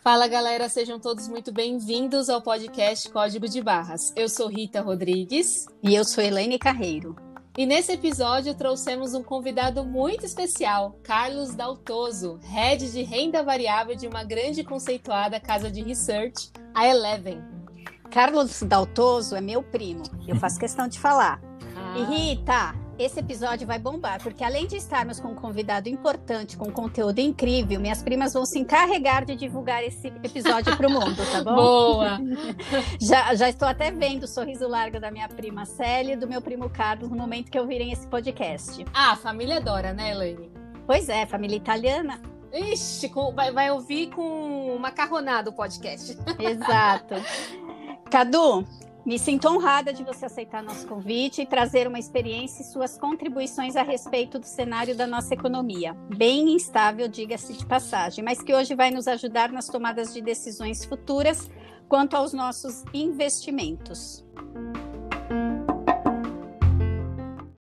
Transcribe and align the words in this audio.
Fala 0.00 0.26
galera, 0.26 0.68
sejam 0.68 0.98
todos 1.00 1.28
muito 1.28 1.52
bem-vindos 1.52 2.30
ao 2.30 2.40
podcast 2.40 3.10
Código 3.10 3.48
de 3.48 3.60
Barras. 3.60 4.12
Eu 4.16 4.28
sou 4.28 4.46
Rita 4.48 4.80
Rodrigues. 4.80 5.66
E 5.82 5.94
eu 5.94 6.04
sou 6.04 6.22
Elaine 6.22 6.58
Carreiro. 6.58 7.16
E 7.56 7.66
nesse 7.66 7.92
episódio 7.92 8.54
trouxemos 8.54 9.14
um 9.14 9.22
convidado 9.22 9.84
muito 9.84 10.24
especial, 10.24 10.96
Carlos 11.02 11.54
Daltoso, 11.54 12.38
head 12.44 12.90
de 12.92 13.02
renda 13.02 13.42
variável 13.42 13.96
de 13.96 14.06
uma 14.06 14.22
grande 14.22 14.62
conceituada 14.62 15.40
casa 15.40 15.70
de 15.70 15.82
research, 15.82 16.52
a 16.72 16.86
Eleven. 16.86 17.42
Carlos 18.10 18.62
Daltoso 18.62 19.34
é 19.34 19.40
meu 19.40 19.62
primo, 19.62 20.04
eu 20.26 20.36
faço 20.36 20.58
questão 20.58 20.86
de 20.86 21.00
falar. 21.00 21.40
Ah. 21.76 21.98
E 21.98 22.04
Rita, 22.04 22.87
esse 22.98 23.20
episódio 23.20 23.66
vai 23.66 23.78
bombar, 23.78 24.20
porque 24.22 24.42
além 24.42 24.66
de 24.66 24.76
estarmos 24.76 25.20
com 25.20 25.28
um 25.28 25.34
convidado 25.34 25.88
importante, 25.88 26.56
com 26.56 26.70
conteúdo 26.72 27.20
incrível, 27.20 27.80
minhas 27.80 28.02
primas 28.02 28.32
vão 28.32 28.44
se 28.44 28.58
encarregar 28.58 29.24
de 29.24 29.36
divulgar 29.36 29.84
esse 29.84 30.08
episódio 30.08 30.76
para 30.76 30.88
o 30.88 30.90
mundo, 30.90 31.16
tá 31.30 31.42
bom? 31.44 31.54
Boa! 31.68 32.18
já, 33.00 33.34
já 33.34 33.48
estou 33.48 33.68
até 33.68 33.90
vendo 33.90 34.24
o 34.24 34.28
sorriso 34.28 34.66
largo 34.66 34.98
da 34.98 35.10
minha 35.10 35.28
prima 35.28 35.64
Célia 35.64 36.14
e 36.14 36.16
do 36.16 36.26
meu 36.26 36.42
primo 36.42 36.68
Carlos 36.68 37.08
no 37.08 37.16
momento 37.16 37.50
que 37.50 37.58
ouvirem 37.58 37.92
esse 37.92 38.06
podcast. 38.06 38.84
Ah, 38.92 39.12
a 39.12 39.16
família 39.16 39.58
adora, 39.58 39.92
né, 39.92 40.10
Elaine? 40.10 40.50
Pois 40.86 41.08
é, 41.08 41.24
família 41.26 41.56
italiana. 41.56 42.20
Ixi, 42.52 43.10
com, 43.10 43.32
vai, 43.32 43.52
vai 43.52 43.70
ouvir 43.70 44.08
com 44.08 44.76
macarronado 44.80 45.50
o 45.50 45.52
podcast. 45.52 46.16
Exato. 46.38 47.14
Cadu, 48.10 48.64
me 49.08 49.18
sinto 49.18 49.48
honrada 49.48 49.90
de 49.90 50.04
você 50.04 50.26
aceitar 50.26 50.62
nosso 50.62 50.86
convite 50.86 51.40
e 51.40 51.46
trazer 51.46 51.88
uma 51.88 51.98
experiência 51.98 52.60
e 52.60 52.66
suas 52.66 52.98
contribuições 52.98 53.74
a 53.74 53.82
respeito 53.82 54.38
do 54.38 54.44
cenário 54.44 54.94
da 54.94 55.06
nossa 55.06 55.32
economia. 55.32 55.94
Bem 56.14 56.50
instável, 56.50 57.08
diga-se 57.08 57.54
de 57.54 57.64
passagem, 57.64 58.22
mas 58.22 58.42
que 58.42 58.54
hoje 58.54 58.74
vai 58.74 58.90
nos 58.90 59.08
ajudar 59.08 59.50
nas 59.50 59.66
tomadas 59.66 60.12
de 60.12 60.20
decisões 60.20 60.84
futuras 60.84 61.48
quanto 61.88 62.18
aos 62.18 62.34
nossos 62.34 62.84
investimentos. 62.92 64.22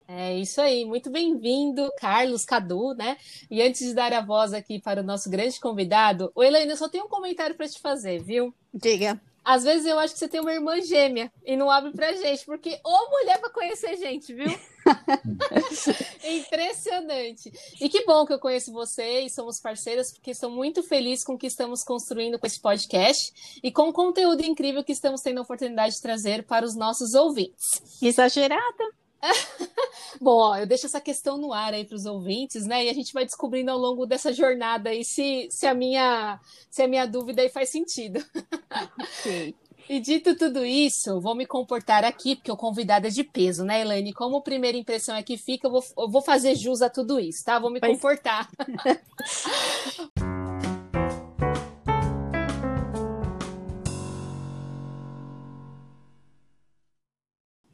É 0.05 0.35
isso 0.37 0.59
aí, 0.59 0.83
muito 0.83 1.09
bem-vindo, 1.09 1.89
Carlos 1.97 2.43
Cadu, 2.43 2.93
né? 2.93 3.15
E 3.49 3.61
antes 3.61 3.87
de 3.87 3.93
dar 3.93 4.11
a 4.11 4.19
voz 4.19 4.51
aqui 4.51 4.81
para 4.81 4.99
o 4.99 5.05
nosso 5.05 5.29
grande 5.29 5.57
convidado, 5.61 6.29
o 6.35 6.43
Elaine, 6.43 6.71
eu 6.71 6.75
só 6.75 6.89
tenho 6.89 7.05
um 7.05 7.09
comentário 7.09 7.55
para 7.55 7.69
te 7.69 7.79
fazer, 7.79 8.21
viu? 8.21 8.53
Diga. 8.73 9.17
Às 9.47 9.63
vezes 9.63 9.85
eu 9.85 9.97
acho 9.97 10.13
que 10.13 10.19
você 10.19 10.27
tem 10.27 10.41
uma 10.41 10.51
irmã 10.51 10.81
gêmea 10.81 11.31
e 11.45 11.55
não 11.55 11.71
abre 11.71 11.93
pra 11.93 12.11
gente, 12.11 12.43
porque 12.45 12.77
ô 12.83 13.09
mulher 13.09 13.39
pra 13.39 13.49
conhecer 13.49 13.95
gente, 13.95 14.33
viu? 14.33 14.45
Impressionante. 16.21 17.49
E 17.79 17.87
que 17.87 18.03
bom 18.03 18.25
que 18.25 18.33
eu 18.33 18.39
conheço 18.39 18.73
você 18.73 19.21
e 19.21 19.29
somos 19.29 19.61
parceiras, 19.61 20.11
porque 20.11 20.31
estou 20.31 20.51
muito 20.51 20.83
feliz 20.83 21.23
com 21.23 21.35
o 21.35 21.37
que 21.37 21.47
estamos 21.47 21.81
construindo 21.81 22.37
com 22.37 22.45
esse 22.45 22.59
podcast 22.59 23.31
e 23.63 23.71
com 23.71 23.87
o 23.87 23.93
conteúdo 23.93 24.43
incrível 24.43 24.83
que 24.83 24.91
estamos 24.91 25.21
tendo 25.21 25.37
a 25.37 25.43
oportunidade 25.43 25.95
de 25.95 26.01
trazer 26.01 26.45
para 26.45 26.65
os 26.65 26.75
nossos 26.75 27.13
ouvintes. 27.13 27.81
Exagerada. 28.01 28.96
Bom, 30.21 30.37
ó, 30.37 30.57
eu 30.57 30.65
deixo 30.65 30.85
essa 30.85 31.01
questão 31.01 31.37
no 31.37 31.53
ar 31.53 31.73
aí 31.73 31.85
para 31.85 31.95
os 31.95 32.05
ouvintes, 32.05 32.65
né? 32.65 32.85
E 32.85 32.89
a 32.89 32.93
gente 32.93 33.13
vai 33.13 33.25
descobrindo 33.25 33.71
ao 33.71 33.77
longo 33.77 34.05
dessa 34.05 34.31
jornada 34.33 34.89
aí 34.89 35.03
se, 35.03 35.47
se, 35.51 35.65
a, 35.65 35.73
minha, 35.73 36.39
se 36.69 36.81
a 36.81 36.87
minha 36.87 37.05
dúvida 37.05 37.41
aí 37.41 37.49
faz 37.49 37.69
sentido. 37.69 38.23
Okay. 39.19 39.55
E 39.89 39.99
dito 40.01 40.35
tudo 40.35 40.65
isso, 40.65 41.21
vou 41.21 41.33
me 41.33 41.45
comportar 41.45 42.03
aqui, 42.03 42.35
porque 42.35 42.51
o 42.51 42.57
convidado 42.57 43.07
é 43.07 43.09
de 43.09 43.23
peso, 43.23 43.63
né, 43.63 43.81
Elaine? 43.81 44.11
Como 44.13 44.41
primeira 44.41 44.77
impressão 44.77 45.15
é 45.15 45.23
que 45.23 45.37
fica, 45.37 45.67
eu 45.67 45.71
vou, 45.71 45.83
eu 45.97 46.09
vou 46.09 46.21
fazer 46.21 46.55
jus 46.55 46.81
a 46.81 46.89
tudo 46.89 47.19
isso, 47.19 47.45
tá? 47.45 47.57
Vou 47.57 47.71
me 47.71 47.79
comportar. 47.79 48.49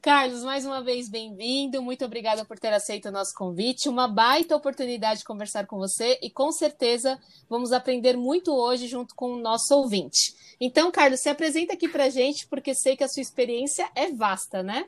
Carlos, 0.03 0.43
mais 0.43 0.65
uma 0.65 0.83
vez 0.83 1.07
bem-vindo. 1.07 1.81
Muito 1.81 2.03
obrigada 2.03 2.43
por 2.43 2.59
ter 2.59 2.73
aceito 2.73 3.07
o 3.07 3.11
nosso 3.11 3.33
convite. 3.33 3.87
Uma 3.87 4.05
baita 4.05 4.53
oportunidade 4.53 5.19
de 5.19 5.25
conversar 5.25 5.65
com 5.65 5.77
você 5.77 6.19
e 6.21 6.29
com 6.29 6.51
certeza 6.51 7.17
vamos 7.49 7.71
aprender 7.71 8.17
muito 8.17 8.53
hoje 8.53 8.85
junto 8.87 9.15
com 9.15 9.31
o 9.31 9.41
nosso 9.41 9.73
ouvinte. 9.73 10.35
Então, 10.59 10.91
Carlos, 10.91 11.21
se 11.21 11.29
apresenta 11.29 11.71
aqui 11.71 11.87
para 11.87 12.09
gente, 12.09 12.45
porque 12.47 12.75
sei 12.75 12.97
que 12.97 13.03
a 13.05 13.07
sua 13.07 13.21
experiência 13.21 13.89
é 13.95 14.11
vasta, 14.11 14.61
né? 14.61 14.87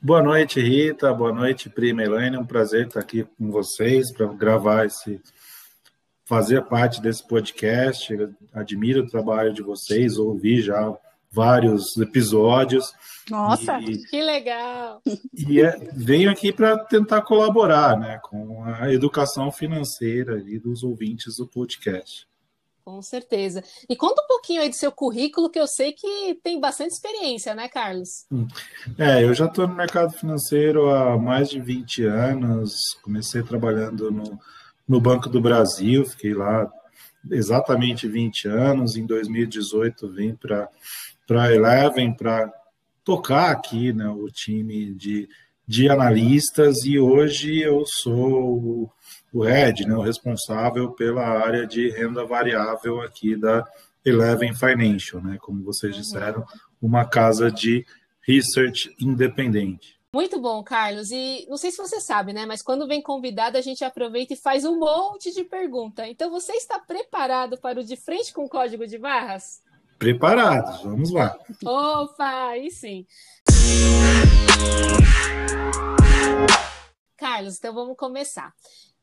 Boa 0.00 0.22
noite, 0.22 0.60
Rita. 0.60 1.12
Boa 1.12 1.32
noite, 1.32 1.68
prima 1.68 2.04
Elaine. 2.04 2.36
É 2.36 2.38
um 2.38 2.46
prazer 2.46 2.86
estar 2.86 3.00
aqui 3.00 3.24
com 3.24 3.50
vocês 3.50 4.12
para 4.12 4.26
gravar 4.26 4.86
esse, 4.86 5.20
fazer 6.24 6.62
parte 6.66 7.02
desse 7.02 7.26
podcast. 7.26 8.16
Admiro 8.54 9.02
o 9.02 9.10
trabalho 9.10 9.52
de 9.52 9.62
vocês, 9.62 10.16
ouvi 10.16 10.62
já 10.62 10.96
vários 11.28 11.96
episódios. 11.96 12.92
Nossa, 13.30 13.78
e, 13.80 13.98
que 14.04 14.20
legal! 14.20 15.00
E 15.48 15.60
é, 15.60 15.78
venho 15.94 16.30
aqui 16.30 16.52
para 16.52 16.76
tentar 16.78 17.22
colaborar 17.22 17.98
né, 17.98 18.18
com 18.22 18.64
a 18.64 18.92
educação 18.92 19.50
financeira 19.50 20.34
ali 20.34 20.58
dos 20.58 20.82
ouvintes 20.82 21.36
do 21.36 21.46
podcast. 21.46 22.26
Com 22.84 23.00
certeza. 23.00 23.62
E 23.88 23.94
conta 23.94 24.22
um 24.22 24.26
pouquinho 24.26 24.60
aí 24.60 24.68
do 24.68 24.74
seu 24.74 24.90
currículo, 24.90 25.48
que 25.48 25.58
eu 25.58 25.68
sei 25.68 25.92
que 25.92 26.36
tem 26.42 26.58
bastante 26.58 26.92
experiência, 26.92 27.54
né, 27.54 27.68
Carlos? 27.68 28.26
Hum. 28.30 28.48
É, 28.98 29.22
eu 29.22 29.32
já 29.34 29.46
estou 29.46 29.68
no 29.68 29.74
mercado 29.74 30.12
financeiro 30.12 30.90
há 30.90 31.16
mais 31.16 31.48
de 31.48 31.60
20 31.60 32.04
anos. 32.04 32.74
Comecei 33.02 33.42
trabalhando 33.44 34.10
no, 34.10 34.38
no 34.88 35.00
Banco 35.00 35.28
do 35.28 35.40
Brasil, 35.40 36.04
fiquei 36.04 36.34
lá 36.34 36.68
exatamente 37.30 38.08
20 38.08 38.48
anos. 38.48 38.96
Em 38.96 39.06
2018 39.06 40.08
vim 40.08 40.34
para 40.34 40.68
para 41.24 41.44
a 41.44 41.54
Eleven 41.54 42.14
para 42.14 42.52
tocar 43.04 43.50
aqui 43.50 43.92
né, 43.92 44.08
o 44.08 44.28
time 44.28 44.94
de, 44.94 45.28
de 45.66 45.88
analistas 45.88 46.84
e 46.84 46.98
hoje 46.98 47.60
eu 47.60 47.84
sou 47.86 48.90
o, 49.32 49.42
head, 49.42 49.86
né, 49.86 49.94
o 49.94 50.02
responsável 50.02 50.92
pela 50.92 51.22
área 51.22 51.66
de 51.66 51.90
renda 51.90 52.24
variável 52.24 53.00
aqui 53.00 53.36
da 53.36 53.64
Eleven 54.04 54.54
Financial, 54.54 55.22
né, 55.22 55.38
como 55.40 55.62
vocês 55.62 55.94
disseram, 55.94 56.44
uma 56.80 57.04
casa 57.04 57.50
de 57.50 57.84
research 58.20 58.94
independente. 59.00 60.00
Muito 60.14 60.38
bom, 60.38 60.62
Carlos. 60.62 61.10
E 61.10 61.46
não 61.48 61.56
sei 61.56 61.70
se 61.70 61.78
você 61.78 61.98
sabe, 61.98 62.34
né? 62.34 62.44
Mas 62.44 62.60
quando 62.60 62.86
vem 62.86 63.00
convidado, 63.00 63.56
a 63.56 63.62
gente 63.62 63.82
aproveita 63.82 64.34
e 64.34 64.36
faz 64.36 64.62
um 64.62 64.78
monte 64.78 65.32
de 65.32 65.42
pergunta. 65.42 66.06
Então, 66.06 66.30
você 66.30 66.52
está 66.52 66.78
preparado 66.78 67.56
para 67.56 67.80
o 67.80 67.84
de 67.84 67.96
frente 67.96 68.30
com 68.30 68.44
o 68.44 68.48
código 68.48 68.86
de 68.86 68.98
barras? 68.98 69.62
Preparados. 70.02 70.82
Vamos 70.82 71.12
lá. 71.12 71.38
Opa, 71.64 72.48
aí 72.48 72.72
sim. 72.72 73.06
Carlos, 77.16 77.56
então 77.56 77.72
vamos 77.72 77.96
começar. 77.96 78.52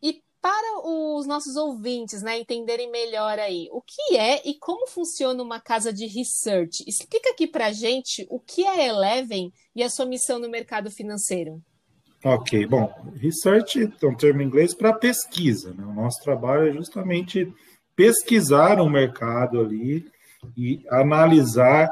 E 0.04 0.22
para 0.42 0.82
os 0.84 1.26
nossos 1.26 1.56
ouvintes 1.56 2.22
né, 2.22 2.38
entenderem 2.38 2.92
melhor 2.92 3.40
aí, 3.40 3.70
o 3.72 3.82
que 3.82 4.18
é 4.18 4.42
e 4.46 4.56
como 4.60 4.90
funciona 4.90 5.42
uma 5.42 5.62
casa 5.62 5.94
de 5.94 6.06
research? 6.06 6.84
Explica 6.86 7.30
aqui 7.30 7.48
para 7.48 7.72
gente 7.72 8.28
o 8.30 8.38
que 8.38 8.66
é 8.66 8.70
a 8.70 8.88
Eleven 8.88 9.54
e 9.74 9.82
a 9.82 9.90
sua 9.90 10.06
missão 10.06 10.38
no 10.38 10.50
mercado 10.50 10.92
financeiro. 10.92 11.62
Ok, 12.26 12.66
bom, 12.66 12.94
research 13.16 13.90
é 14.02 14.06
um 14.06 14.16
termo 14.16 14.42
em 14.42 14.46
inglês 14.46 14.74
para 14.74 14.92
pesquisa. 14.92 15.74
Né? 15.74 15.86
O 15.86 15.94
nosso 15.94 16.22
trabalho 16.22 16.68
é 16.68 16.74
justamente 16.74 17.54
pesquisar 17.96 18.82
o 18.82 18.90
mercado 18.90 19.62
ali 19.62 20.06
e 20.56 20.84
analisar 20.90 21.90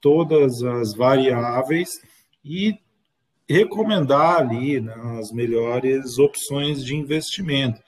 todas 0.00 0.62
as 0.62 0.94
variáveis 0.94 1.90
e 2.44 2.78
recomendar 3.48 4.36
ali 4.40 4.80
né, 4.80 4.94
as 5.18 5.32
melhores 5.32 6.18
opções 6.18 6.84
de 6.84 6.96
investimento. 6.96 7.82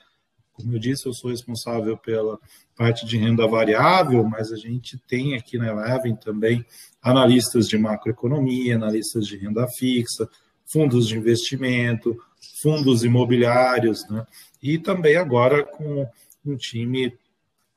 Como 0.53 0.73
eu 0.73 0.79
disse, 0.79 1.07
eu 1.07 1.13
sou 1.13 1.31
responsável 1.31 1.97
pela 1.97 2.37
parte 2.75 3.05
de 3.05 3.17
renda 3.17 3.47
variável, 3.47 4.23
mas 4.23 4.51
a 4.51 4.55
gente 4.55 4.97
tem 5.07 5.35
aqui 5.35 5.57
na 5.57 5.67
Eleven 5.67 6.15
também 6.15 6.65
analistas 7.01 7.67
de 7.67 7.77
macroeconomia, 7.77 8.75
analistas 8.75 9.25
de 9.25 9.37
renda 9.37 9.67
fixa, 9.67 10.29
fundos 10.65 11.07
de 11.07 11.17
investimento, 11.17 12.15
fundos 12.61 13.03
imobiliários, 13.03 14.07
né? 14.09 14.25
e 14.61 14.77
também 14.77 15.15
agora 15.15 15.63
com 15.63 16.07
um 16.45 16.55
time 16.55 17.17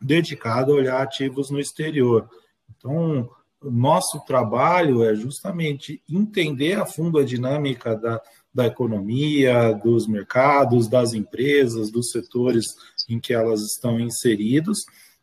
dedicado 0.01 0.73
a 0.73 0.77
olhar 0.77 1.03
ativos 1.03 1.51
no 1.51 1.61
exterior. 1.61 2.29
Então, 2.77 3.29
nosso 3.63 4.21
trabalho 4.27 5.03
é 5.03 5.15
justamente 5.15 6.03
entender 6.09 6.75
a 6.75 6.87
fundo 6.87 7.19
a 7.19 7.25
dinâmica 7.25 7.97
da, 7.97 8.21
da 8.55 8.67
economia, 8.67 9.73
dos 9.73 10.07
mercados, 10.07 10.89
das 10.89 11.13
empresas, 11.13 11.91
dos 11.91 12.11
setores 12.11 12.65
em 13.09 13.19
que 13.19 13.33
elas 13.33 13.61
estão 13.63 13.99
inseridos 13.99 14.79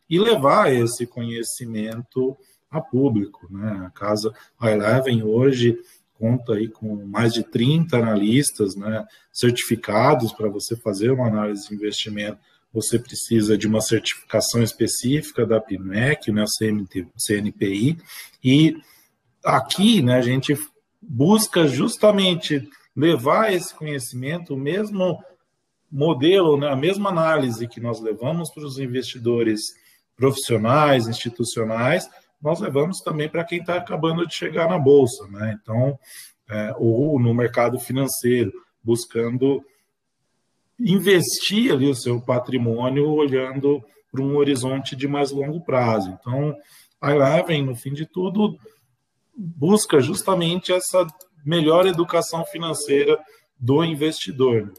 e 0.08 0.18
levar 0.18 0.72
esse 0.72 1.06
conhecimento 1.06 2.36
a 2.70 2.80
público. 2.80 3.46
Né? 3.50 3.84
A 3.86 3.90
Casa 3.90 4.32
Eleven 4.62 5.22
hoje 5.22 5.78
conta 6.12 6.54
aí 6.54 6.68
com 6.68 7.04
mais 7.06 7.32
de 7.32 7.42
30 7.42 7.96
analistas 7.96 8.76
né, 8.76 9.04
certificados 9.32 10.32
para 10.32 10.48
você 10.48 10.76
fazer 10.76 11.10
uma 11.10 11.26
análise 11.26 11.68
de 11.68 11.74
investimento. 11.74 12.38
Você 12.74 12.98
precisa 12.98 13.56
de 13.56 13.68
uma 13.68 13.80
certificação 13.80 14.62
específica 14.62 15.46
da 15.46 15.60
PMEC, 15.60 16.32
né, 16.32 16.44
CNPI, 17.16 17.96
e 18.42 18.76
aqui 19.44 20.02
né, 20.02 20.16
a 20.16 20.22
gente 20.22 20.58
busca 21.00 21.68
justamente 21.68 22.68
levar 22.96 23.52
esse 23.52 23.72
conhecimento, 23.72 24.54
o 24.54 24.58
mesmo 24.58 25.22
modelo, 25.90 26.58
né, 26.58 26.68
a 26.68 26.76
mesma 26.76 27.10
análise 27.10 27.68
que 27.68 27.80
nós 27.80 28.00
levamos 28.00 28.50
para 28.52 28.64
os 28.64 28.78
investidores 28.78 29.60
profissionais, 30.16 31.06
institucionais, 31.06 32.08
nós 32.42 32.60
levamos 32.60 32.98
também 32.98 33.28
para 33.28 33.44
quem 33.44 33.60
está 33.60 33.76
acabando 33.76 34.26
de 34.26 34.34
chegar 34.34 34.68
na 34.68 34.78
bolsa, 34.78 35.26
né? 35.28 35.58
Então, 35.62 35.98
é, 36.48 36.74
ou 36.78 37.18
no 37.18 37.32
mercado 37.32 37.78
financeiro, 37.78 38.52
buscando 38.82 39.64
investir 40.78 41.72
ali 41.72 41.88
o 41.88 41.94
seu 41.94 42.20
patrimônio 42.20 43.08
olhando 43.10 43.82
para 44.10 44.22
um 44.22 44.36
horizonte 44.36 44.94
de 44.94 45.08
mais 45.08 45.30
longo 45.30 45.62
prazo. 45.64 46.16
Então, 46.20 46.54
a 47.00 47.12
Eleven, 47.12 47.64
no 47.64 47.74
fim 47.74 47.92
de 47.92 48.06
tudo, 48.06 48.56
busca 49.36 50.00
justamente 50.00 50.72
essa 50.72 51.06
melhor 51.44 51.86
educação 51.86 52.44
financeira 52.44 53.18
do 53.58 53.84
investidor. 53.84 54.72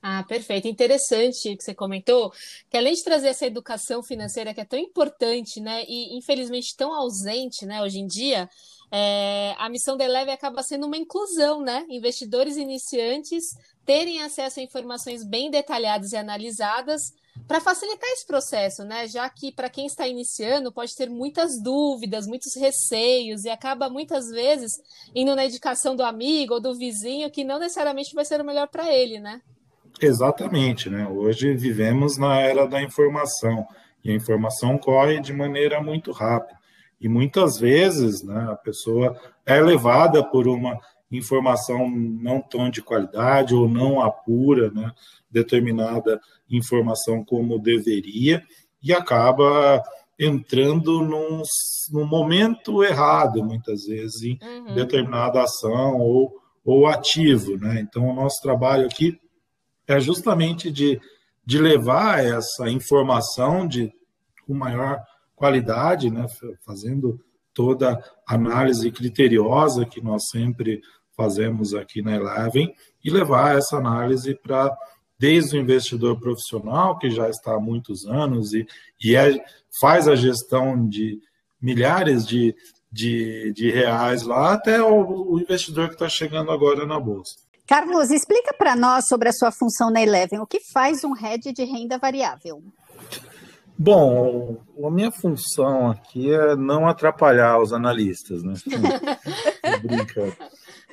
Ah, 0.00 0.22
perfeito. 0.22 0.68
Interessante 0.68 1.56
que 1.56 1.62
você 1.62 1.74
comentou, 1.74 2.32
que 2.70 2.76
além 2.76 2.94
de 2.94 3.02
trazer 3.02 3.28
essa 3.28 3.46
educação 3.46 4.02
financeira 4.02 4.54
que 4.54 4.60
é 4.60 4.64
tão 4.64 4.78
importante, 4.78 5.60
né, 5.60 5.84
e 5.88 6.16
infelizmente 6.16 6.76
tão 6.76 6.94
ausente, 6.94 7.66
né, 7.66 7.82
hoje 7.82 7.98
em 7.98 8.06
dia, 8.06 8.48
é, 8.90 9.54
a 9.58 9.68
missão 9.68 9.96
da 9.96 10.04
Eleve 10.04 10.30
acaba 10.30 10.62
sendo 10.62 10.86
uma 10.86 10.96
inclusão, 10.96 11.60
né? 11.60 11.84
Investidores 11.90 12.56
iniciantes 12.56 13.44
terem 13.84 14.22
acesso 14.22 14.60
a 14.60 14.62
informações 14.62 15.22
bem 15.24 15.50
detalhadas 15.50 16.12
e 16.12 16.16
analisadas 16.16 17.12
para 17.46 17.60
facilitar 17.60 18.08
esse 18.10 18.26
processo, 18.26 18.84
né? 18.84 19.06
Já 19.06 19.28
que 19.28 19.52
para 19.52 19.68
quem 19.68 19.86
está 19.86 20.08
iniciando 20.08 20.72
pode 20.72 20.94
ter 20.96 21.10
muitas 21.10 21.60
dúvidas, 21.62 22.26
muitos 22.26 22.54
receios 22.56 23.44
e 23.44 23.50
acaba 23.50 23.90
muitas 23.90 24.28
vezes 24.30 24.72
indo 25.14 25.36
na 25.36 25.44
indicação 25.44 25.94
do 25.94 26.02
amigo 26.02 26.54
ou 26.54 26.60
do 26.60 26.74
vizinho 26.74 27.30
que 27.30 27.44
não 27.44 27.58
necessariamente 27.58 28.14
vai 28.14 28.24
ser 28.24 28.40
o 28.40 28.44
melhor 28.44 28.68
para 28.68 28.90
ele, 28.90 29.20
né? 29.20 29.42
Exatamente, 30.00 30.88
né? 30.88 31.06
Hoje 31.08 31.54
vivemos 31.54 32.16
na 32.16 32.38
era 32.38 32.66
da 32.66 32.82
informação 32.82 33.66
e 34.04 34.10
a 34.10 34.14
informação 34.14 34.78
corre 34.78 35.20
de 35.20 35.32
maneira 35.32 35.82
muito 35.82 36.12
rápida. 36.12 36.58
E 37.00 37.08
muitas 37.08 37.58
vezes 37.58 38.22
né, 38.22 38.48
a 38.50 38.56
pessoa 38.56 39.16
é 39.44 39.60
levada 39.60 40.22
por 40.22 40.48
uma 40.48 40.78
informação 41.10 41.88
não 41.88 42.40
tão 42.40 42.70
de 42.70 42.82
qualidade 42.82 43.54
ou 43.54 43.68
não 43.68 44.00
apura 44.00 44.70
né, 44.70 44.92
determinada 45.30 46.20
informação 46.50 47.24
como 47.24 47.58
deveria 47.58 48.42
e 48.82 48.92
acaba 48.92 49.82
entrando 50.18 51.00
num, 51.00 51.42
num 51.92 52.06
momento 52.06 52.82
errado, 52.82 53.44
muitas 53.44 53.84
vezes, 53.86 54.22
em 54.22 54.38
uhum. 54.42 54.74
determinada 54.74 55.42
ação 55.42 55.98
ou, 55.98 56.32
ou 56.64 56.86
ativo. 56.86 57.56
Né? 57.56 57.80
Então, 57.80 58.08
o 58.08 58.14
nosso 58.14 58.40
trabalho 58.42 58.86
aqui 58.86 59.18
é 59.88 59.98
justamente 59.98 60.70
de, 60.70 61.00
de 61.44 61.58
levar 61.58 62.22
essa 62.22 62.68
informação 62.68 63.66
de 63.66 63.92
com 64.46 64.54
maior 64.54 65.02
qualidade, 65.34 66.10
né, 66.10 66.26
fazendo 66.64 67.18
toda 67.54 67.92
a 68.26 68.34
análise 68.34 68.90
criteriosa 68.90 69.86
que 69.86 70.00
nós 70.00 70.28
sempre 70.28 70.80
fazemos 71.16 71.74
aqui 71.74 72.02
na 72.02 72.14
Eleven 72.14 72.72
e 73.04 73.10
levar 73.10 73.56
essa 73.56 73.76
análise 73.76 74.34
para 74.34 74.76
desde 75.18 75.56
o 75.56 75.60
investidor 75.60 76.20
profissional 76.20 76.96
que 76.96 77.10
já 77.10 77.28
está 77.28 77.54
há 77.56 77.60
muitos 77.60 78.06
anos 78.06 78.54
e, 78.54 78.64
e 79.02 79.16
é, 79.16 79.44
faz 79.80 80.06
a 80.06 80.14
gestão 80.14 80.88
de 80.88 81.20
milhares 81.60 82.24
de, 82.24 82.54
de, 82.90 83.52
de 83.52 83.70
reais 83.70 84.22
lá 84.22 84.52
até 84.52 84.80
o, 84.80 85.32
o 85.32 85.40
investidor 85.40 85.88
que 85.88 85.94
está 85.94 86.08
chegando 86.08 86.52
agora 86.52 86.86
na 86.86 87.00
bolsa. 87.00 87.47
Carlos, 87.68 88.10
explica 88.10 88.54
para 88.54 88.74
nós 88.74 89.06
sobre 89.06 89.28
a 89.28 89.32
sua 89.32 89.52
função 89.52 89.90
na 89.90 90.00
Eleven. 90.00 90.40
O 90.40 90.46
que 90.46 90.58
faz 90.72 91.04
um 91.04 91.12
head 91.12 91.52
de 91.52 91.64
renda 91.64 91.98
variável? 91.98 92.62
Bom, 93.78 94.56
a 94.82 94.90
minha 94.90 95.12
função 95.12 95.90
aqui 95.90 96.32
é 96.32 96.56
não 96.56 96.88
atrapalhar 96.88 97.60
os 97.60 97.74
analistas, 97.74 98.42
né? 98.42 98.54
Brincando. 99.84 100.34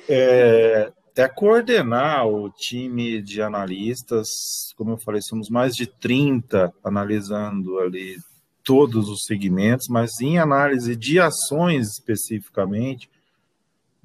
É, 0.06 0.92
é 1.16 1.28
coordenar 1.28 2.28
o 2.28 2.50
time 2.50 3.22
de 3.22 3.40
analistas. 3.40 4.28
Como 4.76 4.90
eu 4.90 4.98
falei, 4.98 5.22
somos 5.22 5.48
mais 5.48 5.72
de 5.72 5.86
30 5.86 6.70
analisando 6.84 7.78
ali 7.78 8.18
todos 8.62 9.08
os 9.08 9.24
segmentos, 9.24 9.86
mas 9.88 10.10
em 10.20 10.38
análise 10.38 10.94
de 10.94 11.18
ações 11.18 11.88
especificamente, 11.88 13.08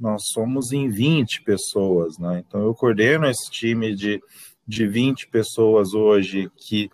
nós 0.02 0.24
somos 0.34 0.72
em 0.72 0.90
20 0.90 1.44
pessoas, 1.44 2.18
né? 2.18 2.44
Então 2.46 2.66
eu 2.66 2.74
coordeno 2.74 3.28
esse 3.28 3.52
time 3.52 3.96
de, 3.96 4.20
de 4.68 4.88
20 4.88 5.28
pessoas 5.28 5.94
hoje 5.94 6.52
que 6.58 6.90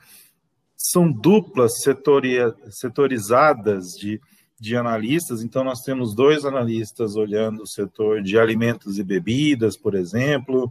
são 0.76 1.10
duplas 1.10 1.80
setoria, 1.82 2.54
setorizadas 2.70 3.86
de, 3.98 4.20
de 4.60 4.76
analistas. 4.76 5.42
Então 5.42 5.64
nós 5.64 5.80
temos 5.80 6.14
dois 6.14 6.44
analistas 6.44 7.16
olhando 7.16 7.64
o 7.64 7.68
setor 7.68 8.22
de 8.22 8.38
alimentos 8.38 9.00
e 9.00 9.04
bebidas, 9.04 9.78
por 9.78 9.96
exemplo, 9.96 10.70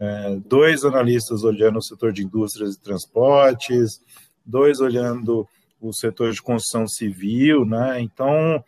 é, 0.00 0.36
dois 0.46 0.84
analistas 0.84 1.44
olhando 1.44 1.78
o 1.78 1.82
setor 1.82 2.12
de 2.12 2.24
indústrias 2.24 2.74
e 2.74 2.80
transportes, 2.80 4.00
dois 4.44 4.80
olhando 4.80 5.46
o 5.80 5.92
setor 5.94 6.32
de 6.32 6.42
construção 6.42 6.88
civil, 6.88 7.64
né? 7.64 8.00
Então 8.00 8.64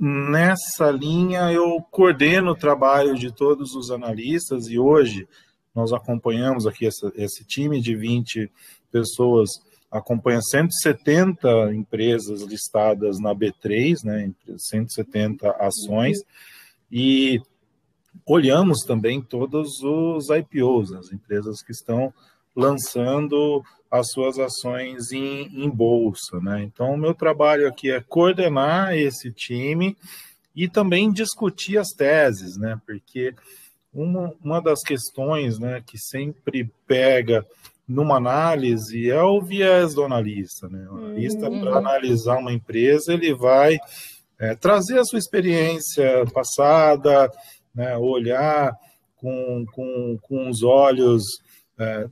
nessa 0.00 0.90
linha 0.90 1.52
eu 1.52 1.80
coordeno 1.90 2.52
o 2.52 2.56
trabalho 2.56 3.14
de 3.14 3.32
todos 3.32 3.74
os 3.74 3.90
analistas 3.90 4.66
e 4.66 4.78
hoje 4.78 5.28
nós 5.74 5.92
acompanhamos 5.92 6.66
aqui 6.66 6.86
essa, 6.86 7.12
esse 7.16 7.44
time 7.44 7.80
de 7.80 7.94
20 7.94 8.50
pessoas 8.90 9.50
acompanha 9.94 10.40
170 10.42 11.72
empresas 11.72 12.42
listadas 12.42 13.20
na 13.20 13.32
B3, 13.32 14.02
né, 14.02 14.32
170 14.58 15.48
ações, 15.52 16.18
e 16.90 17.40
olhamos 18.26 18.80
também 18.80 19.22
todos 19.22 19.80
os 19.82 20.28
IPOs, 20.30 20.92
as 20.92 21.12
empresas 21.12 21.62
que 21.62 21.70
estão 21.70 22.12
lançando 22.54 23.62
as 23.90 24.10
suas 24.10 24.38
ações 24.38 25.12
em, 25.12 25.64
em 25.64 25.70
bolsa. 25.70 26.40
Né? 26.40 26.62
Então, 26.62 26.92
o 26.92 26.98
meu 26.98 27.14
trabalho 27.14 27.68
aqui 27.68 27.90
é 27.90 28.00
coordenar 28.00 28.94
esse 28.96 29.30
time 29.30 29.96
e 30.54 30.68
também 30.68 31.12
discutir 31.12 31.78
as 31.78 31.88
teses, 31.90 32.56
né? 32.56 32.80
porque 32.86 33.34
uma, 33.92 34.34
uma 34.42 34.60
das 34.60 34.82
questões 34.82 35.58
né, 35.58 35.82
que 35.86 35.96
sempre 35.96 36.70
pega 36.86 37.46
numa 37.86 38.16
análise 38.16 39.10
é 39.10 39.22
o 39.22 39.40
viés 39.40 39.94
do 39.94 40.02
analista. 40.02 40.68
Né? 40.68 40.88
O 40.90 40.96
analista, 40.96 41.48
uhum. 41.48 41.60
para 41.60 41.76
analisar 41.76 42.38
uma 42.38 42.52
empresa, 42.52 43.12
ele 43.12 43.34
vai 43.34 43.78
é, 44.38 44.54
trazer 44.54 44.98
a 44.98 45.04
sua 45.04 45.18
experiência 45.18 46.24
passada, 46.32 47.30
né, 47.74 47.96
olhar 47.96 48.76
com, 49.16 49.64
com, 49.72 50.18
com 50.22 50.48
os 50.48 50.62
olhos, 50.62 51.22
é, 51.78 52.08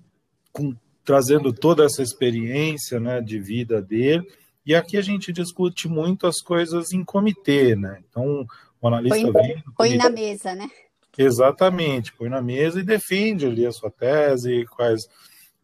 com 0.52 0.74
trazendo 1.04 1.52
toda 1.52 1.84
essa 1.84 2.02
experiência 2.02 3.00
né, 3.00 3.20
de 3.20 3.38
vida 3.38 3.80
dele. 3.82 4.26
E 4.64 4.74
aqui 4.74 4.96
a 4.96 5.02
gente 5.02 5.32
discute 5.32 5.88
muito 5.88 6.26
as 6.26 6.40
coisas 6.40 6.92
em 6.92 7.04
comitê, 7.04 7.74
né? 7.74 8.00
Então, 8.08 8.46
o 8.80 8.88
analista 8.88 9.32
põe, 9.32 9.42
vem. 9.42 9.64
Põe 9.76 9.96
na 9.96 10.08
mesa, 10.08 10.54
né? 10.54 10.70
Exatamente, 11.18 12.12
põe 12.12 12.28
na 12.28 12.40
mesa 12.40 12.80
e 12.80 12.84
defende 12.84 13.44
ali 13.44 13.66
a 13.66 13.72
sua 13.72 13.90
tese, 13.90 14.64
quais 14.66 15.02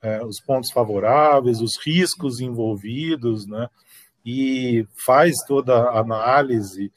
é, 0.02 0.22
os 0.24 0.40
pontos 0.40 0.70
favoráveis, 0.72 1.60
os 1.60 1.78
riscos 1.84 2.40
envolvidos, 2.40 3.46
né? 3.46 3.68
E 4.26 4.84
faz 5.06 5.36
toda 5.46 5.74
a 5.74 6.00
análise, 6.00 6.92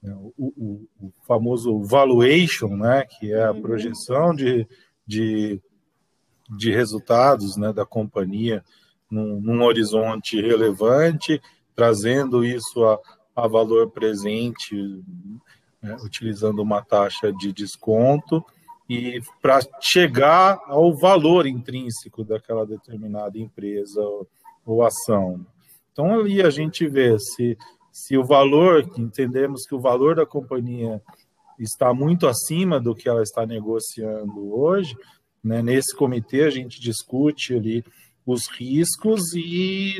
né, 0.00 0.14
o, 0.14 0.32
o, 0.38 0.88
o, 1.00 1.12
famoso 1.26 1.82
valuation, 1.82 2.76
né? 2.76 3.04
Que 3.04 3.32
é 3.32 3.44
a 3.44 3.50
uhum. 3.50 3.60
projeção 3.60 4.34
de, 4.34 4.66
de 5.04 5.60
de 6.56 6.72
resultados 6.72 7.56
né, 7.56 7.72
da 7.72 7.86
companhia 7.86 8.64
num, 9.10 9.40
num 9.40 9.62
horizonte 9.62 10.40
relevante, 10.40 11.40
trazendo 11.74 12.44
isso 12.44 12.84
a, 12.84 12.98
a 13.34 13.48
valor 13.48 13.90
presente, 13.90 14.74
né, 15.82 15.96
utilizando 16.04 16.60
uma 16.60 16.82
taxa 16.82 17.32
de 17.32 17.52
desconto, 17.52 18.44
e 18.88 19.20
para 19.40 19.60
chegar 19.80 20.60
ao 20.66 20.96
valor 20.96 21.46
intrínseco 21.46 22.24
daquela 22.24 22.66
determinada 22.66 23.38
empresa 23.38 24.00
ou, 24.00 24.28
ou 24.66 24.82
ação. 24.82 25.46
Então, 25.92 26.18
ali 26.18 26.42
a 26.42 26.50
gente 26.50 26.88
vê 26.88 27.16
se, 27.18 27.56
se 27.92 28.16
o 28.16 28.24
valor, 28.24 28.84
entendemos 28.98 29.62
que 29.64 29.74
o 29.74 29.80
valor 29.80 30.16
da 30.16 30.26
companhia 30.26 31.00
está 31.56 31.94
muito 31.94 32.26
acima 32.26 32.80
do 32.80 32.94
que 32.94 33.08
ela 33.08 33.22
está 33.22 33.46
negociando 33.46 34.58
hoje, 34.58 34.96
né? 35.42 35.62
nesse 35.62 35.96
comitê 35.96 36.42
a 36.42 36.50
gente 36.50 36.80
discute 36.80 37.54
ali 37.54 37.84
os 38.26 38.48
riscos 38.48 39.34
e 39.34 39.98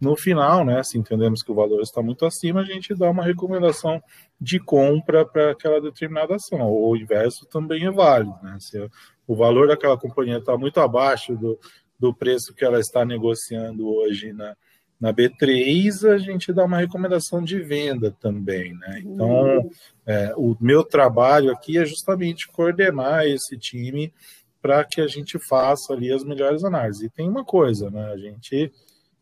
no 0.00 0.16
final, 0.16 0.64
né, 0.64 0.82
se 0.82 0.96
entendemos 0.96 1.42
que 1.42 1.52
o 1.52 1.54
valor 1.54 1.82
está 1.82 2.02
muito 2.02 2.24
acima, 2.24 2.60
a 2.60 2.64
gente 2.64 2.94
dá 2.94 3.10
uma 3.10 3.22
recomendação 3.22 4.02
de 4.40 4.58
compra 4.58 5.26
para 5.26 5.50
aquela 5.50 5.78
determinada 5.78 6.36
ação. 6.36 6.66
O 6.72 6.96
inverso 6.96 7.46
também 7.46 7.84
é 7.84 7.90
válido, 7.90 8.34
né? 8.42 8.56
Se 8.58 8.88
o 9.26 9.36
valor 9.36 9.68
daquela 9.68 9.98
companhia 9.98 10.38
está 10.38 10.56
muito 10.56 10.80
abaixo 10.80 11.36
do, 11.36 11.58
do 11.98 12.14
preço 12.14 12.54
que 12.54 12.64
ela 12.64 12.80
está 12.80 13.04
negociando 13.04 13.86
hoje 13.86 14.32
na, 14.32 14.56
na 14.98 15.12
B3, 15.12 16.10
a 16.10 16.16
gente 16.16 16.50
dá 16.50 16.64
uma 16.64 16.78
recomendação 16.78 17.44
de 17.44 17.58
venda 17.60 18.10
também, 18.10 18.72
né? 18.74 19.02
Então, 19.04 19.70
é, 20.06 20.32
o 20.34 20.56
meu 20.58 20.82
trabalho 20.82 21.52
aqui 21.52 21.76
é 21.76 21.84
justamente 21.84 22.48
coordenar 22.48 23.26
esse 23.26 23.58
time 23.58 24.10
para 24.60 24.84
que 24.84 25.00
a 25.00 25.06
gente 25.06 25.38
faça 25.38 25.92
ali 25.92 26.12
as 26.12 26.24
melhores 26.24 26.62
análises. 26.64 27.02
E 27.02 27.10
tem 27.10 27.28
uma 27.28 27.44
coisa, 27.44 27.90
né? 27.90 28.12
A 28.12 28.16
gente 28.16 28.72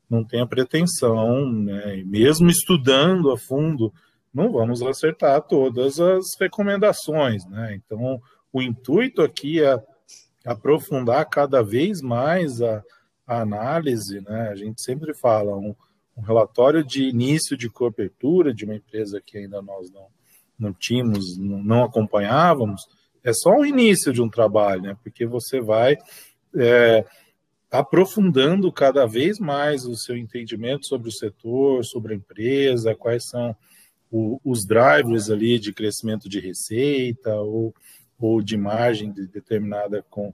não 0.09 0.25
tem 0.25 0.41
a 0.41 0.47
pretensão, 0.47 1.49
né? 1.51 2.03
mesmo 2.07 2.49
estudando 2.49 3.31
a 3.31 3.37
fundo, 3.37 3.93
não 4.33 4.51
vamos 4.51 4.83
acertar 4.83 5.43
todas 5.43 6.01
as 6.01 6.25
recomendações, 6.41 7.45
né? 7.47 7.75
Então, 7.75 8.21
o 8.53 8.63
intuito 8.63 9.23
aqui 9.23 9.63
é 9.63 9.83
aprofundar 10.45 11.29
cada 11.29 11.63
vez 11.63 12.01
mais 12.01 12.63
a, 12.63 12.83
a 13.27 13.41
análise, 13.41 14.21
né? 14.21 14.49
A 14.49 14.55
gente 14.55 14.83
sempre 14.83 15.15
fala 15.15 15.57
um, 15.57 15.75
um, 16.17 16.23
relatório 16.23 16.85
de 16.85 17.05
início 17.05 17.57
de 17.57 17.69
cobertura 17.69 18.55
de 18.55 18.65
uma 18.65 18.75
empresa 18.75 19.21
que 19.25 19.39
ainda 19.39 19.61
nós 19.61 19.91
não, 19.91 20.07
não 20.59 20.73
tínhamos, 20.73 21.37
não 21.37 21.85
acompanhávamos, 21.85 22.83
é 23.25 23.33
só 23.33 23.57
o 23.57 23.67
início 23.67 24.13
de 24.13 24.23
um 24.23 24.29
trabalho, 24.29 24.83
né? 24.83 24.97
Porque 25.03 25.27
você 25.27 25.61
vai 25.61 25.97
é, 26.57 27.05
aprofundando 27.71 28.73
cada 28.73 29.07
vez 29.07 29.39
mais 29.39 29.85
o 29.85 29.97
seu 29.97 30.17
entendimento 30.17 30.87
sobre 30.87 31.09
o 31.09 31.13
setor, 31.13 31.85
sobre 31.85 32.15
a 32.15 32.17
empresa, 32.17 32.95
quais 32.95 33.29
são 33.29 33.55
o, 34.11 34.41
os 34.45 34.67
drivers 34.67 35.31
ali 35.31 35.59
de 35.59 35.73
crescimento 35.73 36.29
de 36.29 36.41
receita 36.41 37.35
ou, 37.35 37.75
ou 38.19 38.41
de 38.41 38.57
margem 38.57 39.13
de 39.13 39.27
determinada 39.27 40.05
com 40.09 40.33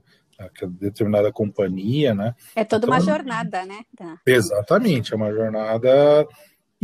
determinada 0.81 1.31
companhia, 1.31 2.13
né? 2.13 2.35
É 2.53 2.65
toda 2.65 2.85
então, 2.85 2.97
uma 2.97 3.01
jornada, 3.01 3.65
né? 3.65 3.85
Exatamente, 4.25 5.13
é 5.13 5.15
uma 5.15 5.31
jornada 5.31 6.27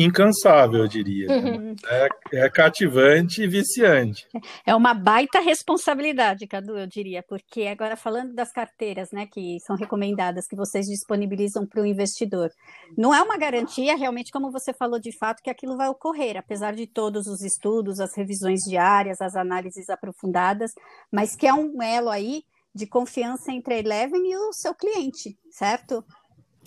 incansável, 0.04 0.82
eu 0.82 0.88
diria. 0.88 1.30
Uhum. 1.30 1.76
É, 1.92 2.08
é, 2.34 2.50
cativante 2.50 3.42
e 3.42 3.48
viciante. 3.48 4.28
É 4.66 4.76
uma 4.76 4.94
baita 4.94 5.40
responsabilidade, 5.40 6.48
Cadu, 6.48 6.78
eu 6.78 6.86
diria, 6.86 7.24
porque 7.24 7.64
agora 7.64 7.96
falando 7.96 8.34
das 8.34 8.52
carteiras, 8.52 9.12
né, 9.12 9.26
que 9.26 9.60
são 9.62 9.76
recomendadas, 9.76 10.48
que 10.48 10.56
vocês 10.56 10.86
disponibilizam 10.86 11.66
para 11.66 11.82
o 11.82 11.86
investidor, 11.86 12.52
não 12.98 13.14
é 13.14 13.22
uma 13.22 13.38
garantia, 13.38 13.96
realmente, 13.98 14.32
como 14.32 14.52
você 14.52 14.74
falou 14.74 15.00
de 15.00 15.12
fato, 15.18 15.42
que 15.42 15.50
aquilo 15.50 15.76
vai 15.76 15.90
ocorrer, 15.90 16.38
apesar 16.38 16.74
de 16.74 16.88
todos 16.88 17.28
os 17.28 17.42
estudos, 17.42 18.00
as 18.00 18.16
revisões 18.16 18.62
diárias, 18.62 19.22
as 19.22 19.36
análises 19.36 19.90
aprofundadas, 19.90 20.72
mas 21.12 21.36
que 21.36 21.48
é 21.48 21.54
um 21.54 21.82
elo 21.82 22.10
aí 22.10 22.44
de 22.74 22.88
confiança 22.88 23.52
entre 23.52 23.74
a 23.74 23.80
Eleven 23.80 24.22
e 24.32 24.36
o 24.36 24.54
seu 24.54 24.74
cliente, 24.74 25.38
certo? 25.50 26.04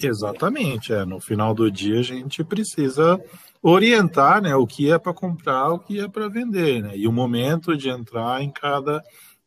Exatamente, 0.01 0.93
é. 0.93 1.05
No 1.05 1.21
final 1.21 1.55
do 1.55 1.71
dia 1.71 2.01
a 2.01 2.03
gente 2.03 2.43
precisa 2.43 3.21
orientar, 3.63 4.43
né, 4.43 4.55
o 4.55 4.67
que 4.67 4.91
é 4.91 4.99
para 4.99 5.15
comprar, 5.15 5.71
o 5.71 5.79
que 5.79 5.99
é 5.99 6.09
para 6.09 6.29
vender, 6.29 6.83
né, 6.83 6.97
e 6.97 7.09
o 7.09 7.13
momento 7.13 7.77
de 7.77 7.89
entrar 7.89 8.43
em 8.43 8.51
cada 8.51 9.03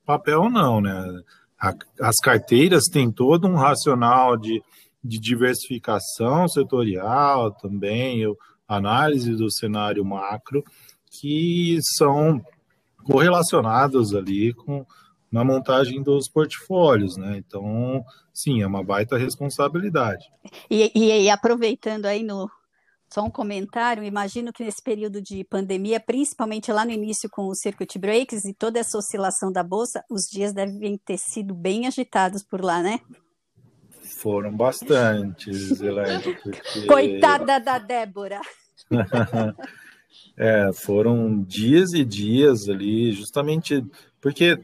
papel 0.06 0.50
não, 0.50 0.82
né. 0.82 1.22
A, 1.60 1.74
as 2.02 2.16
carteiras 2.18 2.86
têm 2.86 3.12
todo 3.12 3.48
um 3.48 3.56
racional 3.56 4.38
de, 4.38 4.62
de 5.04 5.20
diversificação 5.20 6.48
setorial 6.48 7.52
também, 7.52 8.20
eu, 8.20 8.36
análise 8.68 9.36
do 9.36 9.52
cenário 9.52 10.04
macro, 10.04 10.64
que 11.10 11.80
são 11.98 12.42
correlacionados 13.04 14.14
ali 14.14 14.54
com 14.54 14.86
na 15.32 15.44
montagem 15.44 16.02
dos 16.02 16.28
portfólios, 16.28 17.18
né? 17.18 17.38
Então, 17.38 18.04
sim, 18.34 18.62
é 18.62 18.68
uma 18.68 18.84
baita 18.84 19.18
responsabilidade. 19.18 20.26
E, 20.70 20.92
e, 20.96 21.24
e, 21.24 21.30
aproveitando 21.30 22.06
aí 22.06 22.24
no 22.24 22.50
só 23.10 23.24
um 23.24 23.30
comentário, 23.30 24.04
imagino 24.04 24.52
que 24.52 24.64
nesse 24.64 24.82
período 24.84 25.22
de 25.22 25.44
pandemia, 25.46 26.00
principalmente 26.00 26.72
lá 26.72 26.84
no 26.84 26.92
início 26.92 27.30
com 27.30 27.48
os 27.48 27.60
circuit 27.60 27.98
breaks 27.98 28.44
e 28.44 28.54
toda 28.54 28.80
essa 28.80 28.98
oscilação 28.98 29.50
da 29.52 29.64
bolsa, 29.64 30.04
os 30.10 30.24
dias 30.24 30.54
devem 30.54 30.98
ter 30.98 31.18
sido 31.18 31.54
bem 31.54 31.88
agitados 31.88 32.44
por 32.44 32.62
lá, 32.62 32.82
né? 32.82 33.00
Foram 34.02 34.56
bastantes, 34.56 35.80
Helena. 35.80 36.22
Porque... 36.22 36.62
Coitada 36.88 37.60
da 37.60 37.78
Débora. 37.78 38.42
é, 40.38 40.72
foram 40.74 41.42
dias 41.44 41.94
e 41.94 42.04
dias 42.04 42.68
ali, 42.68 43.14
justamente 43.14 43.86
porque 44.20 44.60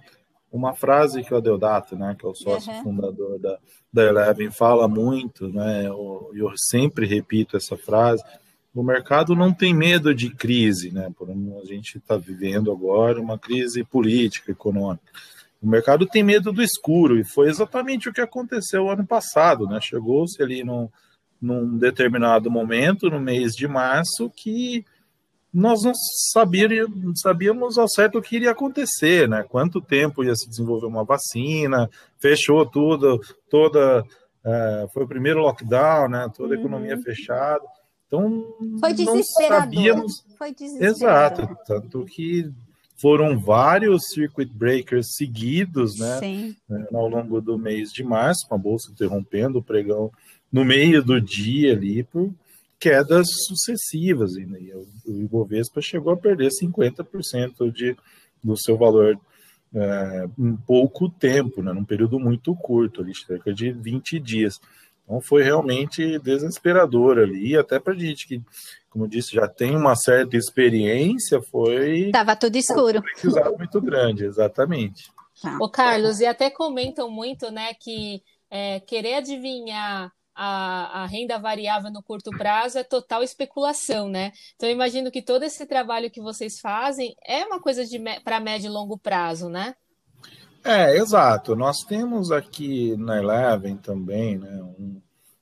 uma 0.54 0.76
frase 0.76 1.24
que 1.24 1.34
o 1.34 1.38
Adeodato, 1.38 1.96
né, 1.96 2.16
que 2.18 2.24
é 2.24 2.30
o 2.30 2.36
sócio 2.36 2.72
uhum. 2.72 2.84
fundador 2.84 3.40
da, 3.40 3.58
da 3.92 4.04
Eleven, 4.04 4.52
fala 4.52 4.88
muito, 4.88 5.50
né, 5.50 5.88
eu, 5.88 6.30
eu 6.36 6.52
sempre 6.56 7.08
repito 7.08 7.58
essa 7.58 7.76
frase, 7.76 8.24
o 8.74 8.84
mercado 8.84 9.36
não 9.36 9.52
tem 9.52 9.74
medo 9.74 10.14
de 10.14 10.30
crise, 10.30 10.92
né, 10.92 11.12
por 11.18 11.28
a 11.32 11.66
gente 11.66 11.98
está 11.98 12.16
vivendo 12.18 12.72
agora 12.72 13.20
uma 13.20 13.38
crise 13.38 13.84
política, 13.84 14.52
econômica, 14.52 15.12
o 15.60 15.68
mercado 15.68 16.06
tem 16.06 16.22
medo 16.22 16.54
do 16.54 16.62
escuro, 16.62 17.18
e 17.18 17.24
foi 17.24 17.50
exatamente 17.50 18.08
o 18.08 18.14
que 18.14 18.22
aconteceu 18.22 18.92
ano 18.92 19.08
passado, 19.08 19.66
né, 19.66 19.82
chegou-se 19.82 20.42
ali 20.42 20.64
num, 20.64 20.88
num 21.42 21.80
determinado 21.80 22.52
momento, 22.52 23.10
no 23.10 23.20
mês 23.20 23.54
de 23.54 23.68
março, 23.68 24.30
que 24.30 24.86
nós 25.54 25.84
não 25.84 25.94
sabíamos, 26.32 27.22
sabíamos 27.22 27.78
ao 27.78 27.88
certo 27.88 28.18
o 28.18 28.22
que 28.22 28.38
iria 28.38 28.52
acontecer, 28.52 29.30
né? 29.30 29.46
Quanto 29.48 29.80
tempo 29.80 30.24
ia 30.24 30.36
se 30.36 30.50
desenvolver 30.50 30.88
uma 30.88 31.04
vacina, 31.04 31.90
fechou 32.20 32.66
tudo, 32.66 33.22
toda. 33.50 34.04
É, 34.44 34.88
foi 34.92 35.04
o 35.04 35.08
primeiro 35.08 35.42
lockdown, 35.42 36.10
né? 36.10 36.28
Toda 36.36 36.56
a 36.56 36.58
economia 36.58 36.96
uhum. 36.96 37.04
fechada. 37.04 37.64
Então, 38.08 38.46
foi 38.80 38.94
desesperador. 38.94 39.60
Sabíamos... 39.60 40.26
Foi 40.38 40.54
desesperador. 40.54 40.96
Exato, 40.96 41.58
tanto 41.66 42.06
que 42.06 42.52
foram 43.00 43.40
vários 43.40 44.04
circuit 44.14 44.52
breakers 44.54 45.16
seguidos, 45.16 46.00
né? 46.00 46.20
Sim. 46.20 46.56
né 46.70 46.86
ao 46.94 47.08
longo 47.08 47.42
do 47.42 47.58
mês 47.58 47.90
de 47.92 48.04
março, 48.04 48.48
com 48.48 48.56
a 48.56 48.58
bolsa 48.58 48.92
interrompendo 48.92 49.60
o 49.60 49.64
pregão 49.64 50.12
no 50.52 50.64
meio 50.64 51.04
do 51.04 51.20
dia 51.20 51.74
ali, 51.74 52.04
por 52.04 52.32
quedas 52.84 53.28
sucessivas. 53.48 54.36
E 54.36 54.46
o 55.06 55.22
Ibovespa 55.22 55.82
chegou 55.82 56.12
a 56.12 56.18
perder 56.18 56.50
50% 56.50 57.72
de, 57.72 57.96
do 58.44 58.58
seu 58.58 58.78
valor 58.78 59.18
é, 59.74 60.26
em 60.38 60.58
pouco 60.58 61.08
tempo, 61.10 61.64
né, 61.64 61.72
num 61.72 61.86
período 61.86 62.20
muito 62.20 62.54
curto, 62.54 63.02
ali, 63.02 63.16
cerca 63.16 63.54
de 63.54 63.72
20 63.72 64.20
dias. 64.20 64.60
Então 65.06 65.22
foi 65.22 65.44
realmente 65.44 66.20
desesperador 66.20 67.20
ali, 67.20 67.58
até 67.58 67.80
para 67.80 67.94
gente 67.94 68.28
que, 68.28 68.42
como 68.90 69.08
disse, 69.08 69.34
já 69.34 69.48
tem 69.48 69.76
uma 69.78 69.96
certa 69.96 70.36
experiência, 70.36 71.42
foi. 71.42 72.12
Tava 72.12 72.36
tudo 72.36 72.58
escuro. 72.58 73.02
Um 73.24 73.58
muito 73.58 73.82
grande, 73.82 74.26
exatamente. 74.26 75.10
Tá. 75.42 75.58
Ô, 75.60 75.70
Carlos, 75.70 76.20
e 76.20 76.26
até 76.26 76.50
comentam 76.50 77.10
muito, 77.10 77.50
né, 77.50 77.74
que 77.80 78.22
é, 78.52 78.82
querer 78.82 79.16
adivinhar 79.16 80.12
a, 80.36 81.04
a, 81.04 81.06
renda 81.06 81.38
variável 81.38 81.92
no 81.92 82.02
curto 82.02 82.32
prazo 82.32 82.80
é 82.80 82.84
total 82.84 83.24
especulação, 83.24 84.10
né? 84.10 84.32
Então, 84.56 84.68
eu 84.68 84.74
imagino 84.74 85.12
que 85.12 85.22
todo 85.22 85.44
esse 85.44 85.66
trabalho 85.66 86.12
que 86.12 86.22
vocês 86.22 86.60
fazem 86.60 87.16
é 87.26 87.46
uma 87.46 87.60
coisa 87.60 87.84
para 88.24 88.40
médio 88.40 88.68
e 88.68 88.72
longo 88.72 88.98
prazo, 88.98 89.50
né? 89.50 89.76
É, 90.64 90.96
exato. 90.98 91.56
Nós 91.56 91.80
temos 91.84 92.32
aqui 92.32 92.96
na 92.98 93.18
Eleven 93.20 93.78
também, 93.78 94.38
né? 94.38 94.64
Um, 94.80 95.02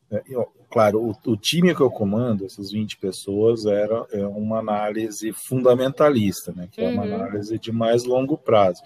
é, 0.09 0.21
claro, 0.69 1.01
o, 1.01 1.31
o, 1.31 1.37
time 1.37 1.73
que 1.73 1.81
eu 1.81 1.91
comando, 1.91 2.45
essas 2.45 2.71
20 2.71 2.97
pessoas, 2.97 3.65
era 3.65 4.05
é 4.11 4.25
uma 4.25 4.59
análise 4.59 5.31
fundamentalista, 5.47 6.51
né? 6.51 6.67
Que 6.71 6.81
é 6.81 6.89
uma 6.89 7.05
uhum. 7.05 7.15
análise 7.15 7.57
de 7.57 7.71
mais 7.71 8.03
longo 8.03 8.37
prazo. 8.37 8.81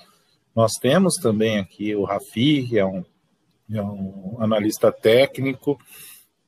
Nós 0.56 0.74
temos 0.74 1.16
também 1.16 1.58
aqui 1.58 1.96
o 1.96 2.04
Rafi, 2.04 2.68
que 2.68 2.78
é 2.78 2.86
um 2.86 3.04
é 3.72 3.82
um 3.82 4.38
analista 4.40 4.92
técnico 4.92 5.78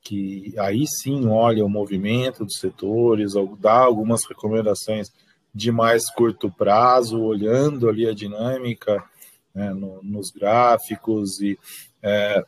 que 0.00 0.54
aí 0.58 0.86
sim 0.86 1.26
olha 1.26 1.64
o 1.64 1.68
movimento 1.68 2.44
dos 2.44 2.58
setores, 2.58 3.32
dá 3.58 3.78
algumas 3.78 4.24
recomendações 4.26 5.08
de 5.54 5.70
mais 5.72 6.10
curto 6.10 6.50
prazo, 6.50 7.20
olhando 7.20 7.88
ali 7.88 8.06
a 8.06 8.14
dinâmica 8.14 9.04
né, 9.54 9.72
no, 9.74 10.02
nos 10.02 10.30
gráficos 10.30 11.40
e, 11.40 11.58
é, 12.02 12.44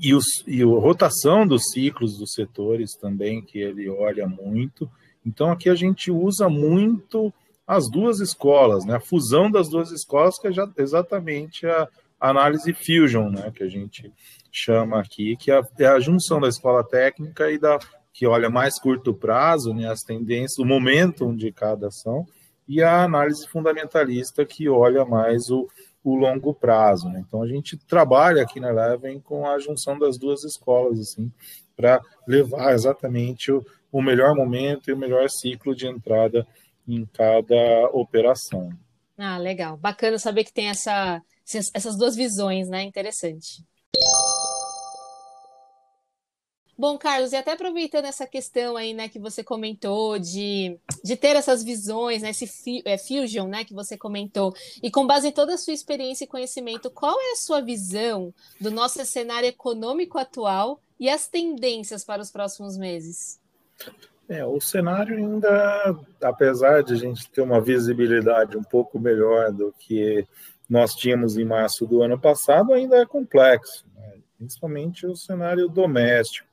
e, 0.00 0.14
os, 0.14 0.24
e 0.46 0.62
a 0.62 0.66
rotação 0.66 1.46
dos 1.46 1.70
ciclos 1.70 2.16
dos 2.18 2.32
setores 2.32 2.96
também, 2.96 3.42
que 3.42 3.58
ele 3.58 3.88
olha 3.88 4.26
muito. 4.26 4.90
Então, 5.24 5.50
aqui 5.50 5.68
a 5.68 5.74
gente 5.74 6.10
usa 6.10 6.48
muito 6.48 7.32
as 7.66 7.88
duas 7.88 8.18
escolas, 8.18 8.84
né? 8.84 8.96
A 8.96 9.00
fusão 9.00 9.50
das 9.50 9.68
duas 9.68 9.92
escolas, 9.92 10.38
que 10.38 10.48
é 10.48 10.52
já 10.52 10.68
exatamente 10.76 11.66
a 11.66 11.88
análise 12.30 12.72
fusion, 12.72 13.30
né? 13.30 13.50
Que 13.54 13.64
a 13.64 13.68
gente 13.68 14.12
chama 14.50 15.00
aqui, 15.00 15.36
que 15.36 15.50
é, 15.50 15.60
é 15.78 15.86
a 15.86 16.00
junção 16.00 16.40
da 16.40 16.48
escola 16.48 16.82
técnica 16.84 17.50
e 17.50 17.58
da 17.58 17.78
que 18.14 18.26
olha 18.26 18.50
mais 18.50 18.78
curto 18.78 19.14
prazo, 19.14 19.72
né? 19.72 19.88
As 19.88 20.00
tendências, 20.00 20.58
o 20.58 20.64
momentum 20.64 21.34
de 21.34 21.50
cada 21.50 21.88
ação, 21.88 22.26
e 22.68 22.82
a 22.82 23.02
análise 23.02 23.46
fundamentalista 23.48 24.44
que 24.44 24.68
olha 24.68 25.04
mais 25.04 25.48
o, 25.50 25.66
o 26.04 26.14
longo 26.14 26.54
prazo. 26.54 27.08
Né? 27.08 27.22
Então 27.26 27.42
a 27.42 27.46
gente 27.46 27.76
trabalha 27.76 28.42
aqui 28.42 28.60
na 28.60 28.70
Eleven 28.70 29.20
com 29.20 29.46
a 29.46 29.58
junção 29.58 29.98
das 29.98 30.18
duas 30.18 30.44
escolas, 30.44 30.98
assim, 30.98 31.32
para 31.76 32.00
levar 32.26 32.72
exatamente 32.72 33.50
o, 33.50 33.64
o 33.90 34.02
melhor 34.02 34.34
momento 34.34 34.88
e 34.88 34.92
o 34.92 34.96
melhor 34.96 35.28
ciclo 35.28 35.74
de 35.74 35.86
entrada 35.86 36.46
em 36.86 37.04
cada 37.06 37.88
operação. 37.92 38.70
Ah, 39.18 39.38
legal. 39.38 39.76
Bacana 39.76 40.18
saber 40.18 40.44
que 40.44 40.52
tem 40.52 40.68
essa, 40.68 41.22
essas 41.44 41.96
duas 41.96 42.16
visões, 42.16 42.68
né? 42.68 42.82
Interessante. 42.82 43.64
Bom, 46.76 46.98
Carlos, 46.98 47.32
e 47.32 47.36
até 47.36 47.52
aproveitando 47.52 48.06
essa 48.06 48.26
questão 48.26 48.76
aí, 48.76 48.92
né, 48.92 49.08
que 49.08 49.18
você 49.18 49.44
comentou 49.44 50.18
de, 50.18 50.76
de 51.04 51.16
ter 51.16 51.36
essas 51.36 51.62
visões, 51.62 52.22
né, 52.22 52.30
esse 52.30 52.82
é, 52.84 52.98
fusion, 52.98 53.46
né, 53.46 53.62
que 53.62 53.72
você 53.72 53.96
comentou, 53.96 54.52
e 54.82 54.90
com 54.90 55.06
base 55.06 55.28
em 55.28 55.32
toda 55.32 55.54
a 55.54 55.58
sua 55.58 55.74
experiência 55.74 56.24
e 56.24 56.26
conhecimento, 56.26 56.90
qual 56.90 57.14
é 57.20 57.32
a 57.34 57.36
sua 57.36 57.60
visão 57.60 58.34
do 58.60 58.70
nosso 58.70 59.04
cenário 59.04 59.48
econômico 59.48 60.18
atual 60.18 60.80
e 60.98 61.08
as 61.08 61.28
tendências 61.28 62.04
para 62.04 62.22
os 62.22 62.32
próximos 62.32 62.76
meses? 62.76 63.38
É, 64.28 64.44
o 64.44 64.60
cenário 64.60 65.16
ainda, 65.16 65.96
apesar 66.22 66.82
de 66.82 66.94
a 66.94 66.96
gente 66.96 67.28
ter 67.30 67.42
uma 67.42 67.60
visibilidade 67.60 68.56
um 68.56 68.62
pouco 68.62 68.98
melhor 68.98 69.52
do 69.52 69.74
que 69.78 70.26
nós 70.68 70.94
tínhamos 70.94 71.36
em 71.36 71.44
março 71.44 71.86
do 71.86 72.02
ano 72.02 72.18
passado, 72.18 72.72
ainda 72.72 72.96
é 72.96 73.06
complexo, 73.06 73.84
né? 73.94 74.14
principalmente 74.38 75.06
o 75.06 75.16
cenário 75.16 75.68
doméstico. 75.68 76.48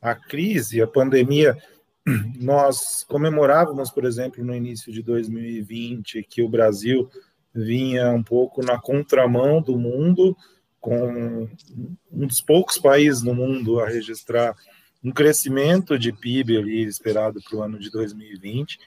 A 0.00 0.14
crise, 0.14 0.82
a 0.82 0.86
pandemia, 0.86 1.56
nós 2.40 3.04
comemorávamos, 3.08 3.90
por 3.90 4.04
exemplo, 4.04 4.44
no 4.44 4.54
início 4.54 4.92
de 4.92 5.02
2020, 5.02 6.22
que 6.24 6.42
o 6.42 6.48
Brasil 6.48 7.08
vinha 7.54 8.10
um 8.10 8.22
pouco 8.22 8.64
na 8.64 8.78
contramão 8.78 9.62
do 9.62 9.78
mundo, 9.78 10.36
com 10.80 11.48
um 12.12 12.26
dos 12.26 12.42
poucos 12.42 12.76
países 12.76 13.22
no 13.22 13.34
mundo 13.34 13.80
a 13.80 13.88
registrar 13.88 14.54
um 15.02 15.10
crescimento 15.10 15.98
de 15.98 16.12
PIB 16.12 16.58
ali 16.58 16.82
esperado 16.82 17.40
para 17.42 17.58
o 17.58 17.62
ano 17.62 17.78
de 17.78 17.90
2020, 17.90 18.78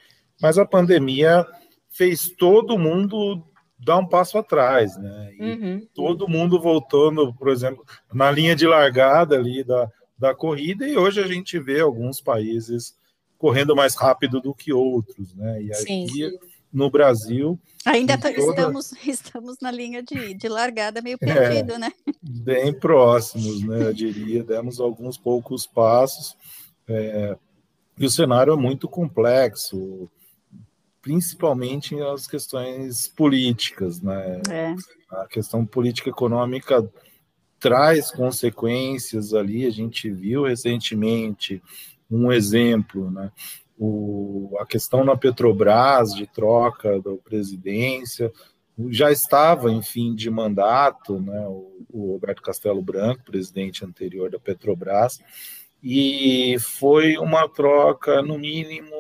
mas 0.42 0.58
a 0.58 0.66
pandemia 0.66 1.46
fez 1.90 2.30
todo 2.30 2.78
mundo 2.78 3.44
dar 3.80 3.98
um 3.98 4.08
passo 4.08 4.38
atrás, 4.38 4.98
né? 4.98 5.32
E 5.40 5.44
uhum. 5.44 5.88
todo 5.94 6.28
mundo 6.28 6.60
voltando, 6.60 7.34
por 7.34 7.50
exemplo, 7.50 7.86
na 8.14 8.32
linha 8.32 8.56
de 8.56 8.66
largada 8.66 9.36
ali 9.36 9.64
da, 9.64 9.90
da 10.18 10.34
corrida, 10.34 10.88
e 10.88 10.98
hoje 10.98 11.22
a 11.22 11.28
gente 11.28 11.60
vê 11.60 11.80
alguns 11.80 12.20
países 12.20 12.96
correndo 13.38 13.76
mais 13.76 13.96
rápido 13.96 14.42
do 14.42 14.54
que 14.54 14.74
outros, 14.74 15.34
né? 15.36 15.62
E 15.62 15.72
aqui 15.72 16.08
sim. 16.10 16.40
no 16.74 16.90
Brasil. 16.90 17.60
Ainda 17.86 18.18
toda... 18.18 18.32
estamos, 18.32 18.94
estamos 19.06 19.58
na 19.62 19.72
linha 19.72 20.02
de, 20.02 20.34
de 20.34 20.48
largada 20.50 21.02
meio 21.02 21.18
perdido, 21.18 21.74
é, 21.74 21.78
né? 21.78 21.92
Bem 22.22 22.74
próximos, 22.74 23.62
né? 23.64 23.84
Eu 23.84 23.94
diria, 23.94 24.44
demos 24.44 24.80
alguns 24.80 25.18
poucos 25.18 25.68
passos. 25.68 26.36
É, 26.88 27.38
e 27.98 28.06
o 28.06 28.10
cenário 28.10 28.54
é 28.54 28.56
muito 28.56 28.88
complexo, 28.88 30.10
principalmente 31.08 31.98
as 32.02 32.28
questões 32.28 33.08
políticas, 33.08 34.02
né? 34.02 34.42
É. 34.52 34.76
A 35.10 35.26
questão 35.26 35.66
política 35.66 36.10
econômica 36.10 36.86
traz 37.58 38.12
consequências 38.12 39.34
ali. 39.34 39.66
A 39.66 39.70
gente 39.70 40.12
viu 40.12 40.44
recentemente 40.44 41.64
um 42.12 42.30
exemplo, 42.30 43.10
né? 43.10 43.32
O, 43.80 44.54
a 44.60 44.66
questão 44.66 45.06
na 45.06 45.16
Petrobras 45.16 46.14
de 46.14 46.28
troca 46.28 47.00
da 47.00 47.16
presidência 47.24 48.30
já 48.90 49.10
estava 49.10 49.72
em 49.72 49.82
fim 49.82 50.14
de 50.14 50.30
mandato, 50.30 51.22
né? 51.22 51.40
O, 51.48 51.86
o 51.90 52.12
Roberto 52.12 52.42
Castelo 52.42 52.82
Branco, 52.82 53.24
presidente 53.24 53.86
anterior 53.86 54.30
da 54.30 54.40
Petrobras, 54.40 55.22
e 55.82 56.58
foi 56.60 57.18
uma 57.18 57.48
troca 57.48 58.22
no 58.22 58.38
mínimo 58.38 58.92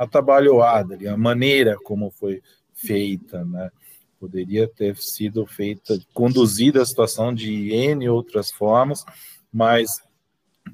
atabalhoada, 0.00 0.96
a 1.12 1.16
maneira 1.16 1.76
como 1.84 2.10
foi 2.10 2.42
feita, 2.72 3.44
né? 3.44 3.70
Poderia 4.18 4.66
ter 4.66 4.96
sido 4.96 5.44
feita, 5.44 5.98
conduzida 6.14 6.80
a 6.80 6.86
situação 6.86 7.34
de 7.34 7.70
N 7.70 8.08
outras 8.08 8.50
formas, 8.50 9.04
mas 9.52 10.02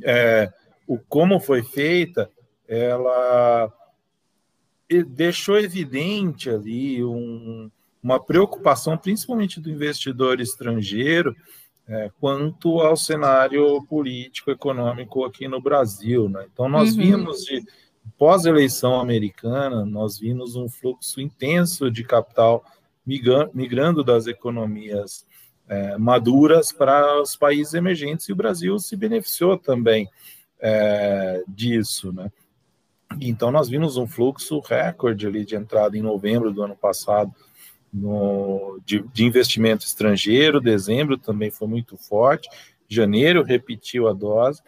é, 0.05 0.53
o 0.87 0.97
como 0.99 1.41
foi 1.41 1.65
feita, 1.65 2.31
ela 2.69 3.73
deixou 5.09 5.59
evidente 5.59 6.49
ali 6.49 7.05
um, 7.05 7.69
uma 8.01 8.23
preocupação, 8.23 8.97
principalmente 8.97 9.61
do 9.61 9.71
investidor 9.71 10.41
estrangeiro, 10.41 11.35
é, 11.89 12.11
quanto 12.21 12.81
ao 12.81 12.97
cenário 12.97 13.83
político 13.89 14.53
econômico 14.53 15.25
aqui 15.25 15.49
no 15.49 15.61
Brasil. 15.61 16.29
Né? 16.29 16.47
Então, 16.53 16.69
nós 16.69 16.93
uhum. 16.93 16.97
vimos 16.97 17.45
de 17.45 17.65
pós-eleição 18.19 19.01
americana, 19.01 19.85
nós 19.85 20.19
vimos 20.19 20.57
um 20.57 20.69
fluxo 20.69 21.21
intenso 21.21 21.91
de 21.91 22.05
capital 22.05 22.65
migrando 23.05 24.03
das 24.03 24.27
economias 24.27 25.27
é, 25.69 25.97
maduras 25.97 26.73
para 26.73 27.21
os 27.21 27.37
países 27.37 27.75
emergentes, 27.75 28.29
e 28.29 28.33
o 28.33 28.37
Brasil 28.37 28.79
se 28.79 28.97
beneficiou 28.97 29.57
também 29.57 30.09
é, 30.61 31.43
disso, 31.47 32.13
né? 32.13 32.31
Então, 33.21 33.51
nós 33.51 33.69
vimos 33.69 33.97
um 33.97 34.07
fluxo 34.07 34.59
recorde 34.61 35.27
ali 35.27 35.45
de 35.45 35.55
entrada 35.55 35.97
em 35.97 36.03
novembro 36.03 36.53
do 36.53 36.63
ano 36.63 36.77
passado 36.77 37.33
no, 37.93 38.81
de, 38.85 39.01
de 39.13 39.25
investimento 39.25 39.85
estrangeiro, 39.85 40.61
dezembro 40.61 41.17
também 41.17 41.51
foi 41.51 41.69
muito 41.69 41.97
forte, 41.97 42.49
janeiro 42.89 43.43
repetiu 43.43 44.09
a 44.09 44.13
dose, 44.13 44.61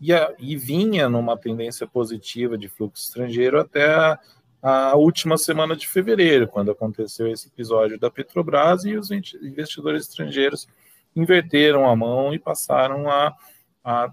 e, 0.00 0.12
a, 0.12 0.34
e 0.38 0.56
vinha 0.56 1.08
numa 1.08 1.36
tendência 1.36 1.86
positiva 1.86 2.56
de 2.56 2.68
fluxo 2.68 3.04
estrangeiro 3.04 3.58
até 3.60 3.86
a, 3.86 4.18
a 4.62 4.96
última 4.96 5.36
semana 5.38 5.76
de 5.76 5.88
fevereiro, 5.88 6.48
quando 6.48 6.70
aconteceu 6.70 7.28
esse 7.28 7.48
episódio 7.48 7.98
da 7.98 8.10
Petrobras 8.10 8.84
e 8.84 8.96
os 8.96 9.10
investidores 9.10 10.08
estrangeiros 10.08 10.66
inverteram 11.14 11.88
a 11.88 11.96
mão 11.96 12.34
e 12.34 12.38
passaram 12.38 13.08
a, 13.08 13.34
a 13.82 14.12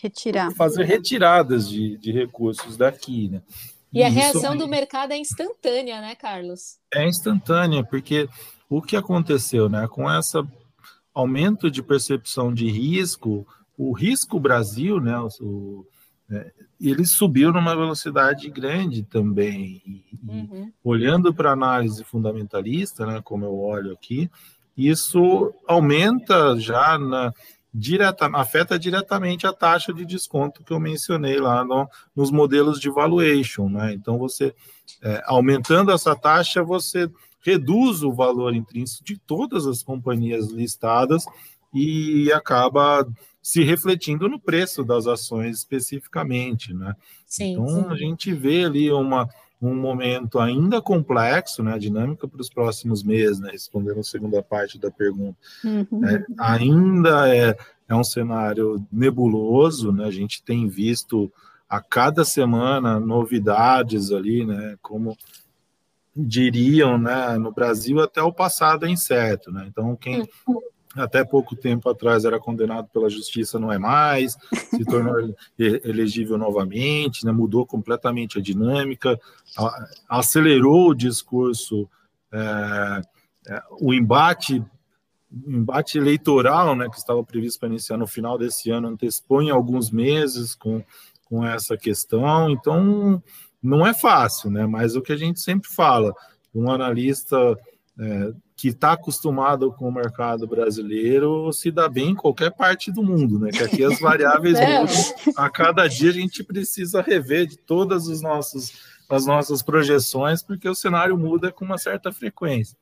Retirar. 0.00 0.50
fazer 0.54 0.84
retiradas 0.84 1.68
de, 1.68 1.98
de 1.98 2.10
recursos 2.10 2.76
daqui, 2.76 3.28
né? 3.28 3.42
E, 3.92 3.98
e 3.98 4.02
a 4.02 4.08
reação 4.08 4.56
do 4.56 4.66
mercado 4.66 5.12
é 5.12 5.18
instantânea, 5.18 6.00
né, 6.00 6.14
Carlos? 6.14 6.78
É 6.94 7.06
instantânea, 7.06 7.84
porque 7.84 8.28
o 8.68 8.80
que 8.80 8.96
aconteceu, 8.96 9.68
né, 9.68 9.86
com 9.88 10.10
esse 10.10 10.38
aumento 11.12 11.70
de 11.70 11.82
percepção 11.82 12.54
de 12.54 12.70
risco, 12.70 13.46
o 13.80 13.92
risco 13.92 14.38
Brasil, 14.38 15.00
né, 15.00 15.18
o, 15.40 15.86
é, 16.30 16.52
ele 16.78 17.06
subiu 17.06 17.50
numa 17.50 17.74
velocidade 17.74 18.50
grande 18.50 19.02
também. 19.02 19.82
E, 19.86 20.04
uhum. 20.28 20.70
Olhando 20.84 21.32
para 21.32 21.48
a 21.48 21.54
análise 21.54 22.04
fundamentalista, 22.04 23.06
né, 23.06 23.22
como 23.24 23.46
eu 23.46 23.58
olho 23.58 23.92
aqui, 23.92 24.30
isso 24.76 25.54
aumenta 25.66 26.58
já 26.60 26.98
na 26.98 27.32
direta, 27.72 28.26
afeta 28.34 28.78
diretamente 28.78 29.46
a 29.46 29.52
taxa 29.52 29.94
de 29.94 30.04
desconto 30.04 30.62
que 30.62 30.74
eu 30.74 30.80
mencionei 30.80 31.40
lá 31.40 31.64
no, 31.64 31.88
nos 32.14 32.30
modelos 32.30 32.78
de 32.78 32.90
valuation, 32.90 33.70
né? 33.70 33.94
Então 33.94 34.18
você 34.18 34.54
é, 35.02 35.22
aumentando 35.24 35.90
essa 35.90 36.14
taxa, 36.14 36.62
você 36.62 37.08
reduz 37.42 38.02
o 38.02 38.12
valor 38.12 38.54
intrínseco 38.54 39.04
de 39.04 39.18
todas 39.18 39.66
as 39.66 39.82
companhias 39.82 40.50
listadas 40.50 41.24
e 41.72 42.30
acaba 42.32 43.06
se 43.42 43.62
refletindo 43.62 44.28
no 44.28 44.38
preço 44.38 44.84
das 44.84 45.06
ações 45.06 45.58
especificamente, 45.58 46.74
né? 46.74 46.94
Sim, 47.26 47.52
então 47.52 47.66
sim. 47.68 47.86
a 47.88 47.94
gente 47.94 48.32
vê 48.32 48.64
ali 48.64 48.92
uma, 48.92 49.28
um 49.60 49.74
momento 49.74 50.38
ainda 50.38 50.80
complexo, 50.82 51.62
né? 51.62 51.74
A 51.74 51.78
dinâmica 51.78 52.28
para 52.28 52.40
os 52.40 52.50
próximos 52.50 53.02
meses, 53.02 53.40
né? 53.40 53.50
Respondendo 53.50 54.00
a 54.00 54.04
segunda 54.04 54.42
parte 54.42 54.78
da 54.78 54.90
pergunta, 54.90 55.38
uhum. 55.64 56.04
é, 56.04 56.24
ainda 56.38 57.34
é, 57.34 57.56
é 57.88 57.94
um 57.94 58.04
cenário 58.04 58.84
nebuloso, 58.92 59.90
né? 59.90 60.04
A 60.04 60.10
gente 60.10 60.42
tem 60.42 60.68
visto 60.68 61.32
a 61.68 61.80
cada 61.80 62.24
semana 62.24 63.00
novidades 63.00 64.12
ali, 64.12 64.44
né? 64.44 64.76
Como 64.82 65.16
diriam, 66.14 66.98
né? 66.98 67.38
No 67.38 67.52
Brasil 67.52 68.00
até 68.00 68.20
o 68.22 68.32
passado 68.32 68.84
é 68.84 68.90
incerto, 68.90 69.50
né? 69.50 69.64
Então 69.66 69.96
quem 69.96 70.20
uhum 70.46 70.60
até 70.96 71.24
pouco 71.24 71.54
tempo 71.54 71.88
atrás 71.88 72.24
era 72.24 72.40
condenado 72.40 72.88
pela 72.88 73.08
justiça, 73.08 73.58
não 73.58 73.72
é 73.72 73.78
mais, 73.78 74.36
se 74.70 74.84
tornou 74.84 75.34
elegível 75.58 76.36
novamente, 76.36 77.24
né, 77.24 77.32
mudou 77.32 77.64
completamente 77.64 78.38
a 78.38 78.42
dinâmica, 78.42 79.18
acelerou 80.08 80.90
o 80.90 80.94
discurso, 80.94 81.88
é, 82.32 83.02
é, 83.48 83.62
o 83.80 83.94
embate, 83.94 84.64
embate 85.46 85.96
eleitoral, 85.96 86.74
né, 86.74 86.88
que 86.88 86.96
estava 86.96 87.22
previsto 87.22 87.60
para 87.60 87.68
iniciar 87.68 87.96
no 87.96 88.06
final 88.06 88.36
desse 88.36 88.70
ano, 88.70 88.88
antecipou 88.88 89.42
em 89.42 89.50
alguns 89.50 89.90
meses 89.90 90.54
com, 90.54 90.82
com 91.24 91.46
essa 91.46 91.76
questão, 91.76 92.50
então 92.50 93.22
não 93.62 93.86
é 93.86 93.94
fácil, 93.94 94.50
né, 94.50 94.66
mas 94.66 94.96
o 94.96 95.02
que 95.02 95.12
a 95.12 95.16
gente 95.16 95.38
sempre 95.38 95.70
fala, 95.70 96.12
um 96.52 96.68
analista 96.68 97.56
é, 97.96 98.32
que 98.60 98.68
está 98.68 98.92
acostumado 98.92 99.72
com 99.72 99.88
o 99.88 99.92
mercado 99.92 100.46
brasileiro 100.46 101.50
se 101.50 101.70
dá 101.70 101.88
bem 101.88 102.10
em 102.10 102.14
qualquer 102.14 102.50
parte 102.50 102.92
do 102.92 103.02
mundo, 103.02 103.38
né? 103.38 103.50
Que 103.50 103.62
aqui 103.62 103.82
as 103.82 103.98
variáveis 103.98 104.58
é. 104.58 104.80
mudam. 104.80 104.94
A 105.34 105.48
cada 105.48 105.88
dia 105.88 106.10
a 106.10 106.12
gente 106.12 106.44
precisa 106.44 107.00
rever 107.00 107.46
de 107.46 107.56
todas 107.56 108.06
os 108.06 108.20
nossos, 108.20 108.74
as 109.08 109.24
nossas 109.24 109.62
projeções, 109.62 110.42
porque 110.42 110.68
o 110.68 110.74
cenário 110.74 111.16
muda 111.16 111.50
com 111.50 111.64
uma 111.64 111.78
certa 111.78 112.12
frequência. 112.12 112.76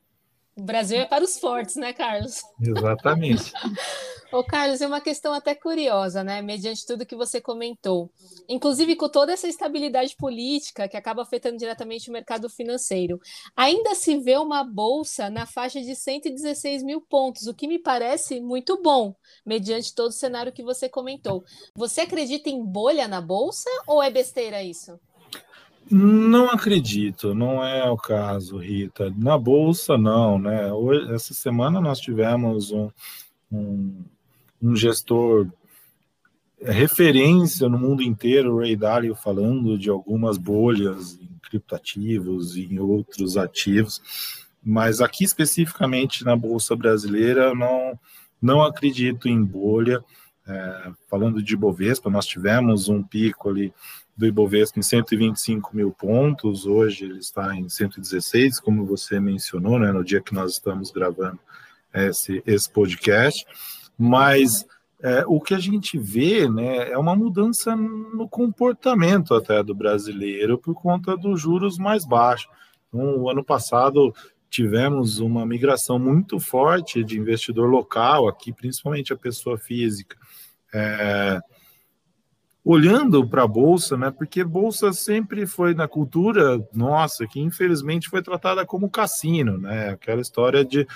O 0.59 0.63
Brasil 0.63 0.99
é 0.99 1.05
para 1.05 1.23
os 1.23 1.39
fortes, 1.39 1.77
né, 1.77 1.93
Carlos? 1.93 2.41
Exatamente. 2.61 3.53
Ô, 4.31 4.43
Carlos, 4.43 4.79
é 4.79 4.85
uma 4.85 5.01
questão 5.01 5.33
até 5.33 5.55
curiosa, 5.55 6.23
né? 6.23 6.39
Mediante 6.41 6.85
tudo 6.85 7.05
que 7.05 7.15
você 7.15 7.41
comentou. 7.41 8.11
Inclusive, 8.47 8.95
com 8.95 9.09
toda 9.09 9.31
essa 9.31 9.47
estabilidade 9.47 10.15
política 10.15 10.87
que 10.87 10.97
acaba 10.97 11.23
afetando 11.23 11.57
diretamente 11.57 12.09
o 12.09 12.13
mercado 12.13 12.47
financeiro, 12.47 13.19
ainda 13.55 13.95
se 13.95 14.17
vê 14.17 14.37
uma 14.37 14.63
bolsa 14.63 15.31
na 15.31 15.47
faixa 15.47 15.81
de 15.81 15.95
116 15.95 16.83
mil 16.83 17.01
pontos, 17.01 17.47
o 17.47 17.55
que 17.55 17.67
me 17.67 17.79
parece 17.79 18.39
muito 18.39 18.79
bom, 18.83 19.15
mediante 19.43 19.95
todo 19.95 20.09
o 20.09 20.13
cenário 20.13 20.53
que 20.53 20.61
você 20.61 20.87
comentou. 20.87 21.43
Você 21.73 22.01
acredita 22.01 22.49
em 22.49 22.63
bolha 22.63 23.07
na 23.07 23.21
bolsa 23.21 23.69
ou 23.87 24.03
é 24.03 24.11
besteira 24.11 24.61
isso? 24.61 24.99
Não 25.91 26.49
acredito, 26.49 27.33
não 27.33 27.63
é 27.63 27.89
o 27.89 27.97
caso, 27.97 28.57
Rita. 28.57 29.13
Na 29.17 29.37
bolsa, 29.37 29.97
não, 29.97 30.37
né? 30.37 30.71
Hoje, 30.71 31.13
essa 31.13 31.33
semana 31.33 31.81
nós 31.81 31.99
tivemos 31.99 32.71
um, 32.71 32.89
um 33.51 34.03
um 34.61 34.75
gestor 34.75 35.47
é, 36.61 36.71
referência 36.71 37.69
no 37.69 37.77
mundo 37.77 38.03
inteiro, 38.03 38.53
o 38.53 38.59
Ray 38.59 38.75
Dalio, 38.75 39.15
falando 39.15 39.77
de 39.77 39.89
algumas 39.89 40.37
bolhas 40.37 41.17
em 41.21 41.29
criptativos 41.41 42.57
e 42.57 42.65
em 42.65 42.79
outros 42.79 43.37
ativos, 43.37 44.01
mas 44.61 44.99
aqui 44.99 45.23
especificamente 45.23 46.25
na 46.25 46.35
Bolsa 46.35 46.75
Brasileira, 46.75 47.55
não, 47.55 47.97
não 48.41 48.61
acredito 48.61 49.27
em 49.27 49.41
bolha. 49.41 50.03
É, 50.45 50.91
falando 51.07 51.43
de 51.43 51.53
Ibovespa, 51.53 52.09
nós 52.09 52.25
tivemos 52.25 52.89
um 52.89 53.03
pico 53.03 53.49
ali 53.49 53.71
do 54.19 54.27
Ibovespa 54.27 54.79
em 54.79 54.83
125 54.83 55.75
mil 55.75 55.91
pontos, 55.91 56.65
hoje 56.65 57.05
ele 57.05 57.19
está 57.19 57.55
em 57.55 57.69
116, 57.69 58.59
como 58.59 58.85
você 58.85 59.19
mencionou, 59.19 59.79
né, 59.79 59.91
no 59.91 60.03
dia 60.03 60.21
que 60.21 60.33
nós 60.33 60.51
estamos 60.51 60.91
gravando 60.91 61.39
esse, 61.93 62.43
esse 62.45 62.69
podcast 62.69 63.45
mas 63.99 64.65
é, 65.01 65.25
o 65.27 65.41
que 65.41 65.53
a 65.53 65.59
gente 65.59 65.97
vê 65.97 66.49
né, 66.49 66.89
é 66.89 66.97
uma 66.97 67.17
mudança 67.17 67.75
no 67.75 68.29
comportamento 68.29 69.35
até 69.35 69.61
do 69.61 69.75
brasileiro 69.75 70.57
por 70.57 70.73
conta 70.73 71.17
dos 71.17 71.41
juros 71.41 71.77
mais 71.77 72.05
baixos. 72.05 72.49
Então, 72.87 73.17
o 73.17 73.29
ano 73.29 73.43
passado 73.43 74.13
tivemos 74.49 75.19
uma 75.19 75.45
migração 75.45 75.99
muito 75.99 76.39
forte 76.39 77.03
de 77.03 77.19
investidor 77.19 77.69
local, 77.69 78.29
aqui 78.29 78.53
principalmente 78.53 79.11
a 79.11 79.17
pessoa 79.17 79.57
física, 79.57 80.17
é, 80.73 81.41
olhando 82.63 83.27
para 83.27 83.43
a 83.43 83.47
bolsa, 83.47 83.97
né? 83.97 84.11
Porque 84.11 84.43
bolsa 84.43 84.91
sempre 84.93 85.45
foi 85.45 85.73
na 85.73 85.87
cultura 85.87 86.63
nossa 86.73 87.25
que 87.25 87.39
infelizmente 87.39 88.09
foi 88.09 88.21
tratada 88.21 88.65
como 88.65 88.89
cassino, 88.89 89.57
né? 89.57 89.89
Aquela 89.89 90.21
história 90.21 90.63
de 90.63 90.87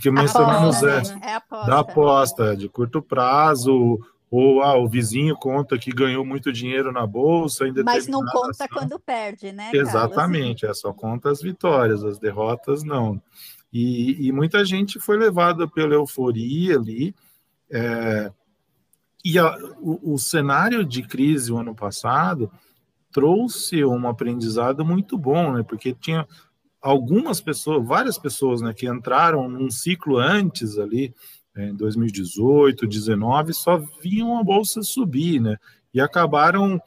que 0.00 0.10
mencionamos 0.10 0.82
é, 0.82 1.02
é 1.22 1.34
aposta. 1.34 1.70
da 1.70 1.78
aposta 1.80 2.56
de 2.56 2.68
curto 2.68 3.02
prazo, 3.02 3.98
ou 4.30 4.62
ah, 4.62 4.76
o 4.76 4.88
vizinho 4.88 5.34
conta 5.36 5.78
que 5.78 5.90
ganhou 5.90 6.24
muito 6.24 6.52
dinheiro 6.52 6.92
na 6.92 7.06
bolsa. 7.06 7.66
Em 7.66 7.72
Mas 7.82 8.06
não 8.06 8.24
conta 8.24 8.64
ação. 8.64 8.68
quando 8.72 8.98
perde, 8.98 9.52
né? 9.52 9.70
Exatamente, 9.72 10.62
Carlos? 10.62 10.78
é 10.78 10.80
só 10.80 10.92
conta 10.92 11.30
as 11.30 11.40
vitórias, 11.40 12.04
as 12.04 12.18
derrotas 12.18 12.84
não. 12.84 13.20
E, 13.72 14.28
e 14.28 14.32
muita 14.32 14.64
gente 14.64 15.00
foi 15.00 15.16
levada 15.16 15.66
pela 15.66 15.94
euforia 15.94 16.76
ali. 16.76 17.14
É, 17.70 18.30
e 19.24 19.38
a, 19.38 19.56
o, 19.80 20.14
o 20.14 20.18
cenário 20.18 20.84
de 20.84 21.02
crise 21.02 21.52
o 21.52 21.58
ano 21.58 21.74
passado 21.74 22.50
trouxe 23.12 23.84
um 23.84 24.08
aprendizado 24.08 24.84
muito 24.84 25.18
bom, 25.18 25.52
né? 25.52 25.62
Porque 25.62 25.94
tinha 25.94 26.26
algumas 26.80 27.40
pessoas, 27.40 27.86
várias 27.86 28.18
pessoas, 28.18 28.60
né, 28.60 28.72
que 28.72 28.86
entraram 28.86 29.48
num 29.48 29.70
ciclo 29.70 30.18
antes 30.18 30.78
ali, 30.78 31.14
é, 31.56 31.68
em 31.68 31.74
2018, 31.74 32.86
2019, 32.86 33.52
só 33.52 33.78
viam 34.00 34.38
a 34.38 34.44
bolsa 34.44 34.82
subir, 34.82 35.40
né, 35.40 35.56
e 35.92 36.00
acabaram 36.00 36.80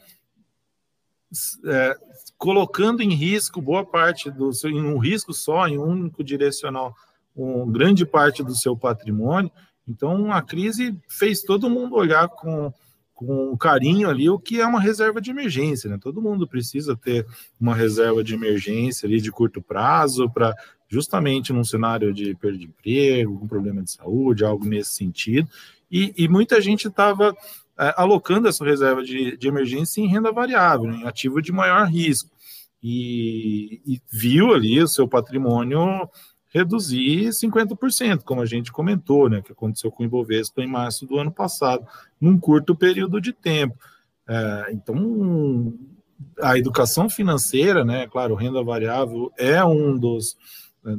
é, 1.66 1.98
colocando 2.38 3.02
em 3.02 3.14
risco 3.14 3.62
boa 3.62 3.86
parte 3.86 4.30
do 4.30 4.52
seu, 4.54 4.70
em 4.70 4.82
um 4.82 4.98
risco 4.98 5.34
só, 5.34 5.68
em 5.68 5.78
um 5.78 5.84
único 5.84 6.24
direcional, 6.24 6.96
um, 7.36 7.70
grande 7.72 8.06
parte 8.06 8.44
do 8.44 8.56
seu 8.56 8.76
patrimônio. 8.76 9.52
Então, 9.92 10.32
a 10.32 10.42
crise 10.42 10.98
fez 11.08 11.42
todo 11.42 11.70
mundo 11.70 11.96
olhar 11.96 12.28
com 12.28 12.74
com 13.14 13.56
carinho 13.56 14.10
ali 14.10 14.28
o 14.28 14.40
que 14.40 14.60
é 14.60 14.66
uma 14.66 14.82
reserva 14.82 15.22
de 15.22 15.30
emergência, 15.30 15.88
né? 15.88 16.00
Todo 16.02 16.24
mundo 16.24 16.48
precisa 16.48 16.98
ter 16.98 17.24
uma 17.60 17.76
reserva 17.76 18.24
de 18.24 18.34
emergência 18.34 19.06
ali 19.06 19.22
de 19.22 19.32
curto 19.32 19.62
prazo 19.62 20.28
para 20.28 20.56
justamente 20.90 21.54
num 21.54 21.64
cenário 21.64 22.12
de 22.12 22.34
perda 22.34 22.58
de 22.58 22.66
emprego, 22.66 23.40
um 23.44 23.48
problema 23.48 23.84
de 23.84 23.92
saúde, 23.92 24.44
algo 24.44 24.66
nesse 24.66 24.96
sentido. 24.96 25.48
E, 25.92 26.12
e 26.18 26.28
muita 26.28 26.60
gente 26.60 26.88
estava 26.88 27.36
é, 27.78 27.94
alocando 27.96 28.48
essa 28.48 28.66
reserva 28.66 29.04
de, 29.04 29.38
de, 29.38 29.48
emergência 29.48 30.02
em 30.02 30.08
renda 30.08 30.32
variável, 30.32 30.90
né? 30.90 30.98
em 30.98 31.08
ativo 31.08 31.44
de 31.44 31.52
maior 31.52 31.88
risco. 31.88 32.32
E, 32.82 33.82
e 33.86 34.02
viu 34.12 34.52
ali 34.52 34.82
o 34.82 34.88
seu 34.88 35.08
patrimônio 35.08 36.10
reduzir 36.52 37.30
50%, 37.30 38.24
como 38.24 38.42
a 38.42 38.46
gente 38.46 38.72
comentou, 38.72 39.30
né, 39.30 39.42
que 39.42 39.54
aconteceu 39.54 39.90
com 39.90 40.04
o 40.04 40.06
Ibovespa 40.06 40.62
em 40.62 40.68
março 40.68 41.06
do 41.06 41.18
ano 41.18 41.32
passado, 41.32 41.86
num 42.20 42.38
curto 42.38 42.76
período 42.76 43.22
de 43.22 43.32
tempo. 43.32 43.78
É, 44.28 44.68
então, 44.72 45.74
a 46.40 46.58
educação 46.58 47.10
financeira, 47.10 47.86
né, 47.86 48.06
claro, 48.08 48.36
renda 48.36 48.62
variável 48.64 49.32
é 49.38 49.64
um 49.64 49.98
dos, 49.98 50.38
é, 50.86 50.94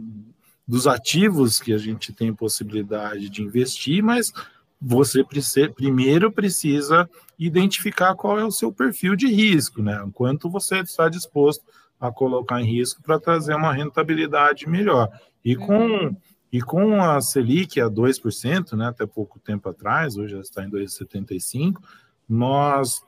dos 0.67 0.87
ativos 0.87 1.61
que 1.61 1.73
a 1.73 1.79
gente 1.79 2.13
tem 2.13 2.35
possibilidade 2.35 3.29
de 3.29 3.43
investir, 3.43 4.03
mas 4.03 4.33
você 4.81 5.23
precisa, 5.23 5.69
primeiro 5.69 6.33
precisa 6.33 7.09
identificar 7.39 8.15
qual 8.15 8.39
é 8.39 8.45
o 8.45 8.51
seu 8.51 8.73
perfil 8.73 9.15
de 9.15 9.27
risco, 9.27 9.83
né, 9.83 10.03
quanto 10.15 10.49
você 10.49 10.79
está 10.79 11.11
disposto 11.11 11.63
a 12.03 12.11
colocar 12.11 12.61
em 12.61 12.65
risco 12.65 13.01
para 13.01 13.21
trazer 13.21 13.55
uma 13.55 13.73
rentabilidade 13.73 14.69
melhor. 14.69 15.09
E 15.45 15.55
com, 15.55 15.87
uhum. 15.87 16.17
e 16.53 16.61
com 16.61 17.01
a 17.01 17.21
Selic 17.21 17.81
a 17.81 17.89
2%, 17.89 18.77
né, 18.77 18.89
até 18.89 19.07
pouco 19.07 19.39
tempo 19.39 19.69
atrás, 19.69 20.17
hoje 20.17 20.35
já 20.35 20.41
está 20.41 20.65
em 20.65 20.71
2,75%, 20.71 21.77
nós, 22.29 23.03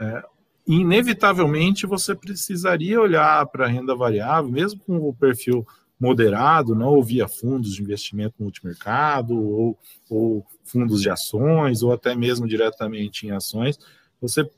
é, 0.00 0.22
inevitavelmente, 0.66 1.86
você 1.86 2.14
precisaria 2.14 2.98
olhar 2.98 3.44
para 3.46 3.66
a 3.66 3.68
renda 3.68 3.94
variável, 3.94 4.50
mesmo 4.50 4.80
com 4.80 4.96
o 4.96 5.12
perfil 5.14 5.66
moderado, 6.00 6.74
não 6.74 7.02
via 7.02 7.28
fundos 7.28 7.74
de 7.74 7.82
investimento 7.82 8.36
multimercado, 8.38 9.38
ou, 9.38 9.78
ou 10.08 10.46
fundos 10.64 11.02
de 11.02 11.10
ações, 11.10 11.82
ou 11.82 11.92
até 11.92 12.14
mesmo 12.14 12.48
diretamente 12.48 13.26
em 13.26 13.32
ações, 13.32 13.78
você 14.18 14.48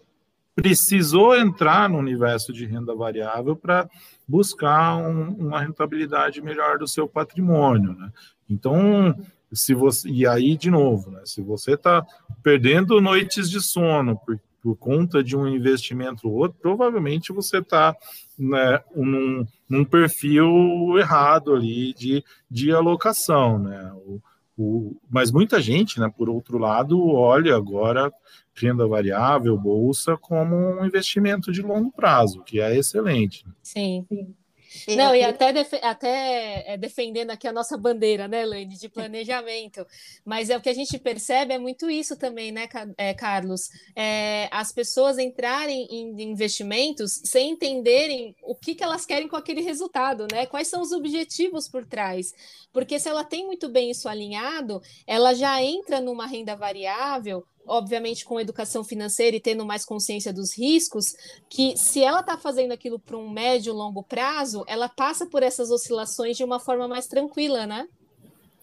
precisou 0.55 1.35
entrar 1.37 1.89
no 1.89 1.99
universo 1.99 2.53
de 2.53 2.67
renda 2.67 2.95
variável 2.95 3.57
para 3.57 3.89
buscar 4.29 4.97
um, 4.97 5.31
uma 5.31 5.61
rentabilidade 5.61 6.43
melhor 6.43 6.79
do 6.79 6.87
seu 6.87 7.09
patrimônio. 7.09 7.95
Né? 7.95 8.11
Então, 8.49 9.17
se 9.53 9.75
você 9.75 10.09
e 10.09 10.27
aí 10.27 10.57
de 10.57 10.71
novo, 10.71 11.11
né, 11.11 11.23
se 11.25 11.43
você 11.43 11.73
está 11.73 12.05
perdendo 12.43 13.01
noites 13.01 13.51
de 13.51 13.61
sono 13.61 14.17
por, 14.17 14.39
por, 14.63 14.77
conta 14.77 15.23
de 15.23 15.37
um 15.37 15.47
investimento 15.47 16.29
ou 16.29 16.35
outro, 16.35 16.59
provavelmente 16.61 17.33
você 17.33 17.59
está 17.59 17.95
né, 18.39 18.81
num, 18.95 19.47
num, 19.69 19.85
perfil 19.85 20.99
errado 20.99 21.55
ali 21.55 21.93
de, 21.95 22.25
de 22.51 22.73
alocação, 22.73 23.59
né? 23.59 23.93
O, 23.95 24.21
o, 24.57 24.97
mas 25.11 25.31
muita 25.31 25.61
gente, 25.61 25.99
né, 25.99 26.13
por 26.15 26.29
outro 26.29 26.59
lado, 26.59 27.07
olha 27.07 27.57
agora 27.57 28.13
renda 28.55 28.87
variável, 28.87 29.57
bolsa, 29.57 30.17
como 30.17 30.55
um 30.55 30.85
investimento 30.85 31.51
de 31.51 31.63
longo 31.63 31.91
prazo, 31.91 32.43
que 32.43 32.61
é 32.61 32.77
excelente. 32.77 33.47
Sim. 33.63 34.07
Não, 34.97 35.15
e 35.15 35.23
até, 35.23 35.53
def 35.53 35.73
até 35.83 36.73
é, 36.73 36.77
defendendo 36.77 37.31
aqui 37.31 37.47
a 37.47 37.53
nossa 37.53 37.77
bandeira, 37.77 38.29
né, 38.29 38.45
Laine, 38.45 38.77
de 38.77 38.89
planejamento. 38.89 39.87
Mas 40.25 40.51
é 40.51 40.57
o 40.57 40.61
que 40.61 40.69
a 40.69 40.75
gente 40.75 40.99
percebe 40.99 41.55
é 41.55 41.59
muito 41.59 41.91
isso 41.91 42.17
também, 42.17 42.53
né, 42.53 42.69
é, 42.97 43.15
Carlos? 43.15 43.71
É, 43.95 44.49
as 44.51 44.73
pessoas 44.73 45.19
entrarem 45.19 45.87
em 45.91 46.23
investimentos 46.23 47.21
sem 47.25 47.51
entenderem 47.51 48.35
o 48.43 48.55
que, 48.55 48.75
que 48.75 48.85
elas 48.85 49.07
querem 49.07 49.29
com 49.29 49.37
aquele 49.37 49.61
resultado, 49.61 50.27
né? 50.31 50.47
Quais 50.47 50.69
são 50.69 50.83
os 50.83 50.93
objetivos 50.93 51.69
por 51.69 51.87
trás. 51.87 52.35
Porque 52.73 52.99
se 52.99 53.09
ela 53.09 53.25
tem 53.25 53.45
muito 53.47 53.69
bem 53.69 53.91
isso 53.91 54.09
alinhado, 54.09 54.83
ela 55.07 55.35
já 55.35 55.63
entra 55.63 56.01
numa 56.01 56.27
renda 56.27 56.57
variável 56.57 57.47
obviamente 57.67 58.25
com 58.25 58.41
educação 58.41 58.85
financeira 58.85 59.37
e 59.37 59.41
tendo 59.41 59.65
mais 59.65 59.85
consciência 59.85 60.33
dos 60.33 60.57
riscos, 60.57 61.15
que 61.49 61.77
se 61.77 62.03
ela 62.03 62.21
está 62.21 62.37
fazendo 62.37 62.73
aquilo 62.73 62.99
para 62.99 63.17
um 63.17 63.31
médio 63.31 63.73
longo 63.73 64.03
prazo, 64.03 64.65
ela 64.67 64.89
passa 64.89 65.27
por 65.27 65.43
essas 65.43 65.71
oscilações 65.71 66.37
de 66.37 66.45
uma 66.45 66.59
forma 66.59 66.89
mais 66.89 67.07
tranquila, 67.07 67.67
né? 67.67 67.89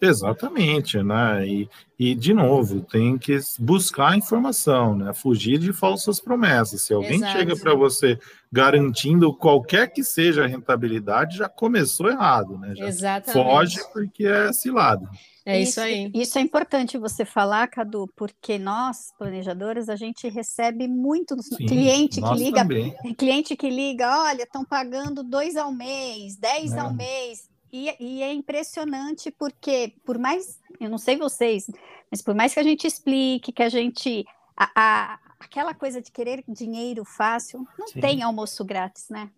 Exatamente, 0.00 1.02
né? 1.02 1.46
E, 1.46 1.68
e 1.98 2.14
de 2.14 2.32
novo, 2.32 2.80
tem 2.80 3.18
que 3.18 3.38
buscar 3.58 4.16
informação, 4.16 4.96
né? 4.96 5.12
Fugir 5.12 5.58
de 5.58 5.74
falsas 5.74 6.18
promessas. 6.18 6.82
Se 6.82 6.94
alguém 6.94 7.16
Exato. 7.16 7.38
chega 7.38 7.56
para 7.56 7.74
você 7.74 8.18
garantindo 8.50 9.34
qualquer 9.34 9.92
que 9.92 10.02
seja 10.02 10.44
a 10.44 10.46
rentabilidade, 10.46 11.36
já 11.36 11.50
começou 11.50 12.08
errado, 12.08 12.56
né? 12.56 12.74
Já 12.74 12.86
Exatamente. 12.86 13.46
Foge 13.46 13.80
porque 13.92 14.24
é 14.24 14.50
cilado. 14.54 15.06
É 15.50 15.60
isso, 15.60 15.70
isso, 15.70 15.80
aí. 15.80 16.10
Isso 16.14 16.38
é 16.38 16.40
importante 16.40 16.98
você 16.98 17.24
falar, 17.24 17.66
Cadu, 17.68 18.08
porque 18.16 18.58
nós, 18.58 19.12
planejadores, 19.18 19.88
a 19.88 19.96
gente 19.96 20.28
recebe 20.28 20.86
muito 20.86 21.40
Sim, 21.42 21.56
cliente 21.66 22.20
que 22.20 22.34
liga, 22.34 22.60
também. 22.60 22.94
cliente 23.14 23.56
que 23.56 23.68
liga, 23.68 24.22
olha, 24.22 24.42
estão 24.42 24.64
pagando 24.64 25.22
dois 25.22 25.56
ao 25.56 25.72
mês, 25.72 26.36
dez 26.36 26.72
é. 26.72 26.78
ao 26.78 26.92
mês. 26.92 27.48
E, 27.72 27.94
e, 28.00 28.22
é 28.22 28.32
impressionante 28.32 29.30
porque, 29.30 29.94
por 30.04 30.18
mais, 30.18 30.58
eu 30.80 30.90
não 30.90 30.98
sei 30.98 31.16
vocês, 31.16 31.70
mas 32.10 32.20
por 32.20 32.34
mais 32.34 32.52
que 32.52 32.60
a 32.60 32.64
gente 32.64 32.86
explique, 32.86 33.52
que 33.52 33.62
a 33.62 33.68
gente. 33.68 34.24
A, 34.56 34.70
a 34.74 35.18
aquela 35.40 35.72
coisa 35.72 36.02
de 36.02 36.12
querer 36.12 36.44
dinheiro 36.46 37.02
fácil, 37.04 37.66
não 37.78 37.88
Sim. 37.88 38.00
tem 38.00 38.22
almoço 38.22 38.62
grátis, 38.62 39.08
né? 39.08 39.30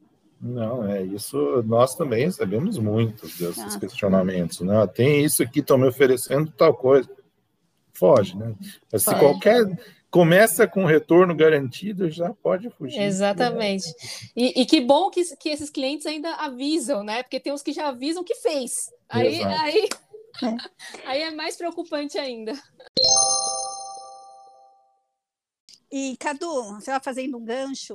Não, 0.43 0.85
é 0.85 1.01
isso. 1.05 1.63
Nós 1.63 1.95
também 1.95 2.25
recebemos 2.25 2.77
muitos 2.77 3.39
desses 3.39 3.77
ah, 3.77 3.79
questionamentos, 3.79 4.61
né? 4.61 4.85
Tem 4.89 5.25
isso 5.25 5.41
aqui, 5.41 5.61
estão 5.61 5.79
me 5.79 5.87
oferecendo 5.87 6.51
tal 6.51 6.75
coisa. 6.75 7.09
Foge, 7.93 8.37
né? 8.37 8.53
Mas 8.91 9.05
se 9.05 9.15
qualquer 9.15 9.65
começa 10.11 10.67
com 10.67 10.85
retorno 10.85 11.33
garantido, 11.33 12.11
já 12.11 12.35
pode 12.35 12.69
fugir. 12.71 13.01
Exatamente. 13.01 13.87
E, 14.35 14.63
e, 14.63 14.67
que 14.67 14.81
bom 14.81 15.11
que, 15.11 15.23
que 15.37 15.49
esses 15.49 15.71
clientes 15.71 16.07
ainda 16.07 16.35
avisam, 16.35 17.05
né? 17.05 17.23
Porque 17.23 17.39
tem 17.39 17.53
uns 17.53 17.63
que 17.63 17.73
já 17.73 17.89
avisam 17.89 18.25
que 18.25 18.35
fez. 18.35 18.93
Aí, 19.09 19.45
aí, 19.45 19.89
é. 20.43 20.57
aí 21.07 21.23
é 21.23 21.31
mais 21.31 21.57
preocupante 21.57 22.19
ainda. 22.19 22.53
E, 25.91 26.17
Cadu, 26.19 26.81
você 26.81 26.91
vai 26.91 27.01
fazendo 27.01 27.39
um 27.39 27.45
gancho 27.45 27.95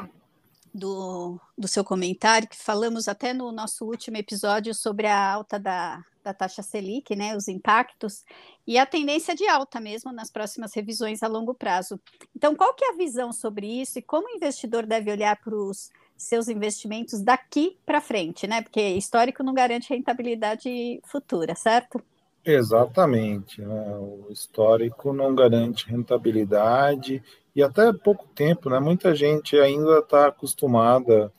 do, 0.77 1.39
do 1.57 1.67
seu 1.67 1.83
comentário, 1.83 2.47
que 2.47 2.55
falamos 2.55 3.07
até 3.07 3.33
no 3.33 3.51
nosso 3.51 3.85
último 3.85 4.17
episódio 4.17 4.73
sobre 4.73 5.07
a 5.07 5.33
alta 5.33 5.59
da, 5.59 6.03
da 6.23 6.33
taxa 6.33 6.61
Selic, 6.61 7.15
né, 7.15 7.35
os 7.35 7.47
impactos, 7.47 8.23
e 8.65 8.77
a 8.77 8.85
tendência 8.85 9.35
de 9.35 9.47
alta 9.47 9.79
mesmo 9.79 10.11
nas 10.11 10.29
próximas 10.29 10.73
revisões 10.73 11.23
a 11.23 11.27
longo 11.27 11.53
prazo. 11.53 11.99
Então, 12.35 12.55
qual 12.55 12.73
que 12.73 12.85
é 12.85 12.93
a 12.93 12.97
visão 12.97 13.33
sobre 13.33 13.81
isso 13.81 13.99
e 13.99 14.01
como 14.01 14.27
o 14.27 14.35
investidor 14.35 14.85
deve 14.85 15.11
olhar 15.11 15.35
para 15.37 15.55
os 15.55 15.89
seus 16.15 16.47
investimentos 16.47 17.21
daqui 17.21 17.77
para 17.85 18.01
frente, 18.01 18.47
né? 18.47 18.61
Porque 18.61 18.81
histórico 18.81 19.43
não 19.43 19.53
garante 19.53 19.89
rentabilidade 19.89 20.99
futura, 21.03 21.55
certo? 21.55 22.01
Exatamente. 22.43 23.61
Né? 23.61 23.97
O 23.97 24.27
histórico 24.31 25.13
não 25.13 25.35
garante 25.35 25.87
rentabilidade 25.87 27.21
e 27.57 27.63
até 27.63 27.91
pouco 27.91 28.27
tempo, 28.35 28.69
né? 28.69 28.79
Muita 28.79 29.15
gente 29.15 29.57
ainda 29.57 29.97
está 29.97 30.27
acostumada 30.27 31.33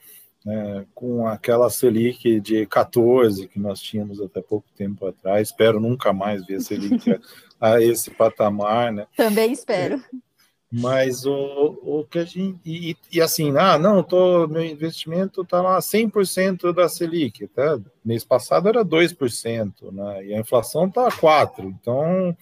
né, 0.45 0.85
com 0.93 1.29
aquela 1.29 1.71
Selic 1.71 2.41
de 2.41 2.67
14 2.67 3.47
que 3.47 3.61
nós 3.61 3.79
tínhamos 3.79 4.21
até 4.21 4.43
pouco 4.43 4.67
tempo 4.77 5.07
atrás. 5.07 5.47
Espero 5.47 5.79
nunca 5.79 6.13
mais 6.13 6.45
ver 6.45 6.57
a 6.57 6.61
Selic 6.61 7.09
a, 7.09 7.21
a 7.75 7.81
esse 7.81 8.11
patamar, 8.11 8.93
né? 8.93 9.07
Também 9.17 9.53
espero. 9.53 9.95
É, 9.95 10.01
mas 10.73 11.25
o, 11.25 11.79
o 11.85 12.05
que 12.05 12.19
a 12.19 12.25
gente. 12.25 12.59
E, 12.67 12.97
e 13.13 13.21
assim, 13.21 13.57
ah, 13.57 13.79
não, 13.79 14.03
tô, 14.03 14.49
meu 14.49 14.65
investimento 14.65 15.43
está 15.43 15.63
lá 15.63 15.79
100% 15.79 16.73
da 16.73 16.89
Selic. 16.89 17.45
Até 17.45 17.81
mês 18.05 18.25
passado 18.25 18.69
era 18.69 18.85
2%, 18.85 19.93
né? 19.93 20.27
E 20.27 20.35
a 20.35 20.41
inflação 20.41 20.89
está 20.89 21.09
4%. 21.13 21.61
Então 21.61 22.37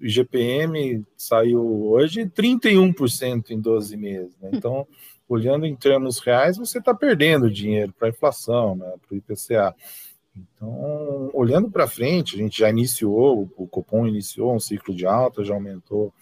IGPM 0.00 1.04
saiu 1.16 1.90
hoje 1.90 2.26
31% 2.26 3.50
em 3.50 3.60
12 3.60 3.96
meses. 3.96 4.36
Né? 4.40 4.50
Então, 4.52 4.86
olhando 5.28 5.66
em 5.66 5.76
termos 5.76 6.18
reais, 6.18 6.56
você 6.56 6.78
está 6.78 6.94
perdendo 6.94 7.50
dinheiro 7.50 7.92
para 7.98 8.08
a 8.08 8.10
inflação, 8.10 8.76
né? 8.76 8.92
para 9.06 9.14
o 9.14 9.18
IPCA. 9.18 9.74
Então, 10.36 11.30
olhando 11.34 11.70
para 11.70 11.86
frente, 11.86 12.36
a 12.36 12.38
gente 12.38 12.58
já 12.58 12.70
iniciou, 12.70 13.50
o 13.56 13.66
Copom 13.66 14.06
iniciou 14.06 14.54
um 14.54 14.60
ciclo 14.60 14.94
de 14.94 15.06
alta, 15.06 15.44
já 15.44 15.54
aumentou 15.54 16.12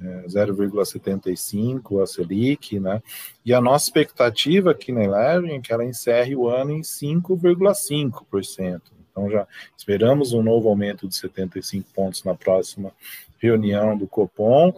é, 0.00 0.24
0,75 0.26 2.02
a 2.02 2.06
Selic, 2.06 2.80
né? 2.80 3.00
E 3.44 3.54
a 3.54 3.60
nossa 3.60 3.86
expectativa 3.86 4.72
aqui 4.72 4.90
na 4.90 5.04
Eleven 5.04 5.56
é 5.56 5.60
que 5.60 5.72
ela 5.72 5.84
encerre 5.84 6.34
o 6.34 6.48
ano 6.48 6.72
em 6.72 6.80
5,5%. 6.80 8.80
Então 9.12 9.30
já 9.30 9.46
esperamos 9.76 10.32
um 10.32 10.42
novo 10.42 10.68
aumento 10.68 11.06
de 11.06 11.14
75 11.14 11.88
pontos 11.94 12.24
na 12.24 12.34
próxima 12.34 12.92
reunião 13.38 13.96
do 13.96 14.08
Copom. 14.08 14.74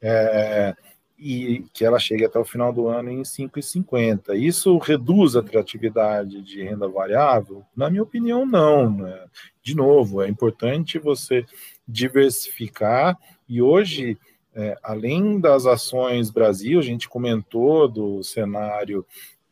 É, 0.00 0.76
e 1.20 1.66
que 1.74 1.84
ela 1.84 1.98
chegue 1.98 2.24
até 2.24 2.38
o 2.38 2.44
final 2.44 2.72
do 2.72 2.88
ano 2.88 3.10
em 3.10 3.20
5,50. 3.20 4.34
Isso 4.34 4.78
reduz 4.78 5.36
a 5.36 5.40
atratividade 5.40 6.40
de 6.40 6.62
renda 6.62 6.88
variável? 6.88 7.62
Na 7.76 7.90
minha 7.90 8.02
opinião, 8.02 8.46
não. 8.46 8.90
Né? 8.90 9.26
De 9.62 9.76
novo, 9.76 10.22
é 10.22 10.28
importante 10.28 10.98
você 10.98 11.44
diversificar 11.86 13.18
e 13.46 13.60
hoje, 13.60 14.16
é, 14.54 14.78
além 14.82 15.38
das 15.38 15.66
ações 15.66 16.30
Brasil, 16.30 16.78
a 16.78 16.82
gente 16.82 17.08
comentou 17.08 17.86
do 17.86 18.22
cenário 18.22 19.04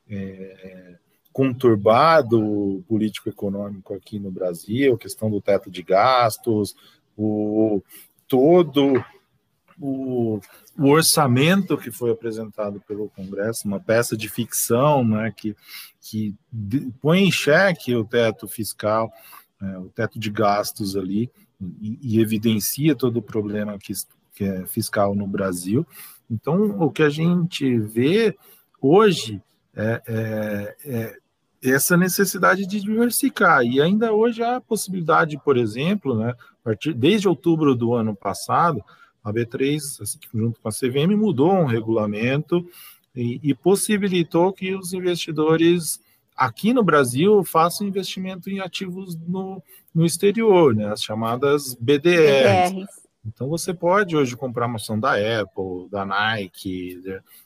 é, 0.09 0.95
conturbado 1.39 2.85
político-econômico 2.89 3.95
aqui 3.95 4.19
no 4.19 4.29
Brasil, 4.29 4.99
questão 4.99 5.31
do 5.31 5.41
teto 5.41 5.71
de 5.71 5.85
gastos, 5.85 6.75
o 7.17 7.81
todo 8.27 8.95
o, 9.81 10.41
o, 10.77 10.89
orçamento 10.89 11.79
que 11.79 11.93
foi 11.93 12.11
apresentado 12.11 12.83
pelo 12.89 13.09
Congresso, 13.11 13.69
uma 13.69 13.79
peça 13.79 14.17
de 14.17 14.29
ficção 14.29 15.05
né, 15.05 15.33
que, 15.35 15.55
que 16.01 16.35
põe 17.01 17.21
em 17.21 17.31
xeque 17.31 17.95
o 17.95 18.05
teto 18.05 18.49
fiscal, 18.49 19.09
é, 19.63 19.79
o 19.79 19.89
teto 19.91 20.19
de 20.19 20.31
gastos 20.31 20.97
ali, 20.97 21.31
e, 21.81 22.17
e 22.17 22.21
evidencia 22.21 22.97
todo 22.97 23.19
o 23.19 23.23
problema 23.23 23.79
que, 23.79 23.93
que 24.35 24.43
é 24.43 24.67
fiscal 24.67 25.15
no 25.15 25.29
Brasil. 25.29 25.87
Então, 26.29 26.83
o 26.83 26.91
que 26.91 27.05
a 27.05 27.09
gente 27.09 27.79
vê 27.79 28.37
hoje 28.81 29.41
é, 29.77 30.03
é, 30.09 30.77
é 30.85 31.19
essa 31.63 31.97
necessidade 31.97 32.67
de 32.67 32.81
diversificar. 32.81 33.63
E 33.65 33.81
ainda 33.81 34.13
hoje 34.13 34.43
há 34.43 34.57
a 34.57 34.61
possibilidade, 34.61 35.39
por 35.45 35.57
exemplo, 35.57 36.17
né, 36.17 36.35
partir, 36.63 36.93
desde 36.93 37.29
outubro 37.29 37.75
do 37.75 37.95
ano 37.95 38.15
passado, 38.15 38.83
a 39.25 39.33
B3, 39.33 39.77
assim, 40.01 40.19
junto 40.33 40.61
com 40.61 40.69
a 40.69 40.73
CVM, 40.73 41.17
mudou 41.17 41.53
um 41.53 41.65
regulamento 41.65 42.65
e, 43.15 43.41
e, 43.43 43.55
possibilitou 43.55 44.53
que 44.53 44.75
os 44.75 44.93
investidores 44.93 46.01
aqui 46.37 46.73
no 46.73 46.85
Brasil 46.85 47.43
façam 47.43 47.87
investimento 47.87 48.49
em 48.49 48.61
ativos 48.61 49.17
no, 49.17 49.63
no 49.95 50.07
exterior, 50.07 50.75
né, 50.75 50.93
as 50.93 51.03
chamadas 51.03 51.75
BDRs. 51.75 52.73
BDRs. 52.73 53.08
Então 53.29 53.49
você 53.49 53.75
pode 53.75 54.17
hoje 54.17 54.37
comprar 54.37 54.67
uma 54.67 54.77
ação 54.77 54.99
da 54.99 55.13
Apple, 55.13 55.89
da 55.91 56.05
Nike, 56.05 57.01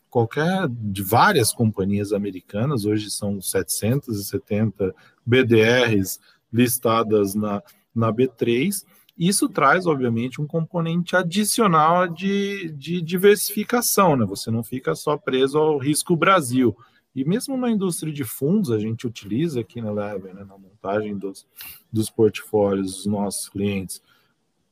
qualquer 0.08 0.68
de 0.68 1.02
várias 1.02 1.52
companhias 1.52 2.12
americanas, 2.12 2.84
hoje 2.84 3.10
são 3.10 3.40
770 3.40 4.94
BDRs 5.26 6.20
listadas 6.52 7.34
na, 7.34 7.62
na 7.94 8.12
B3. 8.12 8.84
Isso 9.18 9.48
traz, 9.48 9.86
obviamente, 9.86 10.40
um 10.40 10.46
componente 10.46 11.16
adicional 11.16 12.06
de, 12.08 12.70
de 12.72 13.02
diversificação, 13.02 14.16
né? 14.16 14.24
Você 14.24 14.50
não 14.50 14.62
fica 14.62 14.94
só 14.94 15.16
preso 15.16 15.58
ao 15.58 15.78
risco 15.78 16.16
Brasil. 16.16 16.76
E 17.14 17.24
mesmo 17.24 17.56
na 17.56 17.70
indústria 17.70 18.12
de 18.12 18.24
fundos, 18.24 18.70
a 18.70 18.78
gente 18.78 19.06
utiliza 19.06 19.60
aqui 19.60 19.82
na 19.82 19.90
Lever, 19.90 20.34
né, 20.34 20.44
na 20.44 20.56
montagem 20.56 21.18
dos, 21.18 21.46
dos 21.92 22.08
portfólios 22.08 22.96
dos 22.96 23.06
nossos 23.06 23.50
clientes, 23.50 24.00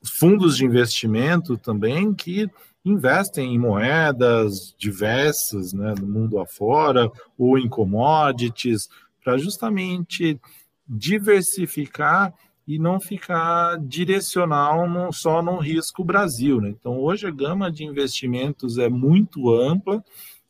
fundos 0.02 0.56
de 0.56 0.64
investimento 0.64 1.56
também 1.56 2.14
que 2.14 2.48
investem 2.84 3.54
em 3.54 3.58
moedas 3.58 4.74
diversas 4.78 5.72
né, 5.72 5.94
no 6.00 6.06
mundo 6.06 6.38
afora 6.38 7.10
ou 7.36 7.58
em 7.58 7.68
commodities 7.68 8.88
para 9.22 9.36
justamente 9.36 10.40
diversificar 10.88 12.34
e 12.66 12.78
não 12.78 13.00
ficar 13.00 13.78
direcional 13.80 14.88
no, 14.88 15.12
só 15.12 15.42
no 15.42 15.58
risco 15.58 16.04
Brasil. 16.04 16.60
Né? 16.60 16.70
Então, 16.70 16.98
hoje 16.98 17.26
a 17.26 17.30
gama 17.30 17.70
de 17.70 17.84
investimentos 17.84 18.78
é 18.78 18.88
muito 18.88 19.50
ampla 19.50 20.02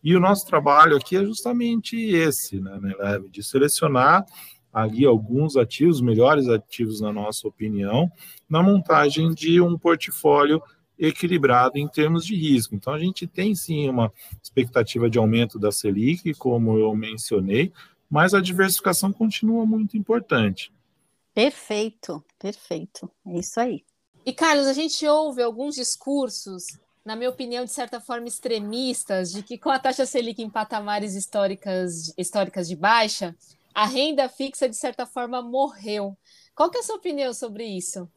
e 0.02 0.14
o 0.14 0.20
nosso 0.20 0.46
trabalho 0.46 0.96
aqui 0.96 1.16
é 1.16 1.24
justamente 1.24 1.96
esse, 1.96 2.60
né, 2.60 2.78
de 3.30 3.42
selecionar 3.42 4.24
ali 4.72 5.04
alguns 5.04 5.56
ativos, 5.56 6.00
melhores 6.00 6.48
ativos 6.48 7.00
na 7.00 7.12
nossa 7.12 7.46
opinião, 7.46 8.10
na 8.48 8.62
montagem 8.62 9.34
de 9.34 9.60
um 9.60 9.76
portfólio 9.76 10.62
equilibrado 10.98 11.78
em 11.78 11.88
termos 11.88 12.26
de 12.26 12.36
risco. 12.36 12.74
Então, 12.74 12.92
a 12.92 12.98
gente 12.98 13.26
tem 13.26 13.54
sim 13.54 13.88
uma 13.88 14.12
expectativa 14.42 15.08
de 15.08 15.18
aumento 15.18 15.58
da 15.58 15.72
Selic, 15.72 16.34
como 16.34 16.78
eu 16.78 16.94
mencionei, 16.94 17.72
mas 18.08 18.34
a 18.34 18.40
diversificação 18.40 19.12
continua 19.12 19.64
muito 19.64 19.96
importante. 19.96 20.72
Perfeito, 21.32 22.22
perfeito. 22.38 23.10
É 23.26 23.38
isso 23.38 23.58
aí. 23.58 23.82
E, 24.26 24.32
Carlos, 24.32 24.66
a 24.66 24.74
gente 24.74 25.06
ouve 25.06 25.42
alguns 25.42 25.76
discursos, 25.76 26.78
na 27.04 27.16
minha 27.16 27.30
opinião, 27.30 27.64
de 27.64 27.70
certa 27.70 28.00
forma 28.00 28.28
extremistas, 28.28 29.32
de 29.32 29.42
que 29.42 29.56
com 29.56 29.70
a 29.70 29.78
taxa 29.78 30.04
Selic 30.04 30.42
em 30.42 30.50
patamares 30.50 31.14
históricas, 31.14 32.12
históricas 32.18 32.68
de 32.68 32.76
baixa, 32.76 33.34
a 33.74 33.86
renda 33.86 34.28
fixa, 34.28 34.68
de 34.68 34.76
certa 34.76 35.06
forma, 35.06 35.42
morreu. 35.42 36.16
Qual 36.54 36.70
que 36.70 36.78
é 36.78 36.80
a 36.80 36.84
sua 36.84 36.96
opinião 36.96 37.32
sobre 37.32 37.64
isso? 37.64 38.08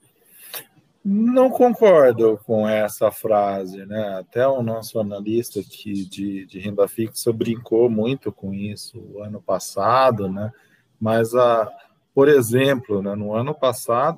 Não 1.06 1.50
concordo 1.50 2.40
com 2.46 2.68
essa 2.68 3.12
frase, 3.12 3.86
né? 3.86 4.20
Até 4.20 4.48
o 4.48 4.64
nosso 4.64 5.00
analista 5.00 5.62
de, 5.62 6.06
de, 6.06 6.46
de 6.46 6.60
renda 6.60 6.88
fixa 6.88 7.34
brincou 7.34 7.90
muito 7.90 8.32
com 8.32 8.54
isso 8.54 9.00
o 9.14 9.22
ano 9.22 9.42
passado, 9.42 10.30
né? 10.30 10.50
Mas, 11.00 11.36
a, 11.36 11.70
por 12.16 12.30
exemplo, 12.30 13.02
né, 13.02 13.16
no 13.16 13.36
ano 13.36 13.54
passado, 13.54 14.18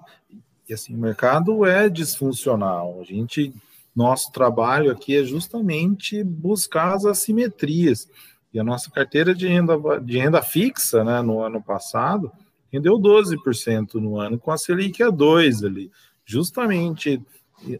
assim, 0.71 0.93
o 0.93 0.99
mercado 0.99 1.65
é 1.65 1.89
disfuncional. 1.89 2.99
A 3.01 3.03
gente, 3.03 3.51
nosso 3.95 4.31
trabalho 4.31 4.91
aqui 4.91 5.17
é 5.17 5.23
justamente 5.23 6.23
buscar 6.23 6.93
as 6.93 7.05
assimetrias. 7.05 8.07
E 8.55 8.59
a 8.59 8.63
nossa 8.63 8.89
carteira 8.89 9.35
de 9.35 9.49
renda, 9.49 9.77
de 10.01 10.17
renda 10.17 10.41
fixa, 10.41 11.03
né, 11.03 11.21
no 11.21 11.41
ano 11.41 11.61
passado, 11.61 12.31
rendeu 12.71 12.97
12% 12.97 13.95
no 13.95 14.17
ano, 14.17 14.39
com 14.39 14.49
a 14.49 14.57
Selic 14.57 15.03
a 15.03 15.09
2 15.09 15.65
ali 15.65 15.91
justamente 16.23 17.21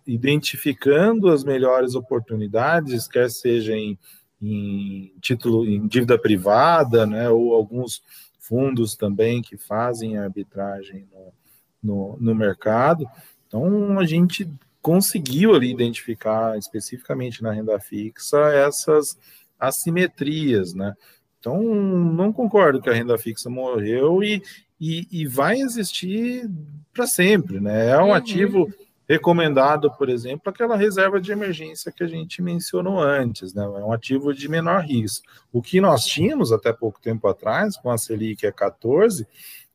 identificando 0.05 1.29
as 1.29 1.45
melhores 1.45 1.95
oportunidades, 1.95 3.07
quer 3.07 3.29
seja 3.29 3.73
em, 3.73 3.97
em 4.41 5.13
título, 5.21 5.65
em 5.65 5.87
dívida 5.87 6.19
privada, 6.19 7.05
né, 7.05 7.29
ou 7.29 7.53
alguns 7.53 8.01
fundos 8.37 8.97
também 8.97 9.41
que 9.41 9.57
fazem 9.57 10.17
arbitragem 10.17 11.07
no, 11.09 11.33
no, 11.81 12.17
no 12.19 12.35
mercado. 12.35 13.05
Então, 13.47 13.97
a 13.97 14.05
gente 14.05 14.45
conseguiu 14.81 15.55
ali 15.55 15.71
identificar 15.71 16.57
especificamente 16.57 17.41
na 17.41 17.53
renda 17.53 17.79
fixa 17.79 18.37
essas 18.53 19.17
assimetrias, 19.59 20.73
né? 20.73 20.93
Então, 21.39 21.61
não 21.63 22.33
concordo 22.33 22.81
que 22.81 22.89
a 22.89 22.93
renda 22.93 23.17
fixa 23.17 23.49
morreu 23.49 24.23
e, 24.23 24.41
e, 24.79 25.07
e 25.11 25.27
vai 25.27 25.59
existir 25.59 26.49
para 26.93 27.05
sempre, 27.05 27.59
né? 27.59 27.89
É 27.89 27.99
um 27.99 28.07
uhum. 28.07 28.13
ativo 28.13 28.67
recomendado, 29.07 29.91
por 29.91 30.09
exemplo, 30.09 30.49
aquela 30.49 30.75
reserva 30.75 31.21
de 31.21 31.31
emergência 31.31 31.91
que 31.91 32.03
a 32.03 32.07
gente 32.07 32.41
mencionou 32.41 32.99
antes, 32.99 33.53
né? 33.53 33.63
É 33.63 33.83
um 33.83 33.91
ativo 33.91 34.33
de 34.33 34.49
menor 34.49 34.83
risco. 34.83 35.27
O 35.53 35.61
que 35.61 35.79
nós 35.79 36.05
tínhamos 36.05 36.51
até 36.51 36.73
pouco 36.73 36.99
tempo 36.99 37.27
atrás, 37.27 37.77
com 37.77 37.91
a 37.91 37.97
Selic 37.97 38.45
é 38.45 38.51
14, 38.51 39.27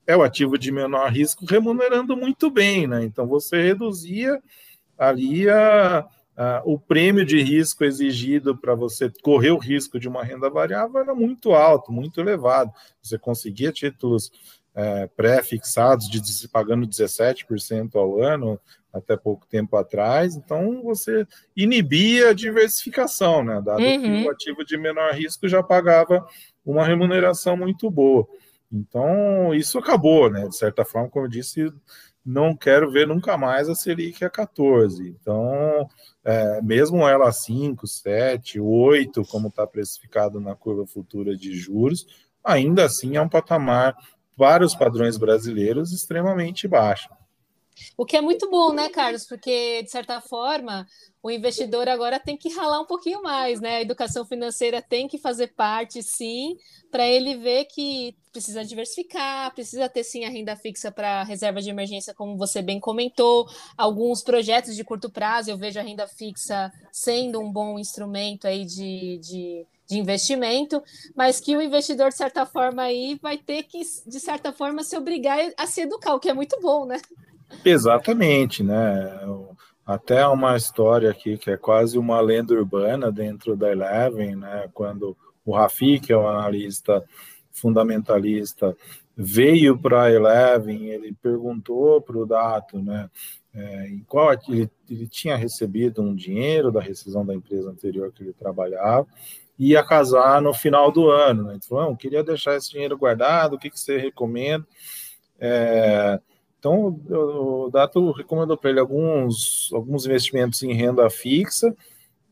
é 0.07 0.16
o 0.16 0.23
ativo 0.23 0.59
de 0.59 0.73
menor 0.73 1.12
risco 1.12 1.45
remunerando 1.47 2.16
muito 2.16 2.51
bem, 2.51 2.88
né? 2.88 3.05
Então 3.05 3.27
você 3.27 3.62
reduzia 3.62 4.43
ali 4.99 5.49
a, 5.49 6.05
a, 6.40 6.62
o 6.64 6.79
prêmio 6.79 7.22
de 7.22 7.42
risco 7.42 7.85
exigido 7.85 8.57
para 8.57 8.74
você 8.74 9.12
correr 9.22 9.50
o 9.50 9.59
risco 9.59 10.00
de 10.00 10.09
uma 10.09 10.24
renda 10.24 10.48
variável 10.48 10.98
era 10.98 11.14
muito 11.14 11.53
alto, 11.53 11.92
muito 11.92 12.18
elevado. 12.18 12.72
Você 13.03 13.18
conseguia 13.18 13.70
títulos 13.70 14.33
é, 14.74 15.07
pré-fixados 15.09 16.09
de 16.09 16.48
pagando 16.48 16.87
17% 16.87 17.94
ao 17.94 18.22
ano 18.22 18.59
até 18.90 19.18
pouco 19.18 19.46
tempo 19.46 19.76
atrás, 19.76 20.35
então 20.35 20.83
você 20.83 21.26
inibia 21.55 22.31
a 22.31 22.35
diversificação, 22.35 23.44
né? 23.44 23.61
Dado 23.62 23.83
uhum. 23.83 24.00
que 24.00 24.26
o 24.26 24.31
ativo 24.31 24.64
de 24.64 24.79
menor 24.79 25.12
risco 25.12 25.46
já 25.46 25.62
pagava 25.62 26.26
uma 26.64 26.87
remuneração 26.87 27.55
muito 27.55 27.90
boa. 27.90 28.26
Então, 28.72 29.55
isso 29.55 29.79
acabou, 29.79 30.31
né? 30.31 30.48
De 30.48 30.57
certa 30.57 30.85
forma, 30.85 31.11
como 31.11 31.26
eu 31.26 31.31
disse, 31.31 31.72
não 32.31 32.55
quero 32.55 32.90
ver 32.90 33.09
nunca 33.09 33.37
mais 33.37 33.69
a 33.69 33.75
Selic 33.75 34.25
a 34.25 34.31
14. 34.31 35.09
Então, 35.09 35.88
é, 36.25 36.62
mesmo 36.62 37.07
ela 37.09 37.29
a 37.29 37.33
5, 37.33 37.87
7, 37.87 38.61
8, 38.61 39.25
como 39.25 39.49
está 39.49 39.66
precificado 39.66 40.40
na 40.40 40.55
curva 40.55 40.87
futura 40.87 41.37
de 41.37 41.53
juros, 41.53 42.07
ainda 42.45 42.85
assim 42.85 43.16
é 43.16 43.21
um 43.21 43.29
patamar 43.29 43.97
para 44.37 44.64
os 44.64 44.75
padrões 44.75 45.16
brasileiros, 45.16 45.93
extremamente 45.93 46.69
baixa. 46.69 47.11
O 47.97 48.05
que 48.05 48.16
é 48.16 48.21
muito 48.21 48.51
bom, 48.51 48.73
né, 48.73 48.88
Carlos? 48.88 49.25
Porque, 49.27 49.83
de 49.83 49.90
certa 49.90 50.21
forma, 50.21 50.87
o 51.23 51.31
investidor 51.31 51.88
agora 51.88 52.19
tem 52.19 52.37
que 52.37 52.49
ralar 52.49 52.81
um 52.81 52.87
pouquinho 52.87 53.23
mais, 53.23 53.61
né? 53.61 53.77
A 53.77 53.83
educação 53.83 54.25
financeira 54.25 54.81
tem 54.81 55.07
que 55.07 55.19
fazer 55.19 55.49
parte, 55.49 56.03
sim, 56.03 56.57
para 56.90 57.07
ele 57.07 57.37
ver 57.37 57.66
que 57.66 58.16
precisa 58.33 58.64
diversificar, 58.64 59.53
precisa 59.55 59.88
ter, 59.88 60.05
sim, 60.05 60.25
a 60.25 60.31
renda 60.31 60.57
fixa 60.57 60.90
para 60.90 61.23
reserva 61.25 61.61
de 61.61 61.69
emergência, 61.69 62.14
como 62.14 62.37
você 62.37 62.62
bem 62.62 62.81
comentou. 62.81 63.47
Alguns 63.77 64.23
projetos 64.23 64.75
de 64.75 64.85
curto 64.85 65.11
prazo, 65.11 65.51
eu 65.51 65.59
vejo 65.59 65.79
a 65.79 65.83
renda 65.83 66.07
fixa 66.07 66.73
sendo 66.90 67.40
um 67.40 67.53
bom 67.53 67.79
instrumento 67.79 68.47
aí 68.47 68.64
de, 68.64 69.19
de 69.19 69.66
de 69.90 69.99
investimento, 69.99 70.81
mas 71.16 71.40
que 71.40 71.57
o 71.57 71.61
investidor, 71.61 72.11
de 72.11 72.16
certa 72.16 72.47
forma, 72.47 72.83
aí 72.85 73.19
vai 73.21 73.37
ter 73.37 73.64
que, 73.64 73.81
de 74.07 74.21
certa 74.21 74.53
forma, 74.53 74.85
se 74.85 74.97
obrigar 74.97 75.37
a 75.57 75.66
se 75.66 75.81
educar, 75.81 76.14
o 76.14 76.21
que 76.21 76.29
é 76.29 76.33
muito 76.33 76.61
bom, 76.61 76.87
né? 76.87 77.01
Exatamente, 77.65 78.63
né? 78.63 79.21
Até 79.85 80.27
uma 80.27 80.57
história 80.57 81.11
aqui 81.11 81.37
que 81.37 81.51
é 81.51 81.57
quase 81.57 81.99
uma 81.99 82.21
lenda 82.21 82.55
urbana 82.55 83.11
dentro 83.11 83.57
da 83.57 83.71
Eleven, 83.71 84.37
né? 84.37 84.69
Quando 84.73 85.17
o 85.45 85.53
Rafi, 85.53 85.99
que 85.99 86.13
é 86.13 86.17
o 86.17 86.29
analista 86.29 87.05
fundamentalista, 87.51 88.77
veio 89.17 89.77
para 89.77 90.05
a 90.05 90.13
Eleven, 90.13 90.87
ele 90.87 91.15
perguntou 91.21 92.01
para 92.01 92.17
o 92.17 92.27
Dato, 92.27 92.81
né? 92.81 93.11
É, 93.53 93.89
em 93.89 94.05
qual 94.05 94.33
ele, 94.49 94.71
ele 94.89 95.09
tinha 95.09 95.35
recebido 95.35 96.01
um 96.01 96.15
dinheiro 96.15 96.71
da 96.71 96.81
rescisão 96.81 97.27
da 97.27 97.35
empresa 97.35 97.69
anterior 97.69 98.13
que 98.13 98.23
ele 98.23 98.33
trabalhava 98.33 99.09
ia 99.61 99.85
casar 99.85 100.41
no 100.41 100.55
final 100.55 100.91
do 100.91 101.11
ano. 101.11 101.45
Né? 101.45 101.53
Ele 101.53 101.63
falou, 101.63 101.95
queria 101.95 102.25
deixar 102.25 102.57
esse 102.57 102.71
dinheiro 102.71 102.97
guardado, 102.97 103.55
o 103.55 103.59
que, 103.59 103.69
que 103.69 103.79
você 103.79 103.99
recomenda? 103.99 104.67
É, 105.39 106.19
então, 106.61 107.01
o 107.09 107.70
Dato 107.73 108.12
recomendou 108.12 108.55
para 108.55 108.68
ele 108.68 108.81
alguns, 108.81 109.70
alguns 109.73 110.05
investimentos 110.05 110.62
em 110.62 110.75
renda 110.75 111.09
fixa, 111.09 111.75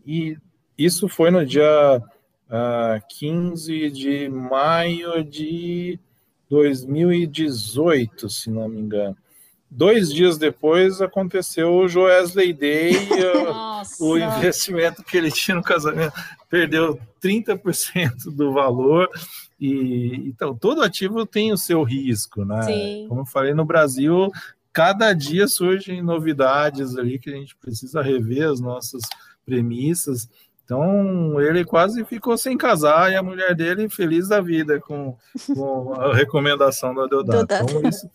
e 0.06 0.36
isso 0.76 1.08
foi 1.08 1.30
no 1.30 1.46
dia 1.46 1.96
uh, 1.98 2.04
ah, 2.50 3.00
15 3.08 3.90
de 3.90 4.28
maio 4.28 5.24
de 5.24 5.98
2018, 6.50 8.28
se 8.28 8.50
não 8.50 8.68
me 8.68 8.78
engano. 8.78 9.16
Dois 9.70 10.10
dias 10.10 10.38
depois 10.38 11.00
aconteceu 11.02 11.74
o 11.74 11.88
Joesley 11.88 12.52
Day, 12.52 12.92
o 14.00 14.16
investimento 14.16 15.04
que 15.04 15.16
ele 15.16 15.30
tinha 15.30 15.56
no 15.56 15.62
casamento 15.62 16.14
perdeu 16.48 16.98
30% 17.22 18.30
do 18.34 18.52
valor. 18.52 19.10
E 19.60 20.14
então 20.26 20.54
todo 20.54 20.82
ativo 20.82 21.26
tem 21.26 21.52
o 21.52 21.58
seu 21.58 21.82
risco, 21.82 22.44
né? 22.44 22.62
Sim. 22.62 23.06
Como 23.08 23.22
eu 23.22 23.26
falei 23.26 23.52
no 23.52 23.64
Brasil, 23.64 24.30
cada 24.72 25.12
dia 25.12 25.46
surgem 25.48 26.00
novidades 26.00 26.96
ali 26.96 27.18
que 27.18 27.28
a 27.28 27.34
gente 27.34 27.54
precisa 27.56 28.00
rever 28.00 28.48
as 28.48 28.60
nossas 28.60 29.02
premissas. 29.44 30.28
Então, 30.68 31.40
ele 31.40 31.64
quase 31.64 32.04
ficou 32.04 32.36
sem 32.36 32.54
casar 32.54 33.10
e 33.10 33.16
a 33.16 33.22
mulher 33.22 33.54
dele 33.54 33.88
feliz 33.88 34.28
da 34.28 34.38
vida 34.38 34.78
com, 34.78 35.16
com 35.46 35.94
a 35.94 36.14
recomendação 36.14 36.94
da 36.94 37.06
Deodato. 37.06 37.54
Então, 37.54 37.88
isso 37.88 38.06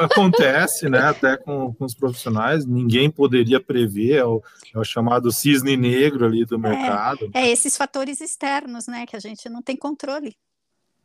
acontece, 0.00 0.88
né, 0.88 0.98
até 0.98 1.36
com, 1.36 1.72
com, 1.74 1.84
os 1.84 1.94
profissionais, 1.94 2.66
ninguém 2.66 3.08
poderia 3.08 3.60
prever, 3.60 4.16
é 4.16 4.24
o, 4.24 4.42
é 4.74 4.78
o 4.80 4.82
chamado 4.82 5.30
cisne 5.30 5.76
negro 5.76 6.26
ali 6.26 6.44
do 6.44 6.56
é, 6.56 6.58
mercado. 6.58 7.30
É, 7.32 7.42
é, 7.42 7.50
esses 7.52 7.76
fatores 7.76 8.20
externos, 8.20 8.88
né, 8.88 9.06
que 9.06 9.14
a 9.14 9.20
gente 9.20 9.48
não 9.48 9.62
tem 9.62 9.76
controle. 9.76 10.36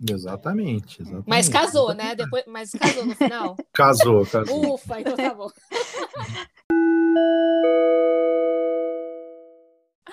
Exatamente, 0.10 1.00
exatamente. 1.00 1.30
Mas 1.30 1.48
casou, 1.48 1.94
né? 1.94 2.16
Depois, 2.16 2.44
mas 2.48 2.72
casou 2.72 3.06
no 3.06 3.16
final? 3.16 3.56
Casou, 3.72 4.26
casou. 4.26 4.74
Ufa, 4.74 5.00
então 5.00 5.16
tá 5.16 5.32
bom. 5.32 5.48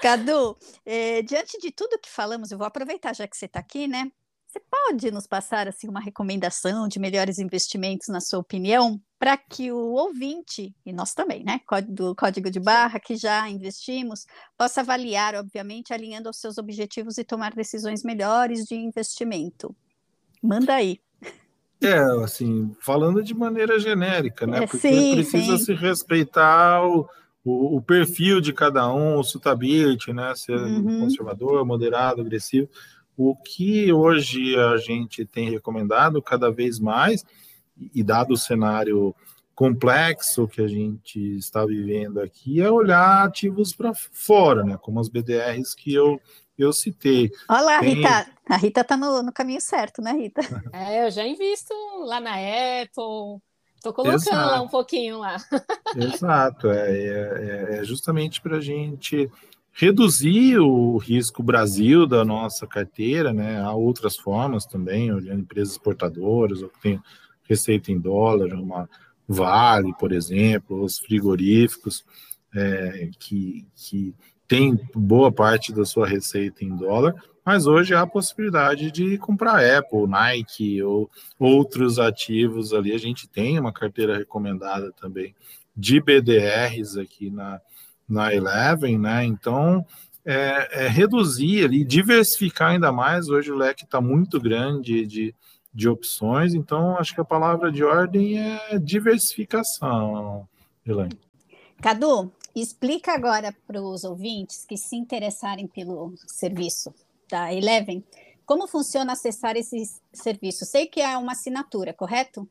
Cadu, 0.01 0.57
é, 0.85 1.23
diante 1.23 1.59
de 1.59 1.71
tudo 1.71 1.99
que 1.99 2.11
falamos, 2.11 2.51
eu 2.51 2.59
vou 2.59 2.67
aproveitar 2.67 3.15
já 3.15 3.27
que 3.27 3.37
você 3.37 3.47
está 3.47 3.61
aqui, 3.61 3.87
né? 3.87 4.11
Você 4.47 4.61
pode 4.61 5.11
nos 5.11 5.27
passar 5.27 5.69
assim 5.69 5.87
uma 5.89 6.01
recomendação 6.01 6.89
de 6.89 6.99
melhores 6.99 7.39
investimentos, 7.39 8.09
na 8.09 8.19
sua 8.19 8.39
opinião, 8.39 8.99
para 9.19 9.37
que 9.37 9.71
o 9.71 9.93
ouvinte, 9.93 10.75
e 10.87 10.93
nós 10.93 11.13
também, 11.13 11.45
né, 11.45 11.61
do 11.87 12.15
código 12.15 12.51
de 12.51 12.59
barra, 12.59 12.99
que 12.99 13.15
já 13.15 13.47
investimos, 13.51 14.25
possa 14.57 14.81
avaliar, 14.81 15.35
obviamente, 15.35 15.93
alinhando 15.93 16.29
aos 16.29 16.41
seus 16.41 16.57
objetivos 16.57 17.19
e 17.19 17.25
tomar 17.25 17.53
decisões 17.55 18.03
melhores 18.03 18.65
de 18.65 18.75
investimento? 18.75 19.77
Manda 20.43 20.75
aí. 20.77 20.99
É, 21.81 21.99
assim, 22.25 22.75
falando 22.81 23.23
de 23.23 23.35
maneira 23.35 23.79
genérica, 23.79 24.47
né? 24.47 24.65
É, 24.65 24.67
Porque 24.67 24.79
sim, 24.79 25.15
precisa 25.15 25.59
sim. 25.59 25.65
se 25.67 25.75
respeitar 25.75 26.85
o, 26.85 27.07
o, 27.49 27.77
o 27.77 27.83
perfil 27.83 28.41
de 28.41 28.53
cada 28.53 28.93
um, 28.93 29.19
o 29.19 29.25
suitability, 29.25 30.13
né? 30.13 30.35
Ser 30.35 30.59
Uhum. 30.59 31.01
conservador, 31.01 31.65
moderado, 31.65 32.21
agressivo. 32.21 32.69
O 33.17 33.35
que 33.35 33.93
hoje 33.93 34.57
a 34.57 34.77
gente 34.77 35.25
tem 35.25 35.51
recomendado 35.51 36.23
cada 36.23 36.51
vez 36.51 36.79
mais, 36.79 37.25
e 37.95 38.03
dado 38.03 38.35
o 38.35 38.37
cenário 38.37 39.15
complexo 39.55 40.47
que 40.47 40.61
a 40.61 40.69
gente 40.69 41.19
está 41.37 41.65
vivendo 41.67 42.21
aqui, 42.21 42.61
é 42.61 42.71
olhar 42.71 43.25
ativos 43.27 43.75
para 43.75 43.93
fora, 43.95 44.63
né? 44.63 44.79
Como 44.81 45.01
as 45.01 45.09
BDRs 45.09 45.75
que 45.75 45.93
eu, 45.93 46.21
eu 46.57 46.73
citei. 46.73 47.31
Olha 47.49 47.61
lá, 47.63 47.81
Tem- 47.81 47.95
Rita. 47.97 48.27
A 48.49 48.57
Rita 48.57 48.81
está 48.83 48.97
no, 48.97 49.23
no 49.23 49.33
caminho 49.33 49.61
certo, 49.61 50.01
né, 50.01 50.13
Rita? 50.13 50.41
É, 50.73 51.05
eu 51.07 51.11
já 51.11 51.27
invisto 51.27 51.75
lá 52.05 52.21
na 52.21 52.35
Apple. 52.35 53.43
Tô 53.83 53.93
colocando 53.93 54.21
Exato. 54.21 54.51
lá 54.51 54.61
um 54.63 54.69
pouquinho 54.69 55.19
lá. 55.19 55.37
Exato, 55.97 56.69
é, 56.71 56.91
é, 56.91 57.79
é 57.79 57.85
justamente 57.85 58.41
para 58.41 58.57
a 58.57 58.61
gente 58.61 59.31
reduzir 59.73 60.59
o 60.59 60.97
risco 60.97 61.43
Brasil 61.43 62.07
da 62.07 62.25
nossa 62.25 62.67
carteira, 62.67 63.33
né? 63.33 63.61
Há 63.61 63.73
outras 63.73 64.17
formas 64.17 64.67
também, 64.67 65.13
olhando 65.13 65.43
empresas 65.43 65.75
exportadoras, 65.75 66.63
ou 66.63 66.69
que 66.69 66.81
tem 66.81 67.01
receita 67.45 67.93
em 67.93 67.99
dólar, 67.99 68.53
uma 68.55 68.89
Vale, 69.31 69.93
por 69.99 70.11
exemplo, 70.11 70.83
os 70.83 70.99
frigoríficos, 70.99 72.03
é, 72.55 73.11
que, 73.19 73.67
que 73.77 74.15
tem 74.49 74.81
boa 74.95 75.31
parte 75.31 75.73
da 75.73 75.85
sua 75.85 76.07
receita 76.07 76.65
em 76.65 76.75
dólar, 76.75 77.15
mas 77.45 77.67
hoje 77.67 77.95
há 77.95 78.01
a 78.01 78.07
possibilidade 78.07 78.91
de 78.91 79.19
comprar 79.19 79.63
Apple, 79.63 80.07
Nike 80.07 80.83
ou 80.83 81.11
outros 81.39 81.99
ativos 81.99 82.73
ali. 82.73 82.93
A 82.93 82.99
gente 82.99 83.29
tem 83.29 83.61
uma 83.61 83.73
carteira 83.73 84.17
recomendada 84.17 84.91
também 84.93 85.35
de 85.77 86.01
BDRs 86.01 86.97
aqui 86.97 87.31
na, 87.31 87.61
na 88.09 88.35
Eleven, 88.35 88.99
né? 88.99 89.25
Então, 89.25 89.85
é, 90.25 90.85
é 90.85 90.89
reduzir 90.89 91.65
ali, 91.65 91.85
diversificar 91.85 92.71
ainda 92.71 92.91
mais. 92.91 93.29
Hoje 93.29 93.53
o 93.53 93.57
leque 93.57 93.85
está 93.85 94.01
muito 94.01 94.41
grande 94.41 95.07
de, 95.07 95.35
de 95.73 95.89
opções, 95.89 96.55
então 96.55 96.97
acho 96.99 97.15
que 97.15 97.21
a 97.21 97.25
palavra 97.25 97.71
de 97.71 97.85
ordem 97.85 98.39
é 98.39 98.79
diversificação, 98.79 100.49
Elaine. 100.87 101.19
Cadu, 101.81 102.33
explica 102.55 103.13
agora 103.13 103.55
para 103.67 103.81
os 103.83 104.05
ouvintes 104.05 104.65
que 104.65 104.77
se 104.77 104.97
interessarem 104.97 105.67
pelo 105.67 106.15
serviço 106.27 106.95
da 107.31 107.53
Eleven, 107.53 108.03
como 108.45 108.67
funciona 108.67 109.13
acessar 109.13 109.57
esse 109.57 109.83
serviço? 110.13 110.65
Sei 110.65 110.87
que 110.87 111.01
é 111.01 111.17
uma 111.19 111.33
assinatura, 111.33 111.93
correto? 111.93 112.49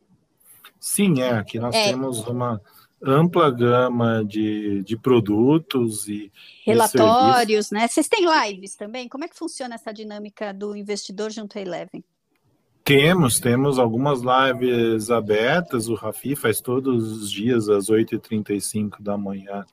Sim, 0.79 1.21
é. 1.21 1.31
Aqui 1.31 1.59
nós 1.59 1.75
É. 1.75 1.85
temos 1.89 2.19
uma 2.27 2.61
ampla 3.03 3.49
gama 3.51 4.23
de, 4.23 4.83
de 4.83 4.97
produtos 4.97 6.07
e 6.07 6.31
Relatórios, 6.65 7.71
né? 7.71 7.87
Vocês 7.87 8.07
têm 8.07 8.25
lives 8.25 8.75
também? 8.75 9.07
Como 9.07 9.23
é 9.23 9.27
que 9.27 9.37
funciona 9.37 9.75
essa 9.75 9.91
dinâmica 9.91 10.53
do 10.53 10.75
investidor 10.75 11.31
junto 11.31 11.57
à 11.57 11.61
Eleven? 11.61 12.03
Temos, 12.83 13.39
temos 13.39 13.79
algumas 13.79 14.21
lives 14.21 15.11
abertas. 15.11 15.89
O 15.89 15.95
Rafi 15.95 16.35
faz 16.35 16.61
todos 16.61 17.11
os 17.11 17.31
dias 17.31 17.67
às 17.69 17.89
8h35 17.89 19.01
da 19.01 19.17
manhã 19.17 19.65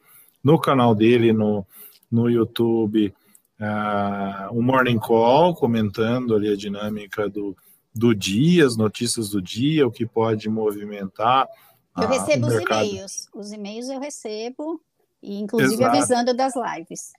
no 0.45 0.59
canal 0.59 0.95
dele 0.95 1.33
no, 1.33 1.67
no 2.13 2.29
YouTube, 2.29 3.13
uh, 3.59 4.57
o 4.57 4.63
Morning 4.63 4.99
Call, 4.99 5.55
comentando 5.55 6.35
ali 6.35 6.53
a 6.53 6.57
dinâmica 6.57 7.29
do, 7.29 7.57
do 7.95 8.15
dia, 8.15 8.67
as 8.67 8.77
notícias 8.77 9.31
do 9.31 9.41
dia, 9.41 9.87
o 9.87 9.91
que 9.91 10.05
pode 10.05 10.49
movimentar. 10.49 11.49
Eu 11.97 12.05
ah, 12.05 12.09
recebo 12.09 12.47
os 12.49 12.55
e-mails. 12.55 13.29
Os 13.35 13.53
e-mails 13.53 13.89
eu 13.89 13.99
recebo, 13.99 14.81
inclusive 15.23 15.83
Exato. 15.83 15.97
avisando 15.97 16.35
das 16.35 16.53
lives. 16.55 17.13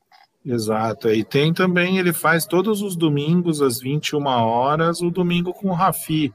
Exato. 0.45 1.09
E 1.09 1.23
tem 1.23 1.51
também, 1.51 1.97
ele 1.97 2.13
faz 2.13 2.45
todos 2.45 2.83
os 2.83 2.95
domingos, 2.95 3.63
às 3.63 3.79
21 3.79 4.23
horas, 4.27 5.01
o 5.01 5.09
domingo 5.09 5.51
com 5.51 5.69
o 5.69 5.73
Rafi, 5.73 6.31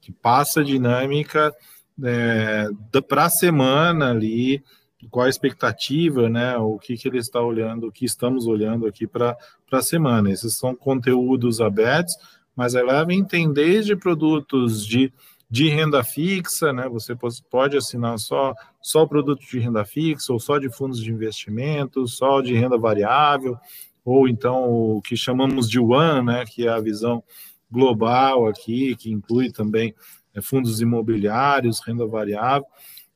que 0.00 0.10
passa 0.10 0.60
a 0.60 0.64
dinâmica 0.64 1.54
é, 2.02 2.68
para 3.08 3.26
a 3.26 3.30
semana 3.30 4.10
ali, 4.10 4.62
qual 5.08 5.26
a 5.26 5.28
expectativa, 5.28 6.28
né? 6.28 6.56
O 6.56 6.78
que, 6.78 6.96
que 6.96 7.08
ele 7.08 7.18
está 7.18 7.40
olhando, 7.40 7.88
o 7.88 7.92
que 7.92 8.04
estamos 8.04 8.46
olhando 8.46 8.86
aqui 8.86 9.06
para 9.06 9.36
a 9.70 9.82
semana. 9.82 10.30
Esses 10.30 10.56
são 10.56 10.74
conteúdos 10.74 11.60
abertos, 11.60 12.14
mas 12.54 12.74
a 12.74 12.80
Eleven 12.80 13.24
tem 13.24 13.52
desde 13.52 13.96
produtos 13.96 14.86
de, 14.86 15.12
de 15.50 15.68
renda 15.68 16.04
fixa, 16.04 16.72
né? 16.72 16.88
Você 16.88 17.16
pode 17.50 17.76
assinar 17.76 18.18
só 18.18 18.54
só 18.80 19.06
produto 19.06 19.40
de 19.40 19.58
renda 19.60 19.84
fixa, 19.84 20.32
ou 20.32 20.40
só 20.40 20.58
de 20.58 20.68
fundos 20.68 21.00
de 21.00 21.10
investimento, 21.10 22.06
só 22.08 22.40
de 22.40 22.52
renda 22.54 22.76
variável, 22.76 23.56
ou 24.04 24.28
então 24.28 24.64
o 24.68 25.00
que 25.00 25.16
chamamos 25.16 25.70
de 25.70 25.78
One, 25.78 26.26
né, 26.26 26.44
que 26.44 26.66
é 26.66 26.70
a 26.70 26.80
visão 26.80 27.22
global 27.70 28.48
aqui, 28.48 28.96
que 28.96 29.10
inclui 29.10 29.50
também 29.52 29.94
é, 30.34 30.42
fundos 30.42 30.80
imobiliários, 30.80 31.80
renda 31.80 32.06
variável, 32.06 32.66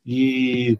e 0.04 0.78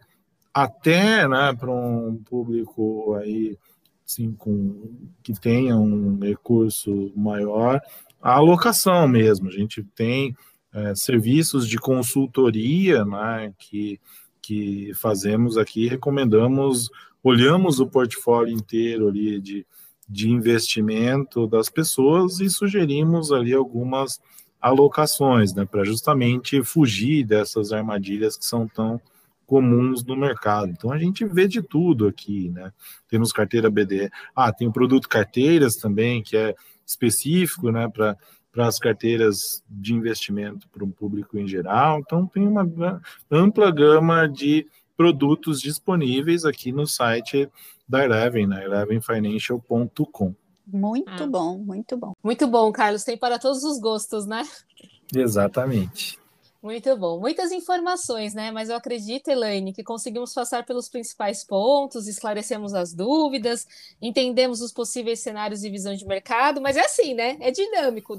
até 0.63 1.27
né, 1.27 1.53
para 1.53 1.71
um 1.71 2.17
público 2.17 3.13
aí 3.15 3.55
assim, 4.03 4.31
com, 4.33 4.89
que 5.21 5.33
tenha 5.33 5.75
um 5.77 6.17
recurso 6.19 7.11
maior, 7.15 7.79
a 8.21 8.33
alocação 8.33 9.07
mesmo. 9.07 9.49
A 9.49 9.51
gente 9.51 9.83
tem 9.95 10.35
é, 10.73 10.95
serviços 10.95 11.67
de 11.67 11.77
consultoria 11.77 13.05
né, 13.05 13.53
que 13.59 13.99
que 14.39 14.93
fazemos 14.93 15.57
aqui, 15.57 15.89
recomendamos, 15.89 16.89
olhamos 17.21 17.81
o 17.81 17.87
portfólio 17.87 18.55
inteiro 18.55 19.09
ali 19.09 19.41
de, 19.41 19.65
de 20.07 20.29
investimento 20.29 21.45
das 21.45 21.69
pessoas 21.69 22.39
e 22.39 22.49
sugerimos 22.49 23.29
ali 23.29 23.53
algumas 23.53 24.21
alocações, 24.61 25.53
né, 25.53 25.65
para 25.65 25.83
justamente 25.83 26.63
fugir 26.63 27.25
dessas 27.25 27.73
armadilhas 27.73 28.37
que 28.37 28.45
são 28.45 28.65
tão 28.69 29.01
comuns 29.47 30.03
no 30.05 30.15
mercado. 30.15 30.69
Então 30.69 30.91
a 30.91 30.99
gente 30.99 31.25
vê 31.25 31.47
de 31.47 31.63
tudo 31.63 32.05
aqui, 32.05 32.49
né? 32.49 32.71
Temos 33.07 33.31
carteira 33.31 33.71
BD, 33.71 34.11
ah, 34.35 34.51
tem 34.53 34.67
o 34.67 34.71
produto 34.71 35.09
carteiras 35.09 35.75
também, 35.77 36.21
que 36.21 36.37
é 36.37 36.53
específico, 36.85 37.71
né, 37.71 37.87
para 37.87 38.15
para 38.49 38.65
as 38.65 38.79
carteiras 38.79 39.63
de 39.69 39.93
investimento 39.93 40.67
para 40.69 40.83
o 40.83 40.87
público 40.87 41.37
em 41.37 41.47
geral. 41.47 41.99
Então, 41.99 42.25
tem 42.25 42.47
uma 42.47 42.67
ampla 43.29 43.69
gama 43.69 44.27
de 44.27 44.65
produtos 44.95 45.61
disponíveis 45.61 46.43
aqui 46.43 46.71
no 46.71 46.87
site 46.87 47.47
da 47.87 48.03
Eleven, 48.03 48.47
né? 48.47 48.65
elevenfinancial.com. 48.65 50.33
Muito 50.65 51.23
Ah. 51.23 51.27
bom, 51.27 51.59
muito 51.59 51.95
bom. 51.95 52.13
Muito 52.23 52.47
bom, 52.47 52.71
Carlos. 52.71 53.03
Tem 53.03 53.15
para 53.15 53.37
todos 53.37 53.63
os 53.63 53.79
gostos, 53.79 54.25
né? 54.25 54.41
Exatamente. 55.15 56.17
Muito 56.61 56.95
bom. 56.97 57.19
Muitas 57.19 57.51
informações, 57.51 58.33
né? 58.33 58.51
Mas 58.51 58.69
eu 58.69 58.75
acredito, 58.75 59.27
Elaine, 59.29 59.71
que 59.71 59.83
conseguimos 59.83 60.33
passar 60.33 60.65
pelos 60.65 60.89
principais 60.89 61.43
pontos, 61.43 62.07
esclarecemos 62.07 62.73
as 62.73 62.93
dúvidas, 62.93 63.67
entendemos 64.01 64.61
os 64.61 64.71
possíveis 64.71 65.19
cenários 65.19 65.63
e 65.63 65.69
visão 65.69 65.93
de 65.93 66.05
mercado, 66.05 66.59
mas 66.59 66.75
é 66.75 66.81
assim, 66.81 67.13
né? 67.13 67.37
É 67.39 67.51
dinâmico. 67.51 68.17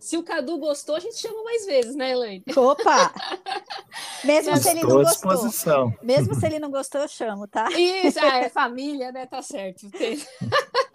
Se 0.00 0.16
o 0.16 0.22
Cadu 0.22 0.58
gostou, 0.58 0.96
a 0.96 1.00
gente 1.00 1.16
chama 1.18 1.42
mais 1.44 1.64
vezes, 1.64 1.94
né, 1.94 2.10
Elaine? 2.10 2.44
Opa! 2.56 3.12
Mesmo 4.24 4.56
se 4.56 4.68
ele 4.70 4.80
não 4.82 4.88
Estou 4.88 5.00
à 5.00 5.04
gostou, 5.04 5.30
disposição. 5.32 5.94
mesmo 6.02 6.34
se 6.34 6.46
ele 6.46 6.58
não 6.58 6.70
gostou, 6.70 7.00
eu 7.00 7.08
chamo, 7.08 7.46
tá? 7.46 7.68
Isso, 7.70 8.18
ah, 8.20 8.38
é 8.38 8.48
família, 8.48 9.12
né? 9.12 9.26
Tá 9.26 9.40
certo. 9.42 9.86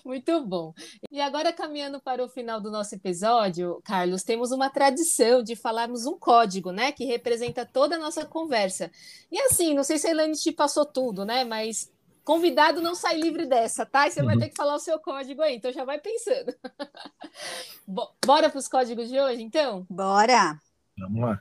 Muito 0.04 0.44
bom. 0.44 0.72
E 1.10 1.20
agora, 1.20 1.52
caminhando 1.52 2.00
para 2.00 2.24
o 2.24 2.28
final 2.28 2.60
do 2.60 2.70
nosso 2.70 2.94
episódio, 2.94 3.80
Carlos, 3.84 4.22
temos 4.22 4.50
uma 4.52 4.70
tradição 4.70 5.42
de 5.42 5.54
falarmos 5.56 6.06
um 6.06 6.18
código, 6.18 6.70
né? 6.72 6.92
Que 6.92 7.04
representa 7.04 7.64
toda 7.66 7.96
a 7.96 7.98
nossa 7.98 8.24
conversa. 8.24 8.90
E 9.30 9.38
assim, 9.40 9.74
não 9.74 9.84
sei 9.84 9.98
se 9.98 10.06
a 10.06 10.10
Elaine 10.10 10.34
te 10.36 10.52
passou 10.52 10.84
tudo, 10.86 11.24
né? 11.24 11.44
Mas 11.44 11.90
convidado 12.24 12.80
não 12.80 12.94
sai 12.94 13.16
livre 13.20 13.46
dessa, 13.46 13.84
tá? 13.84 14.06
E 14.06 14.10
você 14.10 14.22
vai 14.22 14.34
Uhum. 14.34 14.40
ter 14.40 14.48
que 14.50 14.56
falar 14.56 14.74
o 14.74 14.78
seu 14.80 14.98
código 15.00 15.42
aí, 15.42 15.56
então 15.56 15.72
já 15.72 15.84
vai 15.84 15.98
pensando. 16.00 16.54
Bo- 17.86 18.12
Bora 18.24 18.48
para 18.50 18.58
os 18.58 18.68
códigos 18.68 19.08
de 19.08 19.18
hoje, 19.18 19.42
então? 19.42 19.86
Bora! 19.90 20.58
Vamos 20.98 21.20
lá. 21.22 21.40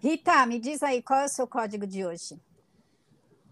Rita, 0.00 0.46
me 0.46 0.58
diz 0.60 0.82
aí 0.82 1.02
qual 1.02 1.20
é 1.20 1.24
o 1.24 1.28
seu 1.28 1.46
código 1.46 1.86
de 1.86 2.06
hoje? 2.06 2.40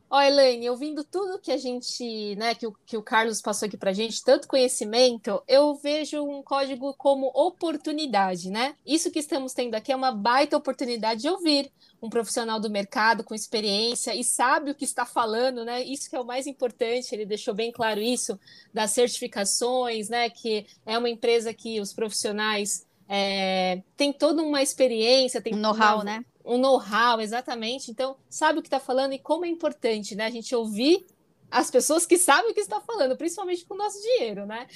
Ó, 0.09 0.21
Elaine, 0.21 0.71
ouvindo 0.71 1.03
tudo 1.03 1.41
que 1.41 1.51
a 1.51 1.57
gente, 1.57 2.37
né, 2.37 2.55
que 2.55 2.67
o, 2.67 2.73
que 2.87 2.97
o 2.97 3.03
Carlos 3.03 3.43
passou 3.43 3.67
aqui 3.67 3.77
para 3.77 3.91
a 3.91 3.95
gente, 3.95 4.23
tanto 4.23 4.47
conhecimento, 4.47 5.43
eu 5.49 5.75
vejo 5.75 6.23
um 6.23 6.43
código 6.43 6.95
como 6.95 7.27
oportunidade, 7.35 8.49
né? 8.49 8.77
Isso 8.87 9.11
que 9.11 9.19
estamos 9.19 9.53
tendo 9.53 9.75
aqui 9.75 9.91
é 9.91 9.97
uma 9.97 10.13
baita 10.13 10.57
oportunidade 10.57 11.23
de 11.23 11.29
ouvir 11.29 11.73
um 12.01 12.09
profissional 12.09 12.61
do 12.61 12.71
mercado 12.71 13.25
com 13.25 13.35
experiência 13.35 14.15
e 14.15 14.23
sabe 14.23 14.71
o 14.71 14.75
que 14.77 14.85
está 14.85 15.05
falando, 15.05 15.65
né? 15.65 15.83
Isso 15.83 16.09
que 16.09 16.15
é 16.15 16.21
o 16.21 16.25
mais 16.25 16.47
importante, 16.47 17.13
ele 17.13 17.27
deixou 17.27 17.53
bem 17.53 17.73
claro 17.73 18.01
isso, 18.01 18.39
das 18.73 18.93
certificações, 18.93 20.09
né? 20.09 20.31
Que 20.31 20.67
é 20.85 20.97
uma 20.97 21.11
empresa 21.11 21.53
que 21.53 21.81
os 21.81 21.93
profissionais 21.93 22.87
é, 23.09 23.83
têm 23.97 24.13
toda 24.13 24.41
uma 24.41 24.63
experiência, 24.63 25.41
tem 25.41 25.55
um 25.55 25.59
know-how, 25.59 26.05
né? 26.05 26.25
Um 26.47 26.59
know-how, 26.59 27.21
exatamente. 27.21 27.91
Então, 27.91 28.17
sabe 28.29 28.59
o 28.59 28.63
que 28.63 28.69
está 28.69 28.81
falando 28.81 29.13
e 29.13 29.19
como 29.19 29.45
é 29.45 29.49
importante, 29.49 30.15
né? 30.15 30.27
A 30.27 30.31
gente 30.31 30.55
ouvir 30.55 31.05
as 31.51 31.71
pessoas 31.71 32.07
que 32.07 32.17
sabem 32.17 32.51
o 32.51 32.55
que 32.55 32.61
está 32.61 32.81
falando, 32.81 33.17
principalmente 33.17 33.65
com 33.65 33.75
o 33.75 33.79
nosso 33.79 34.01
dinheiro, 34.01 34.47
né? 34.47 34.67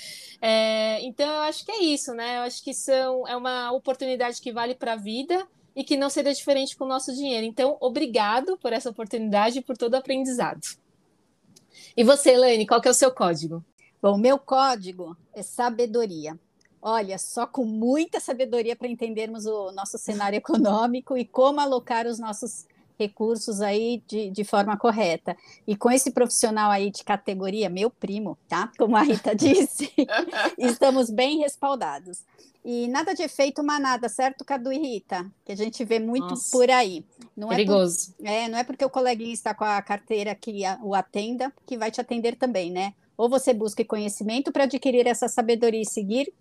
É, 0.40 1.00
então, 1.02 1.26
eu 1.26 1.40
acho 1.40 1.64
que 1.64 1.72
é 1.72 1.82
isso, 1.82 2.12
né? 2.14 2.38
Eu 2.38 2.42
acho 2.42 2.62
que 2.62 2.74
são, 2.74 3.26
é 3.26 3.36
uma 3.36 3.72
oportunidade 3.72 4.40
que 4.40 4.52
vale 4.52 4.74
para 4.74 4.94
a 4.94 4.96
vida 4.96 5.46
e 5.74 5.84
que 5.84 5.96
não 5.96 6.10
seria 6.10 6.34
diferente 6.34 6.76
com 6.76 6.84
o 6.84 6.88
nosso 6.88 7.14
dinheiro. 7.14 7.46
Então, 7.46 7.76
obrigado 7.80 8.56
por 8.58 8.72
essa 8.72 8.90
oportunidade 8.90 9.58
e 9.58 9.62
por 9.62 9.76
todo 9.76 9.94
o 9.94 9.96
aprendizado. 9.96 10.60
E 11.96 12.04
você, 12.04 12.30
Elaine, 12.32 12.66
qual 12.66 12.80
que 12.80 12.88
é 12.88 12.90
o 12.90 12.94
seu 12.94 13.12
código? 13.12 13.64
Bom, 14.02 14.16
meu 14.16 14.38
código 14.38 15.16
é 15.32 15.42
sabedoria. 15.42 16.38
Olha, 16.83 17.18
só 17.18 17.47
com 17.47 17.64
muita 17.64 18.20
sabedoria 18.20 18.74
para 18.74 18.89
entendermos 18.89 19.47
o 19.47 19.70
nosso 19.72 19.99
cenário 19.99 20.37
econômico 20.39 21.16
e 21.16 21.24
como 21.24 21.61
alocar 21.61 22.07
os 22.07 22.18
nossos 22.18 22.66
recursos 23.01 23.62
aí 23.62 24.03
de, 24.07 24.31
de 24.31 24.45
forma 24.45 24.76
correta. 24.76 25.37
E 25.66 25.74
com 25.74 25.91
esse 25.91 26.11
profissional 26.11 26.70
aí 26.70 26.91
de 26.91 27.03
categoria, 27.03 27.70
meu 27.70 27.91
primo, 27.91 28.37
tá? 28.47 28.70
Como 28.76 28.97
a 28.97 29.03
Rita 29.03 29.35
disse, 29.37 29.91
estamos 30.59 31.09
bem 31.09 31.39
respaldados. 31.39 32.24
E 32.62 32.89
nada 32.89 33.14
de 33.14 33.22
efeito 33.22 33.64
manada, 33.64 34.07
certo, 34.07 34.45
Cadu 34.45 34.70
e 34.70 34.78
Rita? 34.78 35.26
Que 35.47 35.53
a 35.53 35.57
gente 35.57 35.83
vê 35.83 35.99
muito 35.99 36.28
Nossa, 36.28 36.51
por 36.51 36.70
aí. 36.70 37.03
Não 37.35 37.49
perigoso. 37.49 38.14
É, 38.20 38.22
por, 38.22 38.28
é, 38.28 38.49
não 38.49 38.59
é 38.59 38.64
porque 38.64 38.85
o 38.85 38.91
coleguinha 38.91 39.33
está 39.33 39.55
com 39.55 39.64
a 39.64 39.81
carteira 39.81 40.35
que 40.35 40.61
o 40.83 40.95
atenda 40.95 41.51
que 41.64 41.78
vai 41.78 41.91
te 41.91 42.03
atender 42.03 42.37
também, 42.37 42.70
né? 42.70 42.93
Ou 43.16 43.31
você 43.31 43.55
busque 43.55 43.83
conhecimento 43.83 44.53
para 44.53 44.64
adquirir 44.64 45.07
essa 45.07 45.26
sabedoria 45.26 45.81
e 45.81 45.87
seguir, 45.87 46.33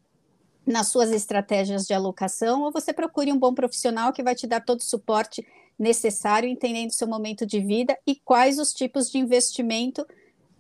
nas 0.65 0.87
suas 0.87 1.11
estratégias 1.11 1.85
de 1.85 1.93
alocação, 1.93 2.63
ou 2.63 2.71
você 2.71 2.93
procure 2.93 3.31
um 3.31 3.39
bom 3.39 3.53
profissional 3.53 4.13
que 4.13 4.23
vai 4.23 4.35
te 4.35 4.45
dar 4.45 4.61
todo 4.61 4.79
o 4.79 4.83
suporte 4.83 5.45
necessário, 5.77 6.49
entendendo 6.49 6.91
seu 6.91 7.07
momento 7.07 7.45
de 7.45 7.59
vida 7.59 7.97
e 8.05 8.15
quais 8.15 8.59
os 8.59 8.73
tipos 8.73 9.09
de 9.09 9.17
investimento 9.17 10.05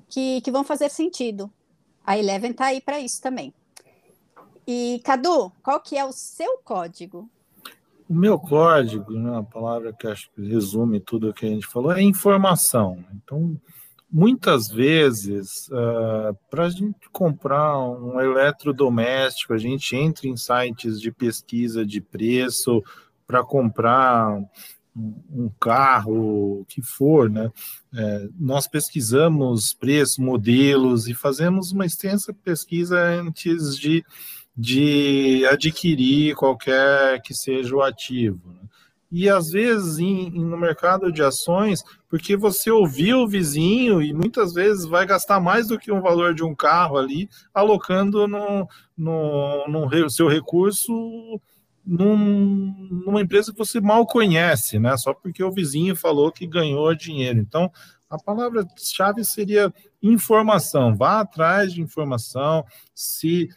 que, 0.07 0.41
que 0.41 0.51
vão 0.51 0.63
fazer 0.63 0.89
sentido. 0.89 1.51
A 2.05 2.17
Eleven 2.17 2.51
está 2.51 2.67
aí 2.67 2.81
para 2.81 2.99
isso 2.99 3.21
também. 3.21 3.53
E, 4.65 5.01
Cadu, 5.03 5.51
qual 5.61 5.79
que 5.79 5.97
é 5.97 6.05
o 6.05 6.11
seu 6.11 6.59
código? 6.63 7.29
O 8.07 8.13
meu 8.13 8.39
código, 8.39 9.13
né, 9.13 9.29
uma 9.29 9.43
palavra 9.43 9.93
que 9.93 10.07
acho 10.07 10.31
que 10.31 10.41
resume 10.41 10.99
tudo 10.99 11.29
o 11.29 11.33
que 11.33 11.45
a 11.45 11.49
gente 11.49 11.67
falou, 11.67 11.91
é 11.91 12.01
informação. 12.01 13.03
Então, 13.13 13.59
muitas 14.11 14.67
vezes, 14.69 15.67
uh, 15.69 16.35
para 16.49 16.65
a 16.65 16.69
gente 16.69 17.09
comprar 17.11 17.79
um 17.79 18.19
eletrodoméstico, 18.19 19.53
a 19.53 19.57
gente 19.57 19.95
entra 19.95 20.27
em 20.27 20.35
sites 20.35 20.99
de 20.99 21.11
pesquisa 21.11 21.85
de 21.85 22.01
preço 22.01 22.83
para 23.27 23.43
comprar 23.43 24.41
um 24.95 25.49
carro, 25.59 26.61
o 26.61 26.65
que 26.65 26.81
for, 26.81 27.29
né? 27.29 27.51
É, 27.93 28.27
nós 28.37 28.67
pesquisamos 28.67 29.73
preços, 29.73 30.17
modelos 30.17 31.07
e 31.07 31.13
fazemos 31.13 31.71
uma 31.71 31.85
extensa 31.85 32.33
pesquisa 32.33 32.99
antes 32.99 33.77
de, 33.77 34.03
de 34.57 35.45
adquirir 35.49 36.35
qualquer 36.35 37.21
que 37.21 37.33
seja 37.33 37.75
o 37.75 37.81
ativo. 37.81 38.41
Né? 38.51 38.68
E 39.11 39.29
às 39.29 39.49
vezes 39.49 39.97
em, 39.97 40.29
no 40.31 40.57
mercado 40.57 41.11
de 41.11 41.23
ações, 41.23 41.83
porque 42.07 42.37
você 42.37 42.69
ouviu 42.69 43.19
o 43.19 43.27
vizinho 43.27 44.01
e 44.01 44.13
muitas 44.13 44.53
vezes 44.53 44.85
vai 44.85 45.05
gastar 45.05 45.39
mais 45.39 45.67
do 45.67 45.79
que 45.79 45.91
um 45.91 46.01
valor 46.01 46.33
de 46.33 46.43
um 46.43 46.55
carro 46.55 46.97
ali, 46.97 47.29
alocando 47.53 48.27
no, 48.27 48.67
no, 48.97 49.67
no 49.67 50.09
seu 50.09 50.27
recurso 50.27 50.93
num, 51.85 52.75
numa 53.05 53.21
empresa 53.21 53.51
que 53.51 53.57
você 53.57 53.81
mal 53.81 54.05
conhece, 54.05 54.77
né? 54.77 54.95
Só 54.95 55.11
porque 55.11 55.43
o 55.43 55.51
vizinho 55.51 55.95
falou 55.95 56.31
que 56.31 56.45
ganhou 56.45 56.93
dinheiro. 56.93 57.39
Então, 57.39 57.71
a 58.07 58.17
palavra-chave 58.17 59.23
seria 59.25 59.73
informação. 60.01 60.95
Vá 60.95 61.21
atrás 61.21 61.73
de 61.73 61.81
informação, 61.81 62.63
se 62.93 63.49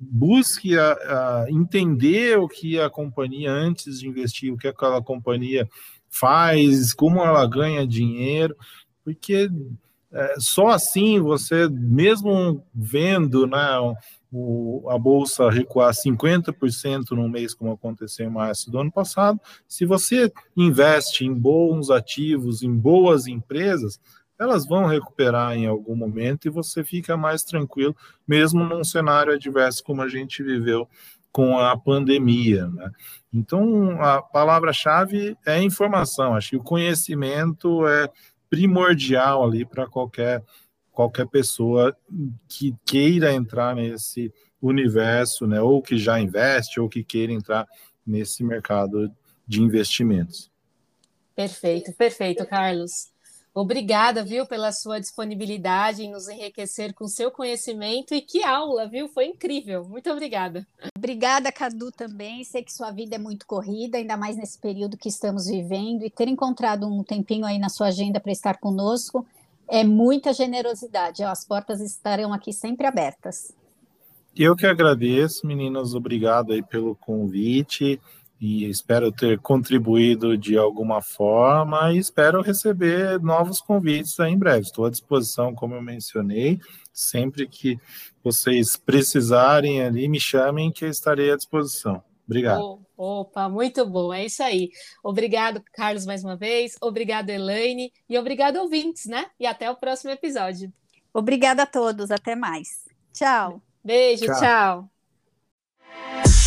busque 0.00 0.78
a, 0.78 0.92
a 0.92 1.46
entender 1.50 2.38
o 2.38 2.48
que 2.48 2.80
a 2.80 2.88
companhia, 2.88 3.50
antes 3.50 4.00
de 4.00 4.08
investir, 4.08 4.52
o 4.52 4.56
que 4.56 4.68
aquela 4.68 5.02
companhia 5.02 5.68
faz, 6.08 6.92
como 6.92 7.20
ela 7.20 7.46
ganha 7.46 7.86
dinheiro, 7.86 8.56
porque 9.04 9.50
é, 10.12 10.34
só 10.38 10.68
assim 10.68 11.20
você, 11.20 11.68
mesmo 11.68 12.64
vendo 12.74 13.46
né, 13.46 13.78
o, 14.32 14.88
a 14.88 14.98
bolsa 14.98 15.50
recuar 15.50 15.92
50% 15.92 17.10
no 17.12 17.28
mês, 17.28 17.54
como 17.54 17.72
aconteceu 17.72 18.26
em 18.26 18.30
março 18.30 18.70
do 18.70 18.78
ano 18.78 18.90
passado, 18.90 19.40
se 19.68 19.84
você 19.84 20.32
investe 20.56 21.24
em 21.24 21.32
bons 21.32 21.90
ativos, 21.90 22.62
em 22.62 22.74
boas 22.74 23.26
empresas, 23.26 24.00
elas 24.40 24.66
vão 24.66 24.86
recuperar 24.86 25.54
em 25.54 25.66
algum 25.66 25.94
momento 25.94 26.46
e 26.46 26.50
você 26.50 26.82
fica 26.82 27.14
mais 27.14 27.44
tranquilo, 27.44 27.94
mesmo 28.26 28.64
num 28.64 28.82
cenário 28.82 29.34
adverso 29.34 29.84
como 29.84 30.00
a 30.00 30.08
gente 30.08 30.42
viveu 30.42 30.88
com 31.30 31.58
a 31.58 31.76
pandemia. 31.76 32.66
Né? 32.68 32.90
Então, 33.32 34.00
a 34.00 34.22
palavra-chave 34.22 35.36
é 35.44 35.62
informação. 35.62 36.34
Acho 36.34 36.50
que 36.50 36.56
o 36.56 36.62
conhecimento 36.62 37.86
é 37.86 38.08
primordial 38.48 39.44
ali 39.44 39.66
para 39.66 39.86
qualquer, 39.86 40.42
qualquer 40.90 41.26
pessoa 41.28 41.94
que 42.48 42.74
queira 42.86 43.34
entrar 43.34 43.76
nesse 43.76 44.32
universo, 44.60 45.46
né? 45.46 45.60
ou 45.60 45.82
que 45.82 45.98
já 45.98 46.18
investe, 46.18 46.80
ou 46.80 46.88
que 46.88 47.04
queira 47.04 47.32
entrar 47.32 47.66
nesse 48.06 48.42
mercado 48.42 49.12
de 49.46 49.60
investimentos. 49.60 50.50
Perfeito, 51.36 51.92
perfeito, 51.92 52.46
Carlos. 52.46 53.10
Obrigada, 53.52 54.22
viu, 54.22 54.46
pela 54.46 54.70
sua 54.70 55.00
disponibilidade 55.00 56.04
em 56.04 56.10
nos 56.10 56.28
enriquecer 56.28 56.94
com 56.94 57.08
seu 57.08 57.32
conhecimento 57.32 58.14
e 58.14 58.20
que 58.20 58.44
aula, 58.44 58.88
viu? 58.88 59.08
Foi 59.08 59.26
incrível. 59.26 59.84
Muito 59.84 60.08
obrigada. 60.08 60.64
Obrigada, 60.96 61.50
Cadu, 61.50 61.90
também. 61.90 62.44
Sei 62.44 62.62
que 62.62 62.72
sua 62.72 62.92
vida 62.92 63.16
é 63.16 63.18
muito 63.18 63.46
corrida, 63.46 63.98
ainda 63.98 64.16
mais 64.16 64.36
nesse 64.36 64.58
período 64.58 64.96
que 64.96 65.08
estamos 65.08 65.46
vivendo, 65.46 66.04
e 66.04 66.10
ter 66.10 66.28
encontrado 66.28 66.86
um 66.86 67.02
tempinho 67.02 67.44
aí 67.44 67.58
na 67.58 67.68
sua 67.68 67.88
agenda 67.88 68.20
para 68.20 68.30
estar 68.30 68.58
conosco 68.58 69.26
é 69.70 69.84
muita 69.84 70.32
generosidade. 70.32 71.22
As 71.22 71.44
portas 71.44 71.80
estarão 71.80 72.32
aqui 72.32 72.52
sempre 72.52 72.86
abertas. 72.86 73.52
Eu 74.36 74.56
que 74.56 74.66
agradeço, 74.66 75.46
meninas. 75.46 75.94
Obrigado 75.94 76.52
aí 76.52 76.62
pelo 76.62 76.94
convite 76.96 78.00
e 78.40 78.64
espero 78.64 79.12
ter 79.12 79.38
contribuído 79.38 80.36
de 80.36 80.56
alguma 80.56 81.02
forma 81.02 81.92
e 81.92 81.98
espero 81.98 82.40
receber 82.40 83.20
novos 83.20 83.60
convites 83.60 84.18
em 84.20 84.38
breve. 84.38 84.62
Estou 84.62 84.86
à 84.86 84.90
disposição, 84.90 85.54
como 85.54 85.74
eu 85.74 85.82
mencionei, 85.82 86.58
sempre 86.92 87.46
que 87.46 87.78
vocês 88.24 88.76
precisarem 88.76 89.82
ali, 89.82 90.08
me 90.08 90.18
chamem 90.18 90.72
que 90.72 90.86
eu 90.86 90.88
estarei 90.88 91.30
à 91.30 91.36
disposição. 91.36 92.02
Obrigado. 92.26 92.80
Oh, 92.96 93.20
opa, 93.20 93.48
muito 93.48 93.84
bom, 93.84 94.14
é 94.14 94.24
isso 94.24 94.42
aí. 94.42 94.70
Obrigado, 95.02 95.62
Carlos, 95.72 96.06
mais 96.06 96.24
uma 96.24 96.36
vez. 96.36 96.76
Obrigado, 96.80 97.28
Elaine. 97.28 97.92
E 98.08 98.16
obrigado, 98.16 98.56
ouvintes, 98.56 99.06
né? 99.06 99.26
E 99.38 99.46
até 99.46 99.70
o 99.70 99.76
próximo 99.76 100.12
episódio. 100.12 100.72
Obrigada 101.12 101.64
a 101.64 101.66
todos. 101.66 102.10
Até 102.10 102.36
mais. 102.36 102.68
Tchau. 103.12 103.60
Beijo, 103.84 104.26
tchau. 104.26 104.88
tchau. 106.24 106.39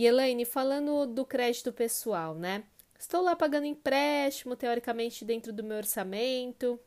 E 0.00 0.06
Elaine, 0.06 0.46
falando 0.46 1.04
do 1.04 1.26
crédito 1.26 1.70
pessoal, 1.70 2.34
né? 2.34 2.64
Estou 2.98 3.20
lá 3.20 3.36
pagando 3.36 3.66
empréstimo, 3.66 4.56
teoricamente 4.56 5.26
dentro 5.26 5.52
do 5.52 5.62
meu 5.62 5.76
orçamento. 5.76 6.80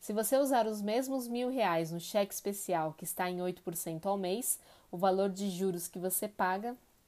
Se 0.00 0.12
você 0.12 0.36
usar 0.36 0.66
os 0.66 0.82
mesmos 0.82 1.28
mil 1.28 1.50
reais 1.50 1.92
no 1.92 2.00
cheque 2.00 2.34
especial, 2.34 2.94
que 2.94 3.04
está 3.04 3.30
em 3.30 3.38
8% 3.38 4.06
ao 4.06 4.18
mês, 4.18 4.58
o 4.90 4.96
valor 4.96 5.30
de 5.30 5.48
juros 5.48 5.86
que 5.86 6.00
você 6.00 6.26
paga 6.26 6.76